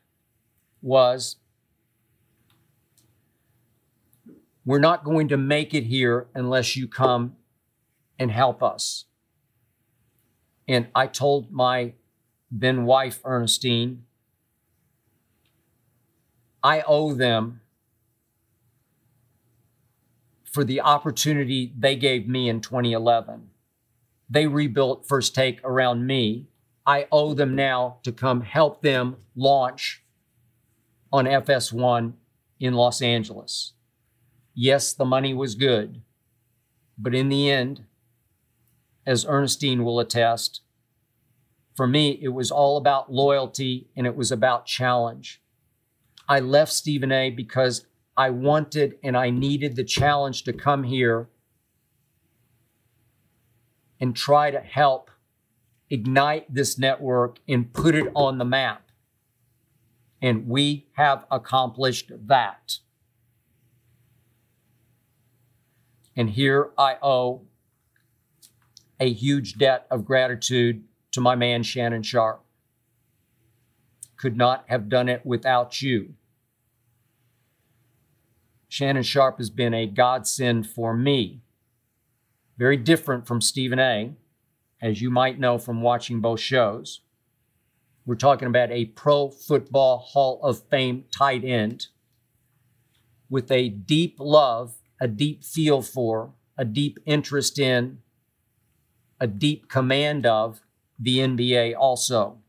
was 0.81 1.37
We're 4.65 4.79
not 4.79 5.03
going 5.03 5.27
to 5.27 5.37
make 5.37 5.75
it 5.75 5.83
here 5.83 6.25
unless 6.33 6.75
you 6.75 6.87
come 6.87 7.35
and 8.17 8.31
help 8.31 8.63
us. 8.63 9.05
And 10.67 10.87
I 10.95 11.05
told 11.05 11.51
my 11.51 11.93
then 12.49 12.85
wife, 12.85 13.19
Ernestine, 13.23 14.05
I 16.65 16.81
owe 16.87 17.13
them 17.13 17.61
for 20.51 20.63
the 20.63 20.81
opportunity 20.81 21.71
they 21.77 21.95
gave 21.95 22.27
me 22.27 22.49
in 22.49 22.59
2011. 22.59 23.51
They 24.27 24.47
rebuilt 24.47 25.07
First 25.07 25.35
Take 25.35 25.63
around 25.63 26.07
me. 26.07 26.47
I 26.83 27.05
owe 27.11 27.35
them 27.35 27.53
now 27.53 27.97
to 28.01 28.11
come 28.11 28.41
help 28.41 28.81
them 28.81 29.17
launch 29.35 30.03
on 31.13 31.25
FS1 31.25 32.13
in 32.59 32.73
Los 32.73 32.99
Angeles. 32.99 33.73
Yes, 34.55 34.91
the 34.91 35.05
money 35.05 35.35
was 35.35 35.53
good, 35.53 36.01
but 36.97 37.13
in 37.13 37.29
the 37.29 37.51
end, 37.51 37.85
as 39.05 39.23
Ernestine 39.23 39.83
will 39.83 39.99
attest, 39.99 40.61
for 41.75 41.85
me, 41.85 42.17
it 42.23 42.29
was 42.29 42.49
all 42.49 42.77
about 42.77 43.13
loyalty 43.13 43.91
and 43.95 44.07
it 44.07 44.15
was 44.15 44.31
about 44.31 44.65
challenge. 44.65 45.43
I 46.27 46.39
left 46.39 46.71
Stephen 46.73 47.11
A 47.11 47.29
because 47.29 47.85
I 48.17 48.29
wanted 48.29 48.97
and 49.03 49.15
I 49.17 49.29
needed 49.29 49.75
the 49.75 49.83
challenge 49.83 50.43
to 50.43 50.53
come 50.53 50.83
here 50.83 51.29
and 53.99 54.15
try 54.15 54.51
to 54.51 54.59
help 54.59 55.11
ignite 55.89 56.53
this 56.53 56.77
network 56.77 57.39
and 57.47 57.71
put 57.71 57.95
it 57.95 58.11
on 58.15 58.37
the 58.37 58.45
map. 58.45 58.89
And 60.21 60.47
we 60.47 60.87
have 60.93 61.25
accomplished 61.29 62.11
that. 62.27 62.77
And 66.15 66.29
here 66.29 66.71
I 66.77 66.97
owe 67.01 67.41
a 68.99 69.11
huge 69.11 69.57
debt 69.57 69.85
of 69.91 70.05
gratitude 70.05 70.83
to 71.11 71.21
my 71.21 71.35
man, 71.35 71.63
Shannon 71.63 72.03
Sharpe. 72.03 72.44
Could 74.25 74.37
not 74.37 74.65
have 74.69 74.89
done 74.89 75.07
it 75.07 75.23
without 75.23 75.83
you. 75.83 76.15
Shannon 78.67 79.03
Sharpe 79.03 79.37
has 79.37 79.51
been 79.51 79.75
a 79.75 79.85
godsend 79.85 80.67
for 80.67 80.97
me. 80.97 81.43
Very 82.57 82.75
different 82.75 83.27
from 83.27 83.39
Stephen 83.39 83.77
A., 83.77 84.15
as 84.81 84.99
you 84.99 85.11
might 85.11 85.39
know 85.39 85.59
from 85.59 85.83
watching 85.83 86.21
both 86.21 86.39
shows. 86.39 87.01
We're 88.03 88.15
talking 88.15 88.47
about 88.47 88.71
a 88.71 88.85
Pro 88.85 89.29
Football 89.29 89.99
Hall 89.99 90.39
of 90.41 90.67
Fame 90.69 91.05
tight 91.15 91.43
end 91.43 91.89
with 93.29 93.51
a 93.51 93.69
deep 93.69 94.15
love 94.17 94.73
a 94.99 95.07
deep 95.07 95.43
feel 95.43 95.83
for, 95.83 96.33
a 96.57 96.65
deep 96.65 96.97
interest 97.05 97.59
in, 97.59 97.99
a 99.19 99.27
deep 99.27 99.69
command 99.69 100.25
of 100.25 100.61
the 100.97 101.19
NBA 101.19 101.75
also. 101.77 102.39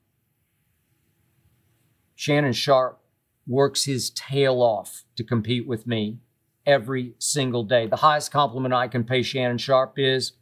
Shannon 2.16 2.54
Sharpe 2.54 3.00
works 3.46 3.84
his 3.84 4.10
tail 4.10 4.60
off 4.62 5.04
to 5.16 5.22
compete 5.22 5.66
with 5.68 5.86
me 5.86 6.18
every 6.66 7.14
single 7.18 7.62
day. 7.62 7.86
The 7.86 7.96
highest 7.96 8.32
compliment 8.32 8.74
I 8.74 8.88
can 8.88 9.04
pay 9.04 9.22
Shannon 9.22 9.58
Sharpe 9.58 9.98
is 9.98 10.32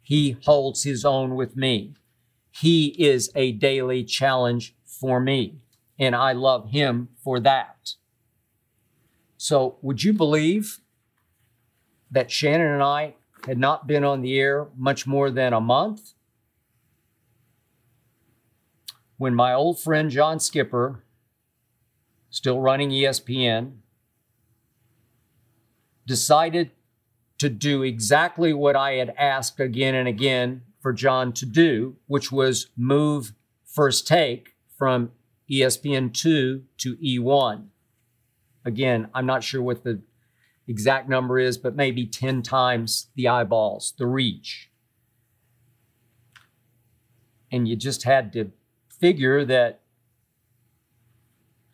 he 0.00 0.36
holds 0.44 0.84
his 0.84 1.04
own 1.04 1.34
with 1.34 1.56
me. 1.56 1.94
He 2.50 2.86
is 2.86 3.30
a 3.34 3.52
daily 3.52 4.04
challenge 4.04 4.74
for 4.84 5.20
me, 5.20 5.58
and 5.98 6.16
I 6.16 6.32
love 6.32 6.70
him 6.70 7.08
for 7.22 7.38
that. 7.40 7.94
So, 9.36 9.76
would 9.82 10.02
you 10.02 10.14
believe 10.14 10.80
that 12.10 12.30
Shannon 12.30 12.68
and 12.68 12.82
I 12.82 13.16
had 13.46 13.58
not 13.58 13.86
been 13.86 14.04
on 14.04 14.22
the 14.22 14.38
air 14.38 14.68
much 14.76 15.06
more 15.06 15.30
than 15.30 15.52
a 15.52 15.60
month 15.60 16.14
when 19.18 19.34
my 19.34 19.52
old 19.52 19.80
friend 19.80 20.10
John 20.10 20.40
Skipper, 20.40 21.02
still 22.36 22.60
running 22.60 22.90
ESPN, 22.90 23.72
decided 26.06 26.70
to 27.38 27.48
do 27.48 27.82
exactly 27.82 28.52
what 28.52 28.76
I 28.76 28.92
had 28.92 29.14
asked 29.16 29.58
again 29.58 29.94
and 29.94 30.06
again 30.06 30.60
for 30.78 30.92
John 30.92 31.32
to 31.32 31.46
do, 31.46 31.96
which 32.08 32.30
was 32.30 32.68
move 32.76 33.32
first 33.64 34.06
take 34.06 34.54
from 34.76 35.12
ESPN2 35.50 36.12
to 36.76 36.96
E1. 36.96 37.68
Again, 38.66 39.08
I'm 39.14 39.24
not 39.24 39.42
sure 39.42 39.62
what 39.62 39.82
the 39.82 40.02
exact 40.68 41.08
number 41.08 41.38
is, 41.38 41.56
but 41.56 41.74
maybe 41.74 42.04
10 42.04 42.42
times 42.42 43.06
the 43.14 43.28
eyeballs, 43.28 43.94
the 43.96 44.06
reach. 44.06 44.70
And 47.50 47.66
you 47.66 47.76
just 47.76 48.02
had 48.02 48.30
to 48.34 48.50
figure 48.90 49.42
that 49.46 49.80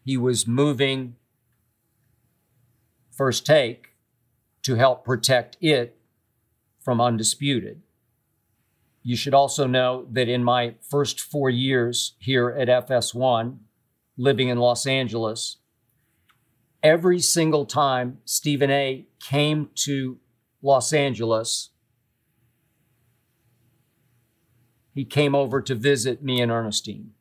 he 0.04 0.16
was 0.16 0.46
moving 0.46 1.16
first 3.10 3.46
take 3.46 3.94
to 4.62 4.74
help 4.74 5.04
protect 5.04 5.56
it 5.60 5.98
from 6.80 7.00
undisputed. 7.00 7.82
You 9.02 9.16
should 9.16 9.34
also 9.34 9.66
know 9.66 10.06
that 10.10 10.28
in 10.28 10.44
my 10.44 10.74
first 10.80 11.20
four 11.20 11.50
years 11.50 12.14
here 12.18 12.50
at 12.50 12.68
FS1, 12.68 13.58
living 14.16 14.48
in 14.48 14.58
Los 14.58 14.86
Angeles, 14.86 15.56
every 16.82 17.18
single 17.18 17.64
time 17.64 18.18
Stephen 18.24 18.70
A 18.70 19.06
came 19.20 19.70
to 19.74 20.18
Los 20.62 20.92
Angeles, 20.92 21.70
he 24.94 25.04
came 25.04 25.34
over 25.34 25.60
to 25.62 25.74
visit 25.74 26.22
me 26.22 26.40
and 26.40 26.52
Ernestine. 26.52 27.12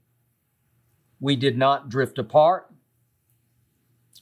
We 1.19 1.36
did 1.36 1.57
not 1.57 1.89
drift 1.89 2.17
apart. 2.17 2.70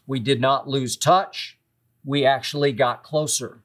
We 0.10 0.20
did 0.20 0.42
not 0.42 0.68
lose 0.68 0.98
touch. 0.98 1.60
We 2.04 2.26
actually 2.26 2.72
got 2.72 3.04
closer. 3.04 3.62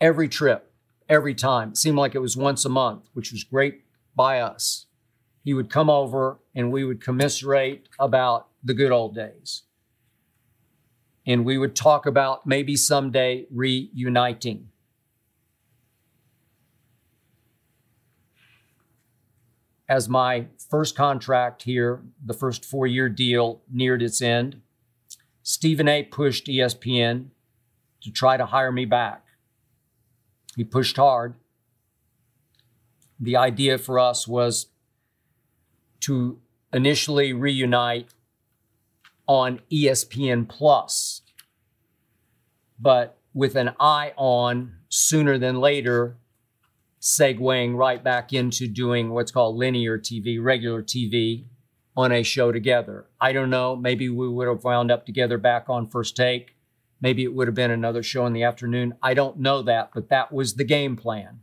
Every 0.00 0.28
trip, 0.28 0.72
every 1.08 1.36
time. 1.36 1.68
It 1.68 1.76
seemed 1.76 1.96
like 1.96 2.16
it 2.16 2.18
was 2.18 2.36
once 2.36 2.64
a 2.64 2.68
month, 2.68 3.10
which 3.12 3.30
was 3.30 3.44
great 3.44 3.82
by 4.16 4.40
us. 4.40 4.86
He 5.44 5.54
would 5.54 5.70
come 5.70 5.88
over 5.88 6.40
and 6.52 6.72
we 6.72 6.82
would 6.82 7.00
commiserate 7.00 7.88
about 8.00 8.48
the 8.64 8.74
good 8.74 8.90
old 8.90 9.14
days 9.14 9.62
and 11.24 11.44
we 11.44 11.58
would 11.58 11.76
talk 11.76 12.06
about 12.06 12.44
maybe 12.44 12.74
someday 12.74 13.46
reuniting. 13.52 14.68
As 19.88 20.08
my 20.08 20.46
first 20.68 20.96
contract 20.96 21.62
here, 21.62 22.02
the 22.26 22.34
first 22.34 22.64
four 22.64 22.88
year 22.88 23.08
deal 23.08 23.62
neared 23.70 24.02
its 24.02 24.20
end, 24.20 24.60
Stephen 25.46 25.86
A 25.88 26.02
pushed 26.02 26.46
ESPN 26.46 27.26
to 28.00 28.10
try 28.10 28.38
to 28.38 28.46
hire 28.46 28.72
me 28.72 28.86
back. 28.86 29.26
He 30.56 30.64
pushed 30.64 30.96
hard. 30.96 31.34
The 33.20 33.36
idea 33.36 33.76
for 33.76 33.98
us 33.98 34.26
was 34.26 34.68
to 36.00 36.38
initially 36.72 37.34
reunite 37.34 38.14
on 39.28 39.60
ESPN 39.70 40.48
Plus, 40.48 41.20
but 42.80 43.18
with 43.34 43.54
an 43.54 43.74
eye 43.78 44.14
on 44.16 44.76
sooner 44.88 45.36
than 45.36 45.60
later, 45.60 46.16
segueing 47.02 47.76
right 47.76 48.02
back 48.02 48.32
into 48.32 48.66
doing 48.66 49.10
what's 49.10 49.30
called 49.30 49.56
linear 49.56 49.98
TV, 49.98 50.42
regular 50.42 50.82
TV 50.82 51.44
on 51.96 52.12
a 52.12 52.22
show 52.22 52.50
together. 52.52 53.06
I 53.20 53.32
don't 53.32 53.50
know. 53.50 53.76
Maybe 53.76 54.08
we 54.08 54.28
would 54.28 54.48
have 54.48 54.64
wound 54.64 54.90
up 54.90 55.06
together 55.06 55.38
back 55.38 55.68
on 55.68 55.88
first 55.88 56.16
take. 56.16 56.56
Maybe 57.00 57.22
it 57.22 57.34
would 57.34 57.48
have 57.48 57.54
been 57.54 57.70
another 57.70 58.02
show 58.02 58.26
in 58.26 58.32
the 58.32 58.42
afternoon. 58.42 58.94
I 59.02 59.14
don't 59.14 59.38
know 59.38 59.62
that, 59.62 59.90
but 59.94 60.08
that 60.08 60.32
was 60.32 60.54
the 60.54 60.64
game 60.64 60.96
plan. 60.96 61.40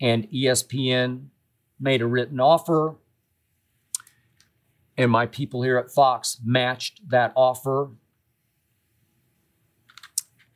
And 0.00 0.30
ESPN 0.30 1.26
made 1.78 2.00
a 2.00 2.06
written 2.06 2.40
offer 2.40 2.96
and 4.96 5.10
my 5.10 5.26
people 5.26 5.62
here 5.62 5.76
at 5.76 5.90
Fox 5.90 6.40
matched 6.44 7.08
that 7.08 7.32
offer. 7.36 7.90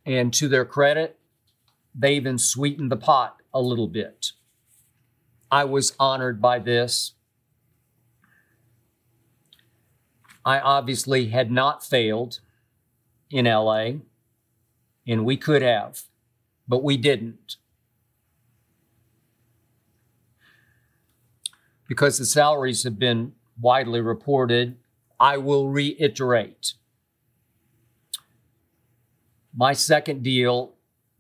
And 0.07 0.33
to 0.35 0.49
their 0.49 0.65
credit, 0.65 1.19
they 1.95 2.15
even 2.17 2.39
sweetened 2.39 2.91
the 2.91 2.97
pot 2.97 3.37
a 3.53 3.61
little 3.61 3.89
bit. 3.89 4.33
I 5.51 5.65
was 5.65 5.95
honored 5.99 6.41
by 6.41 6.59
this. 6.59 7.13
I 10.51 10.59
obviously 10.59 11.29
had 11.29 11.53
not 11.53 11.87
failed 11.87 12.41
in 13.31 13.45
LA, 13.45 14.01
and 15.07 15.25
we 15.25 15.37
could 15.37 15.63
have, 15.63 16.03
but 16.67 16.83
we 16.83 16.97
didn't. 16.97 17.55
Because 21.87 22.19
the 22.19 22.27
salaries 22.27 22.83
have 22.83 22.99
been 22.99 23.35
widely 23.61 24.01
reported. 24.01 24.77
I 25.21 25.37
will 25.37 25.69
reiterate. 25.69 26.75
My 29.55 29.73
second 29.73 30.25
deal 30.25 30.75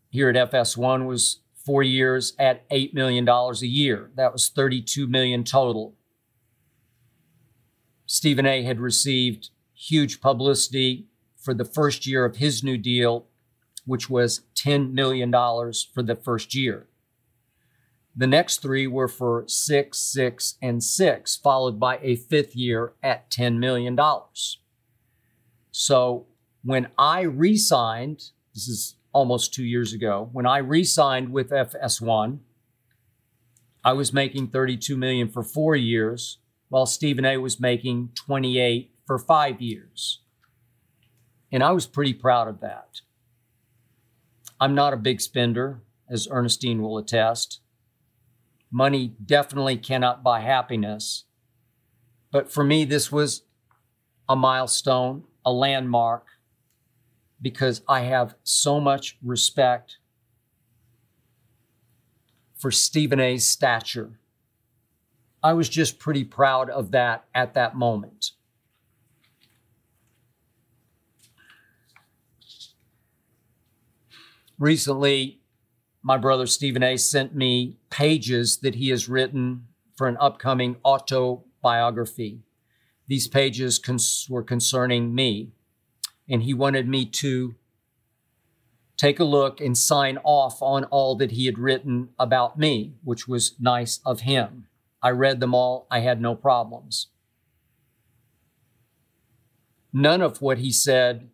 here 0.08 0.28
at 0.28 0.50
FS1 0.50 1.06
was 1.06 1.38
four 1.54 1.84
years 1.84 2.34
at 2.36 2.68
$8 2.68 2.94
million 2.94 3.28
a 3.28 3.52
year. 3.64 4.10
That 4.16 4.32
was 4.32 4.48
32 4.48 5.06
million 5.06 5.44
total. 5.44 5.94
Stephen 8.12 8.44
A 8.44 8.64
had 8.64 8.80
received 8.80 9.50
huge 9.72 10.20
publicity 10.20 11.06
for 11.36 11.54
the 11.54 11.64
first 11.64 12.08
year 12.08 12.24
of 12.24 12.38
his 12.38 12.60
new 12.60 12.76
deal, 12.76 13.28
which 13.84 14.10
was 14.10 14.40
$10 14.56 14.92
million 14.92 15.30
for 15.30 16.02
the 16.02 16.16
first 16.16 16.52
year. 16.52 16.88
The 18.16 18.26
next 18.26 18.62
three 18.62 18.88
were 18.88 19.06
for 19.06 19.44
six, 19.46 19.98
six, 19.98 20.56
and 20.60 20.82
six, 20.82 21.36
followed 21.36 21.78
by 21.78 22.00
a 22.02 22.16
fifth 22.16 22.56
year 22.56 22.94
at 23.00 23.30
$10 23.30 23.58
million. 23.58 23.96
So 25.70 26.26
when 26.64 26.88
I 26.98 27.20
re 27.20 27.56
signed, 27.56 28.32
this 28.52 28.66
is 28.66 28.96
almost 29.12 29.54
two 29.54 29.64
years 29.64 29.92
ago, 29.92 30.30
when 30.32 30.46
I 30.46 30.58
re 30.58 30.82
signed 30.82 31.32
with 31.32 31.50
FS1, 31.50 32.40
I 33.84 33.92
was 33.92 34.12
making 34.12 34.48
32 34.48 34.96
million 34.96 35.28
for 35.28 35.44
four 35.44 35.76
years, 35.76 36.38
while 36.70 36.86
Stephen 36.86 37.26
A 37.26 37.36
was 37.36 37.60
making 37.60 38.10
28 38.14 38.94
for 39.06 39.18
five 39.18 39.60
years. 39.60 40.22
And 41.52 41.62
I 41.62 41.72
was 41.72 41.86
pretty 41.86 42.14
proud 42.14 42.48
of 42.48 42.60
that. 42.60 43.02
I'm 44.60 44.74
not 44.74 44.94
a 44.94 44.96
big 44.96 45.20
spender, 45.20 45.82
as 46.08 46.28
Ernestine 46.30 46.80
will 46.80 46.96
attest. 46.96 47.60
Money 48.70 49.14
definitely 49.24 49.76
cannot 49.76 50.22
buy 50.22 50.40
happiness. 50.40 51.24
But 52.30 52.52
for 52.52 52.62
me, 52.62 52.84
this 52.84 53.10
was 53.10 53.42
a 54.28 54.36
milestone, 54.36 55.24
a 55.44 55.52
landmark, 55.52 56.26
because 57.42 57.82
I 57.88 58.02
have 58.02 58.36
so 58.44 58.78
much 58.78 59.18
respect 59.24 59.96
for 62.56 62.70
Stephen 62.70 63.18
A's 63.18 63.48
stature. 63.48 64.19
I 65.42 65.54
was 65.54 65.68
just 65.68 65.98
pretty 65.98 66.24
proud 66.24 66.68
of 66.68 66.90
that 66.90 67.24
at 67.34 67.54
that 67.54 67.74
moment. 67.74 68.32
Recently, 74.58 75.40
my 76.02 76.18
brother 76.18 76.46
Stephen 76.46 76.82
A 76.82 76.98
sent 76.98 77.34
me 77.34 77.78
pages 77.88 78.58
that 78.58 78.74
he 78.74 78.90
has 78.90 79.08
written 79.08 79.68
for 79.96 80.06
an 80.06 80.18
upcoming 80.20 80.76
autobiography. 80.84 82.42
These 83.06 83.28
pages 83.28 83.78
cons- 83.78 84.26
were 84.28 84.42
concerning 84.42 85.14
me, 85.14 85.52
and 86.28 86.42
he 86.42 86.52
wanted 86.52 86.86
me 86.86 87.06
to 87.06 87.54
take 88.98 89.18
a 89.18 89.24
look 89.24 89.62
and 89.62 89.76
sign 89.76 90.18
off 90.24 90.60
on 90.60 90.84
all 90.84 91.16
that 91.16 91.32
he 91.32 91.46
had 91.46 91.58
written 91.58 92.10
about 92.18 92.58
me, 92.58 92.94
which 93.02 93.26
was 93.26 93.54
nice 93.58 94.00
of 94.04 94.20
him. 94.20 94.66
I 95.02 95.10
read 95.10 95.40
them 95.40 95.54
all, 95.54 95.86
I 95.90 96.00
had 96.00 96.20
no 96.20 96.34
problems. 96.34 97.08
None 99.92 100.20
of 100.20 100.40
what 100.40 100.58
he 100.58 100.70
said 100.70 101.30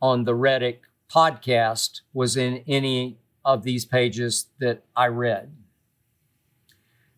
on 0.00 0.24
the 0.24 0.32
Redick 0.32 0.78
podcast 1.12 2.00
was 2.12 2.36
in 2.36 2.64
any 2.66 3.18
of 3.44 3.62
these 3.62 3.84
pages 3.84 4.46
that 4.58 4.84
I 4.96 5.06
read. 5.06 5.54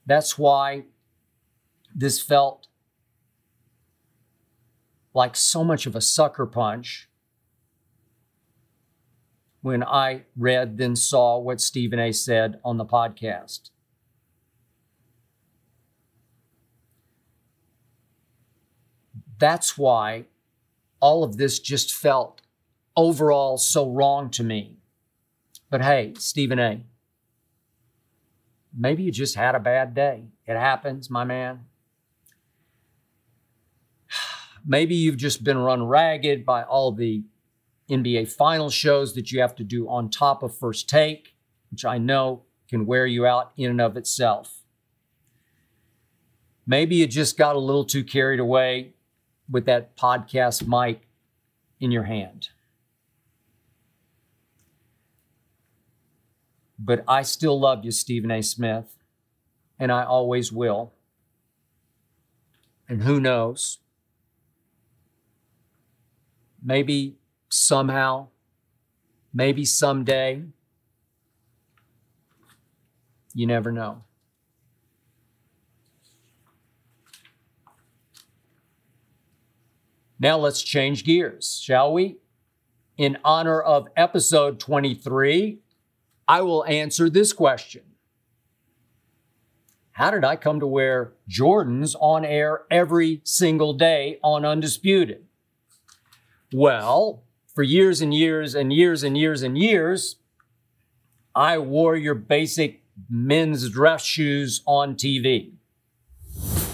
That's 0.07 0.39
why 0.39 0.85
this 1.95 2.21
felt 2.21 2.66
like 5.14 5.37
so 5.37 5.64
much 5.64 5.87
of 5.87 5.97
a 5.97 6.01
sucker 6.01 6.47
punch 6.47 7.09
when 9.62 9.85
I 9.85 10.23
read, 10.37 10.79
then 10.79 10.97
saw 10.97 11.39
what 11.39 11.61
Stephen 11.61 11.99
A 11.99 12.12
said 12.12 12.61
on 12.64 12.79
the 12.79 12.85
podcast. 12.85 13.71
That's 19.39 19.79
why 19.79 20.27
all 21.01 21.25
of 21.25 21.37
this 21.39 21.59
just 21.59 21.95
felt 21.95 22.43
overall 22.97 23.57
so 23.57 23.89
wrong 23.89 24.31
to 24.31 24.45
me. 24.45 24.77
But 25.71 25.83
hey, 25.83 26.14
Stephen 26.18 26.59
A., 26.59 26.83
maybe 28.77 29.03
you 29.03 29.11
just 29.11 29.35
had 29.35 29.55
a 29.55 29.61
bad 29.61 29.95
day. 29.95 30.25
It 30.47 30.57
happens, 30.57 31.09
my 31.09 31.25
man. 31.25 31.66
Maybe 34.66 34.95
you've 34.95 35.16
just 35.16 35.45
been 35.45 35.59
run 35.59 35.87
ragged 35.87 36.45
by 36.45 36.64
all 36.64 36.93
the 36.93 37.23
NBA 37.89 38.31
final 38.33 38.68
shows 38.68 39.14
that 39.14 39.33
you 39.33 39.41
have 39.41 39.55
to 39.57 39.64
do 39.64 39.89
on 39.89 40.11
top 40.11 40.43
of 40.43 40.57
first 40.57 40.89
take, 40.89 41.35
which 41.71 41.85
I 41.85 41.99
know 41.99 42.43
can 42.68 42.87
wear 42.87 43.07
you 43.07 43.27
out 43.27 43.53
in 43.57 43.71
and 43.71 43.81
of 43.81 43.97
itself. 43.97 44.62
Maybe 46.66 46.97
you 46.97 47.07
just 47.07 47.37
got 47.37 47.57
a 47.57 47.61
little 47.61 47.85
too 47.85 48.05
carried 48.05 48.39
away 48.39 48.95
with 49.51 49.66
that 49.66 49.96
podcast 49.96 50.66
mic 50.66 51.07
in 51.80 51.90
your 51.90 52.05
hand. 52.05 52.51
But 56.78 57.05
I 57.07 57.22
still 57.22 57.59
love 57.59 57.84
you, 57.84 57.90
Stephen 57.90 58.30
A. 58.30 58.42
Smith, 58.42 58.96
and 59.78 59.92
I 59.92 60.05
always 60.05 60.51
will. 60.51 60.92
And 62.88 63.03
who 63.03 63.20
knows? 63.20 63.78
Maybe 66.62 67.16
somehow, 67.48 68.28
maybe 69.32 69.64
someday. 69.64 70.44
You 73.34 73.46
never 73.46 73.70
know. 73.70 74.05
Now 80.23 80.37
let's 80.37 80.61
change 80.61 81.05
gears, 81.05 81.59
shall 81.64 81.95
we? 81.95 82.18
In 82.99 83.16
honor 83.25 83.62
of 83.62 83.89
episode 83.97 84.61
23, 84.61 85.61
I 86.29 86.43
will 86.43 86.66
answer 86.66 87.09
this 87.09 87.33
question 87.33 87.83
How 89.93 90.11
did 90.11 90.23
I 90.23 90.37
come 90.37 90.61
to 90.61 90.66
wear 90.66 91.14
Jordans 91.27 91.97
on 91.99 92.27
air 92.27 92.64
every 92.71 93.23
single 93.25 93.73
day 93.73 94.18
on 94.23 94.45
Undisputed? 94.45 95.25
Well, 96.53 97.25
for 97.55 97.62
years 97.62 98.03
and 98.03 98.12
years 98.12 98.55
and 98.55 98.71
years 98.71 99.03
and 99.03 99.16
years 99.16 99.43
and 99.43 99.57
years, 99.57 100.16
I 101.35 101.57
wore 101.57 101.97
your 101.97 102.14
basic 102.14 102.83
men's 103.09 103.71
dress 103.71 104.05
shoes 104.05 104.61
on 104.66 104.97
TV. 104.97 105.55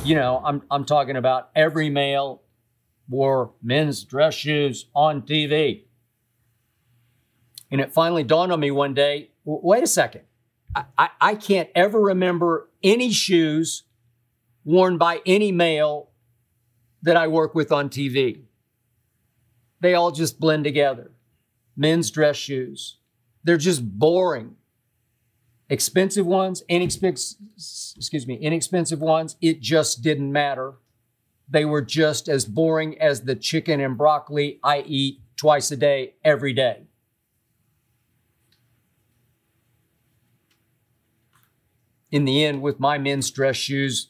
You 0.03 0.17
know, 0.17 0.43
I'm, 0.45 0.63
I'm 0.69 0.85
talking 0.85 1.15
about 1.15 1.51
every 1.55 1.91
male 1.91 2.43
wore 3.09 3.53
men's 3.63 4.05
dress 4.05 4.35
shoes 4.35 4.87
on 4.95 5.23
TV. 5.23 5.85
And 7.71 7.81
it 7.81 7.93
finally 7.93 8.23
dawned 8.23 8.53
on 8.53 8.61
me 8.61 8.71
one 8.71 8.95
day 8.95 9.31
wait 9.47 9.83
a 9.83 9.87
second. 9.87 10.23
I, 10.99 11.09
I, 11.21 11.35
can't 11.37 11.71
ever 11.75 11.99
remember 11.99 12.69
any 12.83 13.11
shoes 13.11 13.85
worn 14.65 14.99
by 14.99 15.23
any 15.25 15.51
male 15.51 16.11
that 17.03 17.17
I 17.17 17.29
work 17.29 17.55
with 17.55 17.73
on 17.73 17.89
TV. 17.89 18.43
They 19.81 19.95
all 19.95 20.11
just 20.11 20.39
blend 20.39 20.65
together. 20.65 21.13
Men's 21.77 22.11
dress 22.11 22.37
shoes. 22.37 22.99
They're 23.43 23.57
just 23.57 23.99
boring. 23.99 24.57
Expensive 25.71 26.27
ones, 26.27 26.63
inexpensive, 26.69 27.39
excuse 27.57 28.27
me, 28.27 28.35
inexpensive 28.35 29.01
ones, 29.01 29.37
it 29.41 29.61
just 29.61 30.03
didn't 30.03 30.31
matter. 30.31 30.75
They 31.49 31.65
were 31.65 31.83
just 31.83 32.29
as 32.29 32.45
boring 32.45 33.01
as 33.01 33.23
the 33.23 33.37
chicken 33.37 33.81
and 33.81 33.97
broccoli 33.97 34.59
I 34.63 34.81
eat 34.81 35.21
twice 35.37 35.71
a 35.71 35.77
day, 35.77 36.15
every 36.25 36.53
day. 36.53 36.83
In 42.11 42.25
the 42.25 42.45
end, 42.45 42.63
with 42.63 42.81
my 42.81 42.99
men's 42.99 43.31
dress 43.31 43.57
shoes, 43.57 44.09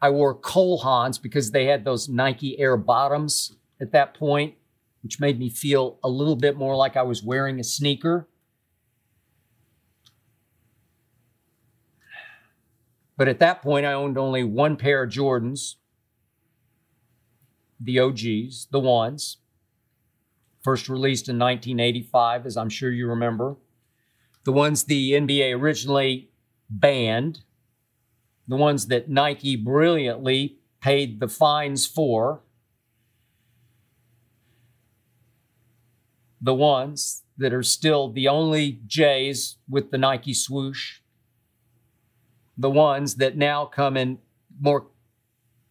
I 0.00 0.10
wore 0.10 0.34
Cole 0.34 0.82
Haans 0.82 1.20
because 1.20 1.50
they 1.50 1.66
had 1.66 1.84
those 1.84 2.08
Nike 2.08 2.58
Air 2.58 2.76
bottoms 2.76 3.56
at 3.80 3.92
that 3.92 4.14
point 4.14 4.54
which 5.04 5.20
made 5.20 5.38
me 5.38 5.50
feel 5.50 5.98
a 6.02 6.08
little 6.08 6.34
bit 6.34 6.56
more 6.56 6.74
like 6.74 6.96
I 6.96 7.02
was 7.02 7.22
wearing 7.22 7.60
a 7.60 7.62
sneaker. 7.62 8.26
But 13.18 13.28
at 13.28 13.38
that 13.40 13.60
point, 13.60 13.84
I 13.84 13.92
owned 13.92 14.16
only 14.16 14.42
one 14.44 14.76
pair 14.76 15.02
of 15.02 15.10
Jordans, 15.10 15.74
the 17.80 17.98
OGs, 17.98 18.68
the 18.70 18.80
ones, 18.80 19.38
first 20.62 20.88
released 20.88 21.28
in 21.28 21.38
1985, 21.38 22.46
as 22.46 22.56
I'm 22.56 22.70
sure 22.70 22.90
you 22.90 23.08
remember. 23.08 23.56
The 24.44 24.52
ones 24.52 24.84
the 24.84 25.12
NBA 25.12 25.58
originally 25.58 26.30
banned, 26.68 27.40
the 28.46 28.56
ones 28.56 28.86
that 28.86 29.08
Nike 29.08 29.56
brilliantly 29.56 30.58
paid 30.80 31.20
the 31.20 31.28
fines 31.28 31.86
for. 31.86 32.42
the 36.44 36.54
ones 36.54 37.22
that 37.38 37.54
are 37.54 37.62
still 37.62 38.12
the 38.12 38.28
only 38.28 38.78
J's 38.86 39.56
with 39.66 39.90
the 39.90 39.96
Nike 39.96 40.34
swoosh, 40.34 40.98
the 42.58 42.70
ones 42.70 43.14
that 43.14 43.34
now 43.34 43.64
come 43.64 43.96
in 43.96 44.18
more 44.60 44.86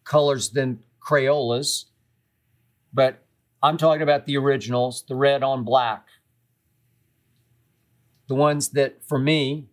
colors 0.02 0.50
than 0.50 0.82
Crayolas. 1.00 1.84
But 2.94 3.24
I'm 3.62 3.76
talking 3.76 4.02
about 4.02 4.24
the 4.24 4.36
originals, 4.36 5.04
the 5.06 5.16
red 5.16 5.42
on 5.42 5.64
black. 5.64 6.06
The 8.28 8.36
ones 8.36 8.70
that, 8.70 9.04
for 9.04 9.18
me, 9.18 9.66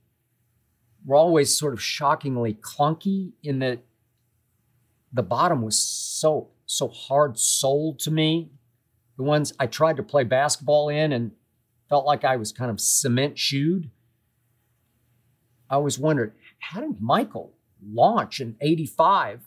were 1.05 1.15
always 1.15 1.55
sort 1.55 1.73
of 1.73 1.81
shockingly 1.81 2.55
clunky 2.55 3.33
in 3.43 3.59
that 3.59 3.79
the 5.13 5.23
bottom 5.23 5.61
was 5.61 5.77
so 5.77 6.49
so 6.65 6.87
hard 6.87 7.37
soled 7.37 7.99
to 7.99 8.09
me 8.09 8.49
the 9.17 9.23
ones 9.23 9.53
I 9.59 9.67
tried 9.67 9.97
to 9.97 10.03
play 10.03 10.23
basketball 10.23 10.87
in 10.87 11.11
and 11.11 11.31
felt 11.89 12.05
like 12.05 12.23
I 12.23 12.37
was 12.37 12.53
kind 12.53 12.71
of 12.71 12.79
cement 12.79 13.37
shoed. 13.37 13.89
I 15.69 15.75
always 15.75 15.99
wondered, 15.99 16.33
how 16.59 16.79
did 16.79 17.01
Michael 17.01 17.53
launch 17.85 18.39
in 18.39 18.55
85, 18.61 19.41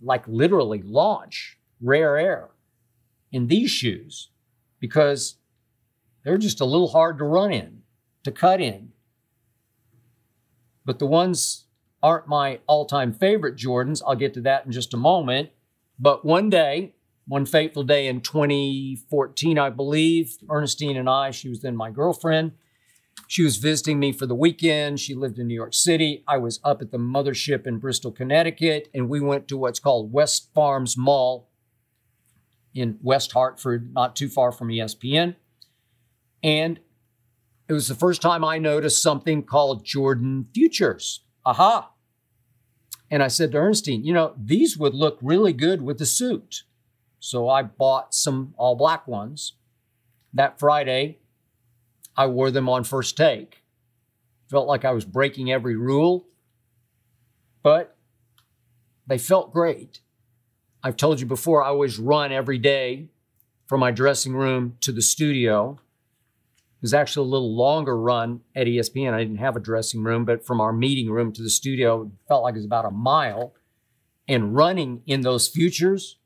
like 0.00 0.28
literally 0.28 0.80
launch 0.80 1.58
rare 1.80 2.16
air 2.16 2.50
in 3.32 3.46
these 3.46 3.70
shoes? 3.70 4.30
Because 4.80 5.36
they're 6.24 6.38
just 6.38 6.60
a 6.60 6.64
little 6.64 6.88
hard 6.88 7.18
to 7.18 7.24
run 7.24 7.52
in, 7.52 7.82
to 8.24 8.32
cut 8.32 8.60
in. 8.60 8.92
But 10.84 10.98
the 10.98 11.06
ones 11.06 11.66
aren't 12.02 12.28
my 12.28 12.60
all 12.66 12.86
time 12.86 13.12
favorite 13.12 13.56
Jordans. 13.56 14.02
I'll 14.06 14.14
get 14.14 14.34
to 14.34 14.40
that 14.42 14.66
in 14.66 14.72
just 14.72 14.94
a 14.94 14.98
moment. 14.98 15.50
But 15.98 16.24
one 16.24 16.48
day, 16.48 16.94
one 17.26 17.44
fateful 17.44 17.82
day 17.82 18.06
in 18.06 18.20
2014, 18.20 19.58
I 19.58 19.70
believe, 19.70 20.36
Ernestine 20.48 20.96
and 20.96 21.10
I, 21.10 21.30
she 21.30 21.48
was 21.48 21.60
then 21.60 21.76
my 21.76 21.90
girlfriend, 21.90 22.52
she 23.26 23.42
was 23.42 23.56
visiting 23.56 23.98
me 23.98 24.12
for 24.12 24.26
the 24.26 24.34
weekend. 24.34 25.00
She 25.00 25.14
lived 25.14 25.38
in 25.38 25.48
New 25.48 25.54
York 25.54 25.74
City. 25.74 26.24
I 26.26 26.38
was 26.38 26.60
up 26.64 26.80
at 26.80 26.92
the 26.92 26.98
mothership 26.98 27.66
in 27.66 27.78
Bristol, 27.78 28.12
Connecticut, 28.12 28.88
and 28.94 29.08
we 29.08 29.20
went 29.20 29.48
to 29.48 29.58
what's 29.58 29.80
called 29.80 30.12
West 30.12 30.50
Farms 30.54 30.96
Mall 30.96 31.47
in 32.80 32.98
West 33.02 33.32
Hartford, 33.32 33.92
not 33.92 34.16
too 34.16 34.28
far 34.28 34.52
from 34.52 34.68
ESPN. 34.68 35.36
And 36.42 36.80
it 37.68 37.72
was 37.72 37.88
the 37.88 37.94
first 37.94 38.22
time 38.22 38.44
I 38.44 38.58
noticed 38.58 39.02
something 39.02 39.42
called 39.42 39.84
Jordan 39.84 40.46
Futures. 40.54 41.20
Aha. 41.44 41.90
And 43.10 43.22
I 43.22 43.28
said 43.28 43.52
to 43.52 43.58
Ernestine, 43.58 44.04
you 44.04 44.12
know, 44.12 44.34
these 44.36 44.76
would 44.76 44.94
look 44.94 45.18
really 45.22 45.52
good 45.52 45.82
with 45.82 45.98
the 45.98 46.06
suit. 46.06 46.62
So 47.20 47.48
I 47.48 47.62
bought 47.62 48.14
some 48.14 48.54
all 48.56 48.76
black 48.76 49.08
ones. 49.08 49.54
That 50.32 50.58
Friday, 50.58 51.18
I 52.16 52.26
wore 52.26 52.50
them 52.50 52.68
on 52.68 52.84
first 52.84 53.16
take. 53.16 53.62
Felt 54.50 54.68
like 54.68 54.84
I 54.84 54.92
was 54.92 55.04
breaking 55.04 55.50
every 55.50 55.76
rule, 55.76 56.26
but 57.62 57.96
they 59.06 59.18
felt 59.18 59.52
great. 59.52 60.00
I've 60.88 60.96
told 60.96 61.20
you 61.20 61.26
before, 61.26 61.62
I 61.62 61.68
always 61.68 61.98
run 61.98 62.32
every 62.32 62.56
day 62.56 63.10
from 63.66 63.78
my 63.78 63.90
dressing 63.90 64.34
room 64.34 64.78
to 64.80 64.90
the 64.90 65.02
studio. 65.02 65.78
It 66.52 66.80
was 66.80 66.94
actually 66.94 67.26
a 67.26 67.30
little 67.30 67.54
longer 67.54 67.94
run 68.00 68.40
at 68.56 68.66
ESPN. 68.66 69.12
I 69.12 69.18
didn't 69.18 69.36
have 69.36 69.54
a 69.54 69.60
dressing 69.60 70.02
room, 70.02 70.24
but 70.24 70.46
from 70.46 70.62
our 70.62 70.72
meeting 70.72 71.10
room 71.10 71.30
to 71.34 71.42
the 71.42 71.50
studio, 71.50 72.04
it 72.04 72.08
felt 72.26 72.42
like 72.42 72.54
it 72.54 72.60
was 72.60 72.64
about 72.64 72.86
a 72.86 72.90
mile. 72.90 73.52
And 74.26 74.56
running 74.56 75.02
in 75.06 75.20
those 75.20 75.46
futures 75.46 76.16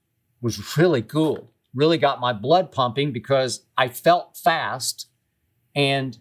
was 0.41 0.77
really 0.77 1.03
cool. 1.03 1.51
Really 1.75 1.99
got 1.99 2.21
my 2.21 2.33
blood 2.33 2.71
pumping 2.71 3.11
because 3.11 3.65
I 3.77 3.89
felt 3.89 4.37
fast. 4.37 5.09
And 5.75 6.17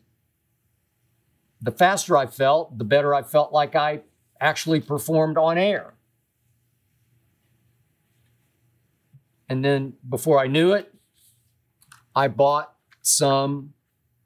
the 1.62 1.72
faster 1.72 2.18
I 2.18 2.26
felt, 2.26 2.80
the 2.80 2.86
better 2.86 3.14
I 3.14 3.22
felt 3.22 3.54
like 3.54 3.76
I 3.76 4.02
actually 4.40 4.80
performed 4.80 5.38
on 5.38 5.60
air. 5.60 5.94
And 9.52 9.66
then 9.66 9.96
before 10.08 10.40
I 10.40 10.48
knew 10.48 10.72
it, 10.72 10.94
I 12.16 12.30
bought 12.30 12.74
some 13.02 13.74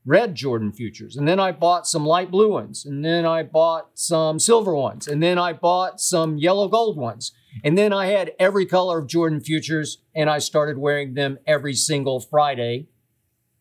red 0.05 0.35
Jordan 0.35 0.71
Futures. 0.71 1.15
And 1.17 1.27
then 1.27 1.39
I 1.39 1.51
bought 1.51 1.87
some 1.87 2.05
light 2.05 2.29
blue 2.29 2.51
ones. 2.51 2.85
And 2.85 3.03
then 3.03 3.25
I 3.25 3.41
bought 3.41 3.89
some 3.95 4.37
silver 4.37 4.75
ones. 4.75 5.07
And 5.07 5.23
then 5.23 5.39
I 5.39 5.51
bought 5.51 5.99
some 5.99 6.37
yellow 6.37 6.67
gold 6.67 6.95
ones. 6.95 7.31
And 7.63 7.75
then 7.75 7.91
I 7.91 8.05
had 8.05 8.33
every 8.37 8.67
color 8.67 8.99
of 8.99 9.07
Jordan 9.07 9.39
Futures 9.39 9.97
and 10.13 10.29
I 10.29 10.37
started 10.37 10.77
wearing 10.77 11.15
them 11.15 11.39
every 11.47 11.73
single 11.73 12.19
Friday 12.19 12.89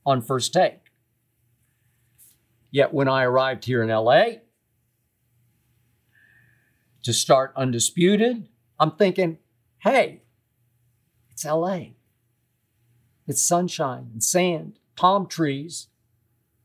on 0.05 0.21
first 0.21 0.53
take. 0.53 0.91
Yet 2.71 2.93
when 2.93 3.09
I 3.09 3.23
arrived 3.23 3.65
here 3.65 3.83
in 3.83 3.89
LA 3.89 4.25
to 7.05 7.15
start 7.15 7.55
Undisputed, 7.57 8.49
I'm 8.79 8.91
thinking, 8.91 9.39
hey, 9.79 10.24
it's 11.35 11.45
LA. 11.45 11.81
It's 13.27 13.43
sunshine 13.43 14.09
and 14.13 14.23
sand, 14.23 14.79
palm 14.95 15.27
trees. 15.27 15.89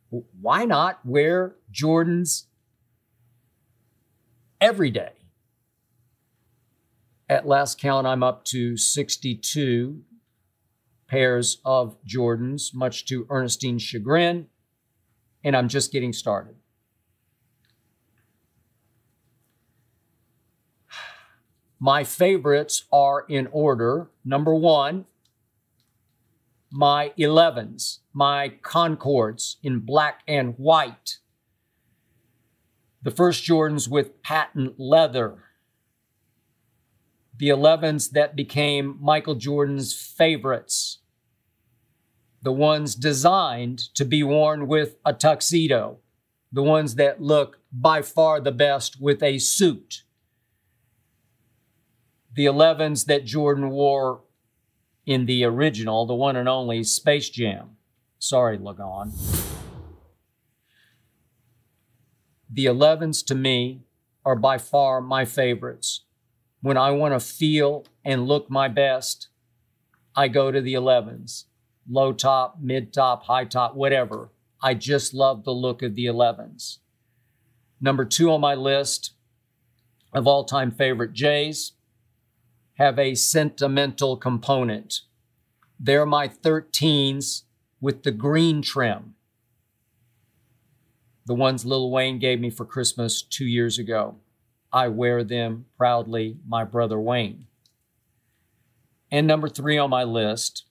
Why 0.09 0.65
not 0.65 0.99
wear 1.03 1.55
Jordans 1.73 2.45
every 4.61 4.91
day? 4.91 5.13
At 7.27 7.47
last 7.47 7.79
count, 7.79 8.05
I'm 8.05 8.23
up 8.23 8.45
to 8.45 8.77
62 8.77 10.01
pairs 11.07 11.59
of 11.65 11.97
Jordans, 12.05 12.73
much 12.73 13.05
to 13.05 13.25
Ernestine's 13.29 13.81
chagrin, 13.81 14.47
and 15.43 15.55
I'm 15.55 15.67
just 15.67 15.91
getting 15.91 16.13
started. 16.13 16.55
My 21.79 22.03
favorites 22.03 22.83
are 22.91 23.25
in 23.29 23.47
order. 23.51 24.09
Number 24.25 24.53
one, 24.53 25.05
my 26.71 27.13
11s, 27.17 27.99
my 28.13 28.49
Concords 28.61 29.57
in 29.63 29.79
black 29.79 30.21
and 30.27 30.55
white. 30.57 31.19
The 33.01 33.11
first 33.11 33.45
Jordans 33.45 33.87
with 33.87 34.21
patent 34.21 34.77
leather. 34.77 35.43
The 37.37 37.47
11s 37.47 38.11
that 38.11 38.35
became 38.35 38.97
Michael 38.99 39.35
Jordan's 39.35 39.93
favorites. 39.93 40.99
The 42.41 42.51
ones 42.51 42.93
designed 42.93 43.79
to 43.95 44.03
be 44.03 44.21
worn 44.21 44.67
with 44.67 44.97
a 45.05 45.13
tuxedo. 45.13 45.99
The 46.51 46.63
ones 46.63 46.95
that 46.95 47.21
look 47.21 47.59
by 47.71 48.01
far 48.01 48.41
the 48.41 48.51
best 48.51 48.99
with 48.99 49.23
a 49.23 49.37
suit. 49.37 50.03
The 52.35 52.45
11s 52.45 53.05
that 53.05 53.25
Jordan 53.25 53.69
wore 53.69 54.21
in 55.05 55.25
the 55.25 55.43
original, 55.43 56.05
the 56.05 56.13
one 56.13 56.35
and 56.35 56.47
only 56.47 56.83
Space 56.83 57.29
Jam. 57.29 57.77
Sorry, 58.19 58.57
Lagon. 58.57 59.11
The 62.51 62.65
11s 62.65 63.25
to 63.25 63.35
me 63.35 63.81
are 64.23 64.35
by 64.35 64.57
far 64.57 65.01
my 65.01 65.25
favorites. 65.25 66.05
When 66.61 66.77
I 66.77 66.91
want 66.91 67.13
to 67.13 67.19
feel 67.19 67.85
and 68.05 68.27
look 68.27 68.49
my 68.49 68.67
best, 68.67 69.29
I 70.15 70.27
go 70.27 70.51
to 70.51 70.61
the 70.61 70.73
11s. 70.73 71.45
Low 71.89 72.13
top, 72.13 72.57
mid 72.61 72.93
top, 72.93 73.23
high 73.23 73.45
top, 73.45 73.75
whatever. 73.75 74.29
I 74.61 74.73
just 74.75 75.13
love 75.13 75.43
the 75.43 75.51
look 75.51 75.81
of 75.81 75.95
the 75.95 76.05
11s. 76.05 76.77
Number 77.81 78.05
two 78.05 78.31
on 78.31 78.41
my 78.41 78.53
list 78.53 79.13
of 80.13 80.27
all 80.27 80.43
time 80.43 80.71
favorite 80.71 81.13
Jays 81.13 81.71
have 82.79 82.97
a 82.97 83.13
sentimental 83.13 84.15
component. 84.15 85.01
They're 85.77 86.05
my 86.05 86.29
13s 86.29 87.43
with 87.81 88.03
the 88.03 88.11
green 88.11 88.61
trim. 88.61 89.15
The 91.25 91.35
ones 91.35 91.65
Lil 91.65 91.91
Wayne 91.91 92.19
gave 92.19 92.39
me 92.39 92.49
for 92.49 92.63
Christmas 92.63 93.21
two 93.21 93.45
years 93.45 93.77
ago. 93.77 94.15
I 94.71 94.87
wear 94.87 95.25
them 95.25 95.65
proudly, 95.77 96.37
my 96.47 96.63
brother 96.63 96.97
Wayne. 96.99 97.47
And 99.11 99.27
number 99.27 99.49
three 99.49 99.77
on 99.77 99.89
my 99.89 100.05
list 100.05 100.63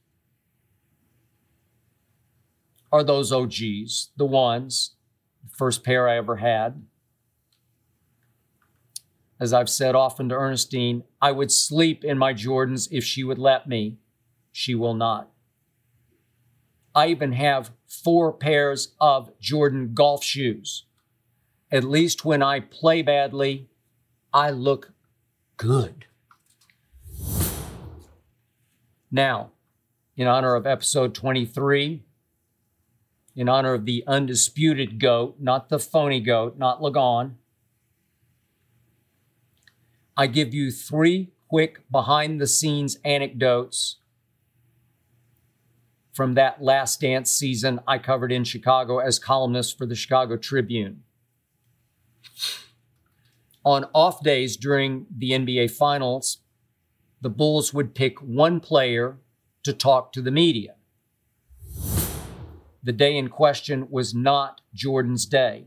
are 2.91 3.05
those 3.05 3.31
OGs, 3.31 4.13
the 4.17 4.25
ones, 4.25 4.95
the 5.45 5.55
first 5.55 5.85
pair 5.85 6.09
I 6.09 6.17
ever 6.17 6.37
had, 6.37 6.83
as 9.39 9.53
I've 9.53 9.69
said 9.69 9.95
often 9.95 10.31
to 10.31 10.35
Ernestine, 10.35 11.05
I 11.21 11.33
would 11.33 11.51
sleep 11.51 12.05
in 12.05 12.19
my 12.19 12.33
Jordans 12.33 12.89
if 12.91 13.05
she 13.05 13.25
would 13.25 13.39
let 13.39 13.69
me. 13.69 13.99
She 14.53 14.75
will 14.75 14.95
not. 14.95 15.31
I 16.95 17.09
even 17.09 17.33
have 17.33 17.73
four 17.87 18.33
pairs 18.33 18.95
of 19.01 19.31
Jordan 19.41 19.95
golf 19.95 20.23
shoes. 20.25 20.85
At 21.71 21.85
least 21.85 22.25
when 22.25 22.43
I 22.43 22.61
play 22.61 23.03
badly, 23.03 23.69
I 24.33 24.51
look 24.51 24.93
good. 25.57 26.07
Now, 29.11 29.51
in 30.17 30.27
honor 30.27 30.55
of 30.55 30.67
episode 30.67 31.15
23, 31.15 32.03
in 33.37 33.49
honor 33.49 33.75
of 33.75 33.85
the 33.85 34.05
undisputed 34.07 34.99
GOAT, 34.99 35.37
not 35.39 35.69
the 35.69 35.79
phony 35.79 36.21
GOAT, 36.21 36.59
not 36.59 36.83
Lagon, 36.83 37.37
I 40.19 40.27
give 40.27 40.53
you 40.53 40.73
three 40.73 41.31
quick 41.49 41.89
behind 41.93 42.41
the 42.41 42.49
scenes 42.49 42.99
anecdotes 43.05 43.99
from 46.13 46.35
that 46.35 46.61
last 46.61 47.01
dance 47.01 47.31
season 47.31 47.79
I 47.87 47.99
covered 47.99 48.33
in 48.33 48.43
Chicago 48.43 48.99
as 48.99 49.21
columnist 49.21 49.79
for 49.79 49.87
the 49.87 49.95
Chicago 49.95 50.37
Tribune. 50.37 51.05
On 53.65 53.85
off 53.95 54.21
days 54.25 54.57
during 54.57 55.07
the 55.17 55.31
NBA 55.31 55.71
Finals, 55.71 56.39
the 57.21 57.31
Bulls 57.31 57.73
would 57.73 57.95
pick 57.95 58.19
one 58.19 58.59
player 58.59 59.19
to 59.63 59.73
talk 59.73 60.13
to 60.15 60.21
the 60.21 60.33
media. 60.33 60.75
The 62.83 62.93
day 62.93 63.17
in 63.17 63.29
question 63.29 63.87
was 63.89 64.13
not 64.13 64.63
Jordan's 64.75 65.27
day. 65.27 65.67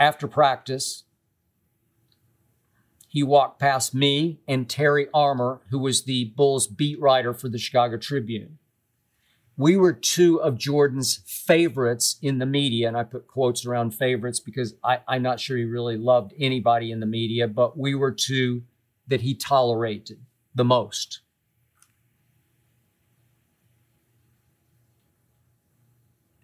After 0.00 0.26
practice, 0.26 1.04
he 3.06 3.22
walked 3.22 3.60
past 3.60 3.94
me 3.94 4.40
and 4.48 4.66
Terry 4.66 5.08
Armour, 5.12 5.60
who 5.68 5.78
was 5.78 6.04
the 6.04 6.32
Bulls 6.36 6.66
beat 6.66 6.98
writer 6.98 7.34
for 7.34 7.50
the 7.50 7.58
Chicago 7.58 7.98
Tribune. 7.98 8.58
We 9.58 9.76
were 9.76 9.92
two 9.92 10.40
of 10.40 10.56
Jordan's 10.56 11.20
favorites 11.26 12.16
in 12.22 12.38
the 12.38 12.46
media, 12.46 12.88
and 12.88 12.96
I 12.96 13.02
put 13.02 13.26
quotes 13.26 13.66
around 13.66 13.90
favorites 13.90 14.40
because 14.40 14.74
I, 14.82 15.00
I'm 15.06 15.22
not 15.22 15.38
sure 15.38 15.58
he 15.58 15.64
really 15.64 15.98
loved 15.98 16.32
anybody 16.38 16.90
in 16.90 17.00
the 17.00 17.06
media, 17.06 17.46
but 17.46 17.76
we 17.76 17.94
were 17.94 18.10
two 18.10 18.62
that 19.06 19.20
he 19.20 19.34
tolerated 19.34 20.20
the 20.54 20.64
most. 20.64 21.20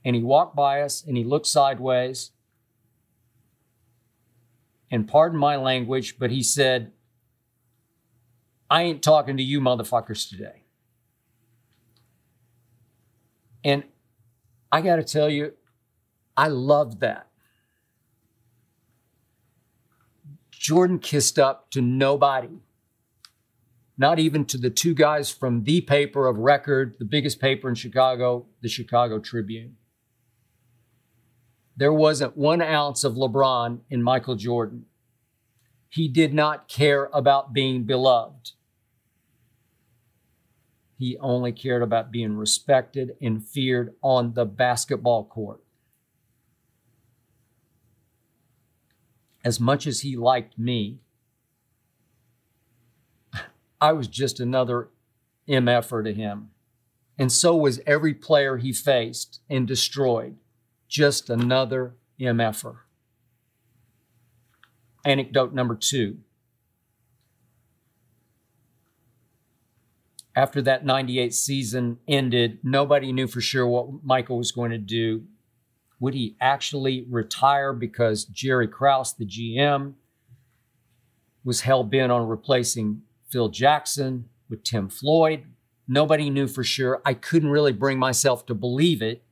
And 0.05 0.15
he 0.15 0.23
walked 0.23 0.55
by 0.55 0.83
us 0.83 1.03
and 1.03 1.17
he 1.17 1.25
looked 1.25 1.47
sideways 1.47 2.33
and 4.91 5.09
pardon 5.09 5.39
my 5.39 5.57
language, 5.57 6.18
but 6.18 6.30
he 6.30 6.43
said, 6.43 6.93
I 8.70 8.82
ain't 8.82 9.03
talking 9.03 9.37
to 9.37 9.43
you 9.43 9.61
motherfuckers 9.61 10.28
today. 10.28 10.64
And 13.64 13.84
I 14.70 14.80
got 14.80 14.97
to 14.97 15.05
tell 15.05 15.28
you, 15.28 15.55
I 16.37 16.49
loved 16.49 17.01
that. 17.01 17.28
Jordan 20.51 20.99
kissed 20.99 21.39
up 21.39 21.70
to 21.70 21.80
nobody, 21.80 22.61
not 23.97 24.18
even 24.18 24.45
to 24.47 24.59
the 24.59 24.70
two 24.70 24.95
guys 24.95 25.30
from 25.30 25.62
the 25.62 25.80
paper 25.80 26.26
of 26.26 26.39
record, 26.39 26.97
the 26.99 27.05
biggest 27.05 27.41
paper 27.41 27.68
in 27.68 27.74
Chicago, 27.76 28.47
the 28.62 28.68
Chicago 28.68 29.18
Tribune 29.18 29.76
there 31.77 31.93
wasn't 31.93 32.37
one 32.37 32.62
ounce 32.62 33.05
of 33.05 33.14
LeBron 33.14 33.81
in 33.91 34.03
Michael 34.03 34.35
Jordan. 34.35 34.87
He 35.89 36.09
did 36.09 36.33
not 36.33 36.68
care 36.68 37.11
about 37.12 37.53
being 37.53 37.85
beloved. 37.85 38.53
He 40.99 41.18
only 41.18 41.53
cared 41.53 41.83
about 41.83 42.11
being 42.11 42.37
respected 42.37 43.16
and 43.20 43.47
feared 43.47 43.95
on 44.03 44.33
the 44.33 44.47
basketball 44.47 45.24
court. 45.24 45.62
As 49.45 49.61
much 49.61 49.87
as 49.87 50.01
he 50.01 50.16
liked 50.16 50.59
me, 50.59 50.99
I 53.81 53.93
was 53.93 54.09
just 54.09 54.41
another 54.41 54.89
MFer 55.47 56.03
to 56.05 56.14
him. 56.14 56.51
And 57.18 57.31
so 57.31 57.55
was 57.55 57.81
every 57.87 58.14
player 58.14 58.57
he 58.57 58.72
faced 58.72 59.41
and 59.49 59.68
destroyed 59.68 60.37
just 60.89 61.30
another 61.30 61.95
MFer. 62.20 62.76
Anecdote 65.05 65.53
number 65.53 65.74
two. 65.74 66.18
After 70.34 70.61
that 70.62 70.84
98 70.84 71.32
season 71.32 71.99
ended, 72.07 72.59
nobody 72.62 73.11
knew 73.12 73.26
for 73.26 73.41
sure 73.41 73.66
what 73.66 74.05
Michael 74.05 74.37
was 74.37 74.53
going 74.53 74.70
to 74.70 74.78
do. 74.78 75.24
Would 75.99 76.12
he 76.12 76.37
actually 76.41 77.07
retire 77.09 77.72
because 77.72 78.26
Jerry 78.26 78.68
Krause, 78.68 79.14
the 79.14 79.24
GM, 79.24 79.95
was 81.43 81.62
hell 81.62 81.84
bent 81.84 82.12
on 82.12 82.28
replacing 82.28 83.03
Phil 83.30 83.49
Jackson 83.49 84.28
with 84.51 84.62
Tim 84.62 84.89
Floyd. 84.89 85.45
Nobody 85.89 86.28
knew 86.28 86.49
for 86.49 86.64
sure. 86.64 87.01
I 87.05 87.14
couldn't 87.14 87.51
really 87.51 87.72
bring 87.72 87.99
myself 87.99 88.45
to 88.47 88.55
believe 88.55 89.01
it. 89.01 89.22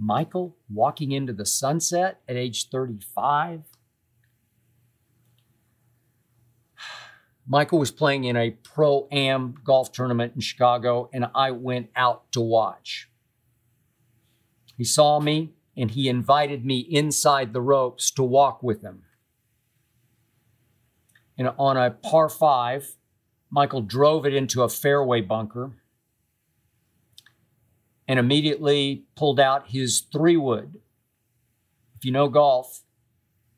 Michael 0.00 0.56
walking 0.72 1.12
into 1.12 1.34
the 1.34 1.44
sunset 1.44 2.22
at 2.26 2.34
age 2.34 2.70
35. 2.70 3.64
Michael 7.46 7.78
was 7.78 7.90
playing 7.90 8.24
in 8.24 8.34
a 8.34 8.50
pro 8.50 9.06
am 9.12 9.56
golf 9.62 9.92
tournament 9.92 10.32
in 10.34 10.40
Chicago, 10.40 11.10
and 11.12 11.26
I 11.34 11.50
went 11.50 11.90
out 11.94 12.32
to 12.32 12.40
watch. 12.40 13.10
He 14.78 14.84
saw 14.84 15.20
me 15.20 15.52
and 15.76 15.90
he 15.90 16.08
invited 16.08 16.64
me 16.64 16.78
inside 16.78 17.52
the 17.52 17.60
ropes 17.60 18.10
to 18.12 18.22
walk 18.22 18.62
with 18.62 18.80
him. 18.80 19.02
And 21.36 21.52
on 21.58 21.76
a 21.76 21.90
par 21.90 22.30
five, 22.30 22.96
Michael 23.50 23.82
drove 23.82 24.24
it 24.24 24.32
into 24.32 24.62
a 24.62 24.68
fairway 24.70 25.20
bunker 25.20 25.72
and 28.10 28.18
immediately 28.18 29.04
pulled 29.14 29.38
out 29.38 29.68
his 29.68 30.00
three 30.00 30.36
wood. 30.36 30.80
If 31.96 32.04
you 32.04 32.10
know 32.10 32.28
golf, 32.28 32.82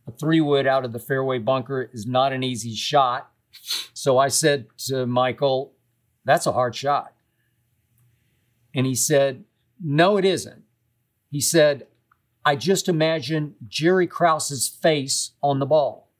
a 0.06 0.12
three 0.12 0.42
wood 0.42 0.66
out 0.66 0.84
of 0.84 0.92
the 0.92 0.98
fairway 0.98 1.38
bunker 1.38 1.88
is 1.90 2.06
not 2.06 2.34
an 2.34 2.42
easy 2.42 2.74
shot. 2.74 3.30
So 3.94 4.18
I 4.18 4.28
said 4.28 4.66
to 4.88 5.06
Michael, 5.06 5.72
That's 6.26 6.46
a 6.46 6.52
hard 6.52 6.76
shot. 6.76 7.14
And 8.74 8.84
he 8.84 8.94
said, 8.94 9.44
No, 9.82 10.18
it 10.18 10.26
isn't. 10.26 10.64
He 11.30 11.40
said, 11.40 11.86
I 12.44 12.54
just 12.54 12.90
imagine 12.90 13.54
Jerry 13.66 14.06
Krause's 14.06 14.68
face 14.68 15.30
on 15.42 15.60
the 15.60 15.66
ball. 15.66 16.10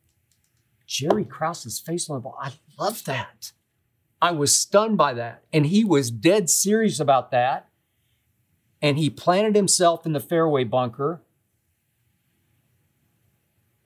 Jerry 0.86 1.26
Krause's 1.26 1.80
face 1.80 2.08
on 2.08 2.16
the 2.16 2.20
ball. 2.20 2.38
I 2.40 2.52
love 2.78 3.04
that. 3.04 3.52
I 4.22 4.30
was 4.30 4.58
stunned 4.58 4.96
by 4.96 5.12
that. 5.12 5.42
And 5.52 5.66
he 5.66 5.84
was 5.84 6.10
dead 6.10 6.48
serious 6.48 6.98
about 6.98 7.30
that. 7.32 7.68
And 8.82 8.98
he 8.98 9.08
planted 9.08 9.54
himself 9.54 10.04
in 10.04 10.12
the 10.12 10.20
fairway 10.20 10.64
bunker 10.64 11.22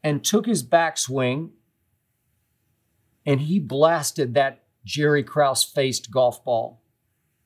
and 0.03 0.25
took 0.25 0.47
his 0.47 0.67
backswing 0.67 1.51
and 3.27 3.41
he 3.41 3.59
blasted 3.59 4.35
that 4.35 4.63
Jerry 4.85 5.25
Krause 5.25 5.65
faced 5.65 6.11
golf 6.13 6.45
ball. 6.45 6.81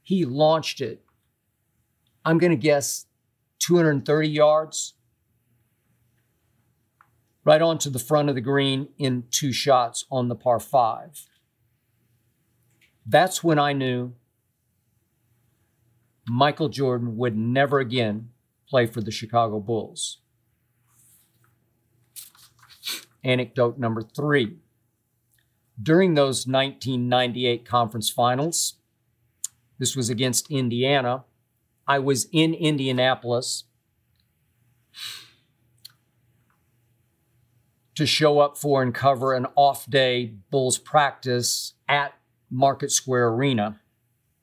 He 0.03 0.25
launched 0.27 0.81
it. 0.81 1.03
I'm 2.25 2.39
going 2.39 2.51
to 2.51 2.57
guess 2.57 3.07
230 3.61 4.29
yards 4.29 4.95
right 7.45 7.63
onto 7.63 7.89
the 7.89 7.99
front 7.99 8.29
of 8.29 8.35
the 8.35 8.41
green 8.43 8.89
in 8.99 9.25
two 9.31 9.53
shots 9.53 10.05
on 10.11 10.29
the 10.29 10.37
par 10.37 10.61
five. 10.61 11.27
That's 13.07 13.43
when 13.43 13.59
I 13.59 13.73
knew 13.73 14.13
Michael 16.31 16.69
Jordan 16.69 17.17
would 17.17 17.37
never 17.37 17.81
again 17.81 18.31
play 18.69 18.87
for 18.87 19.01
the 19.01 19.11
Chicago 19.11 19.59
Bulls. 19.59 20.19
Anecdote 23.25 23.79
number 23.79 24.01
three 24.01 24.59
during 25.83 26.15
those 26.15 26.47
1998 26.47 27.65
conference 27.65 28.11
finals, 28.11 28.75
this 29.79 29.97
was 29.97 30.09
against 30.09 30.51
Indiana. 30.51 31.25
I 31.89 31.99
was 31.99 32.29
in 32.33 32.55
Indianapolis 32.55 33.65
to 37.97 38.07
show 38.07 38.39
up 38.39 38.57
for 38.57 38.83
and 38.83 38.95
cover 38.95 39.35
an 39.35 39.47
off 39.57 39.91
day 39.91 40.35
Bulls 40.51 40.79
practice 40.79 41.75
at 41.89 42.15
Market 42.51 42.93
Square 42.93 43.31
Arena, 43.31 43.81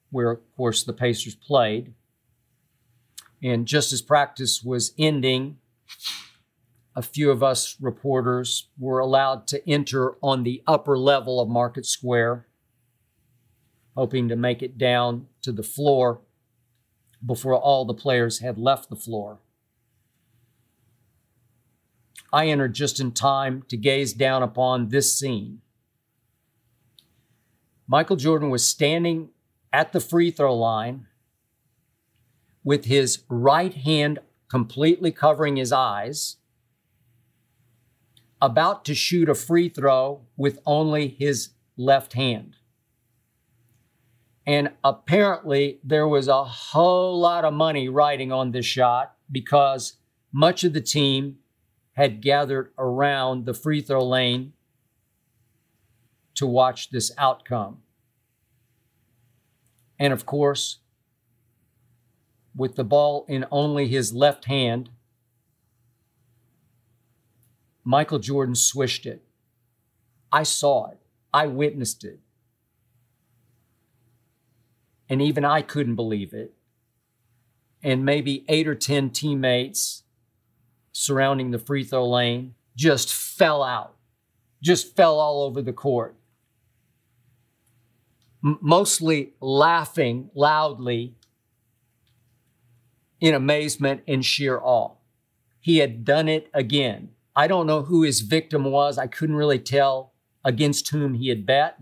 where, 0.09 0.31
of 0.31 0.55
course, 0.55 0.83
the 0.83 0.93
Pacers 0.93 1.35
played. 1.35 1.93
And 3.41 3.65
just 3.65 3.93
as 3.93 4.01
practice 4.01 4.63
was 4.63 4.93
ending, 4.97 5.57
a 6.95 7.01
few 7.01 7.29
of 7.29 7.43
us 7.43 7.75
reporters 7.79 8.69
were 8.79 8.99
allowed 8.99 9.45
to 9.47 9.69
enter 9.69 10.15
on 10.23 10.43
the 10.43 10.63
upper 10.65 10.97
level 10.97 11.39
of 11.39 11.47
Market 11.47 11.85
Square, 11.85 12.47
hoping 13.95 14.27
to 14.29 14.35
make 14.35 14.63
it 14.63 14.77
down 14.77 15.27
to 15.43 15.51
the 15.51 15.63
floor 15.63 16.21
before 17.23 17.55
all 17.55 17.85
the 17.85 17.93
players 17.93 18.39
had 18.39 18.57
left 18.57 18.89
the 18.89 18.95
floor. 18.95 19.39
I 22.33 22.47
entered 22.47 22.73
just 22.73 22.99
in 22.99 23.11
time 23.11 23.63
to 23.69 23.77
gaze 23.77 24.13
down 24.13 24.43
upon 24.43 24.89
this 24.89 25.17
scene. 25.17 25.61
Michael 27.87 28.17
Jordan 28.17 28.49
was 28.49 28.65
standing 28.65 29.29
at 29.71 29.93
the 29.93 29.99
free 29.99 30.31
throw 30.31 30.55
line 30.55 31.07
with 32.63 32.85
his 32.85 33.23
right 33.29 33.73
hand 33.73 34.19
completely 34.49 35.11
covering 35.11 35.55
his 35.55 35.71
eyes 35.71 36.37
about 38.41 38.85
to 38.85 38.93
shoot 38.93 39.29
a 39.29 39.35
free 39.35 39.69
throw 39.69 40.21
with 40.35 40.59
only 40.65 41.07
his 41.07 41.49
left 41.75 42.13
hand. 42.13 42.55
And 44.45 44.71
apparently, 44.83 45.79
there 45.83 46.07
was 46.07 46.27
a 46.27 46.43
whole 46.43 47.19
lot 47.19 47.43
of 47.43 47.53
money 47.53 47.89
riding 47.89 48.31
on 48.31 48.51
this 48.51 48.65
shot 48.65 49.15
because 49.29 49.97
much 50.31 50.63
of 50.63 50.73
the 50.73 50.81
team 50.81 51.39
had 51.93 52.21
gathered 52.21 52.71
around 52.77 53.45
the 53.45 53.53
free 53.53 53.81
throw 53.81 54.05
lane 54.07 54.53
to 56.35 56.45
watch 56.45 56.91
this 56.91 57.11
outcome. 57.17 57.79
And 59.99 60.13
of 60.13 60.25
course, 60.25 60.79
with 62.55 62.75
the 62.75 62.83
ball 62.83 63.25
in 63.27 63.45
only 63.51 63.87
his 63.87 64.13
left 64.13 64.45
hand, 64.45 64.89
Michael 67.83 68.19
Jordan 68.19 68.55
swished 68.55 69.05
it. 69.05 69.23
I 70.31 70.43
saw 70.43 70.91
it. 70.91 70.97
I 71.33 71.47
witnessed 71.47 72.03
it. 72.03 72.19
And 75.09 75.21
even 75.21 75.45
I 75.45 75.61
couldn't 75.61 75.95
believe 75.95 76.33
it. 76.33 76.53
And 77.81 78.03
maybe 78.03 78.43
eight 78.49 78.67
or 78.67 78.75
10 78.75 79.11
teammates 79.11 80.03
surrounding 80.91 81.51
the 81.51 81.59
free 81.59 81.83
throw 81.83 82.09
lane 82.09 82.55
just 82.75 83.13
fell 83.13 83.63
out, 83.63 83.95
just 84.61 84.95
fell 84.95 85.19
all 85.19 85.43
over 85.43 85.61
the 85.61 85.73
court. 85.73 86.15
Mostly 88.41 89.33
laughing 89.41 90.29
loudly 90.35 91.15
in 93.19 93.33
amazement 93.33 94.03
and 94.07 94.23
sheer 94.23 94.59
awe. 94.61 94.95
He 95.59 95.79
had 95.79 96.05
done 96.05 96.29
it 96.29 96.49
again. 96.53 97.09
I 97.35 97.47
don't 97.47 97.67
know 97.67 97.83
who 97.83 98.03
his 98.03 98.21
victim 98.21 98.65
was. 98.65 98.97
I 98.97 99.07
couldn't 99.07 99.35
really 99.35 99.59
tell 99.59 100.13
against 100.43 100.89
whom 100.89 101.15
he 101.15 101.29
had 101.29 101.45
bet. 101.45 101.79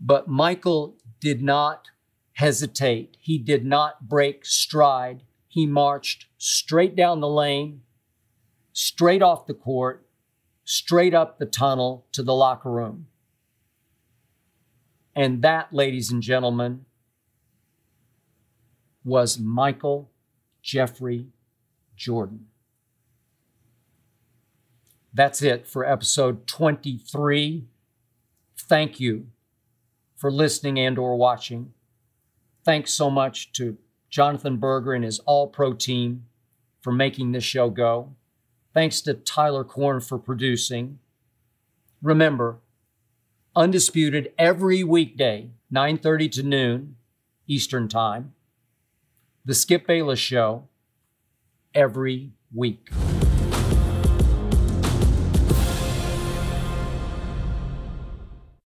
But 0.00 0.26
Michael 0.26 0.96
did 1.20 1.42
not 1.42 1.90
hesitate. 2.34 3.16
He 3.20 3.38
did 3.38 3.64
not 3.64 4.08
break 4.08 4.44
stride. 4.44 5.22
He 5.46 5.66
marched 5.66 6.26
straight 6.38 6.96
down 6.96 7.20
the 7.20 7.28
lane, 7.28 7.82
straight 8.72 9.22
off 9.22 9.46
the 9.46 9.54
court, 9.54 10.06
straight 10.64 11.14
up 11.14 11.38
the 11.38 11.46
tunnel 11.46 12.06
to 12.12 12.22
the 12.22 12.34
locker 12.34 12.70
room. 12.70 13.06
And 15.14 15.42
that, 15.42 15.72
ladies 15.72 16.10
and 16.10 16.22
gentlemen, 16.22 16.86
was 19.04 19.38
Michael 19.38 20.10
Jeffrey 20.62 21.26
Jordan. 21.96 22.46
That's 25.12 25.42
it 25.42 25.66
for 25.66 25.84
episode 25.84 26.46
23. 26.46 27.66
Thank 28.56 29.00
you 29.00 29.26
for 30.16 30.30
listening 30.30 30.78
and 30.78 30.96
or 30.98 31.16
watching. 31.16 31.74
Thanks 32.64 32.94
so 32.94 33.10
much 33.10 33.52
to 33.52 33.76
Jonathan 34.08 34.56
Berger 34.56 34.92
and 34.92 35.04
his 35.04 35.18
All 35.20 35.48
Pro 35.48 35.74
team 35.74 36.24
for 36.80 36.92
making 36.92 37.32
this 37.32 37.44
show 37.44 37.68
go. 37.68 38.14
Thanks 38.72 39.02
to 39.02 39.14
Tyler 39.14 39.64
Korn 39.64 40.00
for 40.00 40.18
producing. 40.18 40.98
Remember, 42.00 42.58
undisputed 43.54 44.32
every 44.38 44.82
weekday, 44.82 45.50
9:30 45.70 46.28
to 46.32 46.42
noon 46.42 46.96
Eastern 47.46 47.88
Time. 47.88 48.34
The 49.44 49.54
Skip 49.54 49.86
Bayless 49.86 50.18
show 50.18 50.68
every 51.74 52.32
week. 52.54 52.90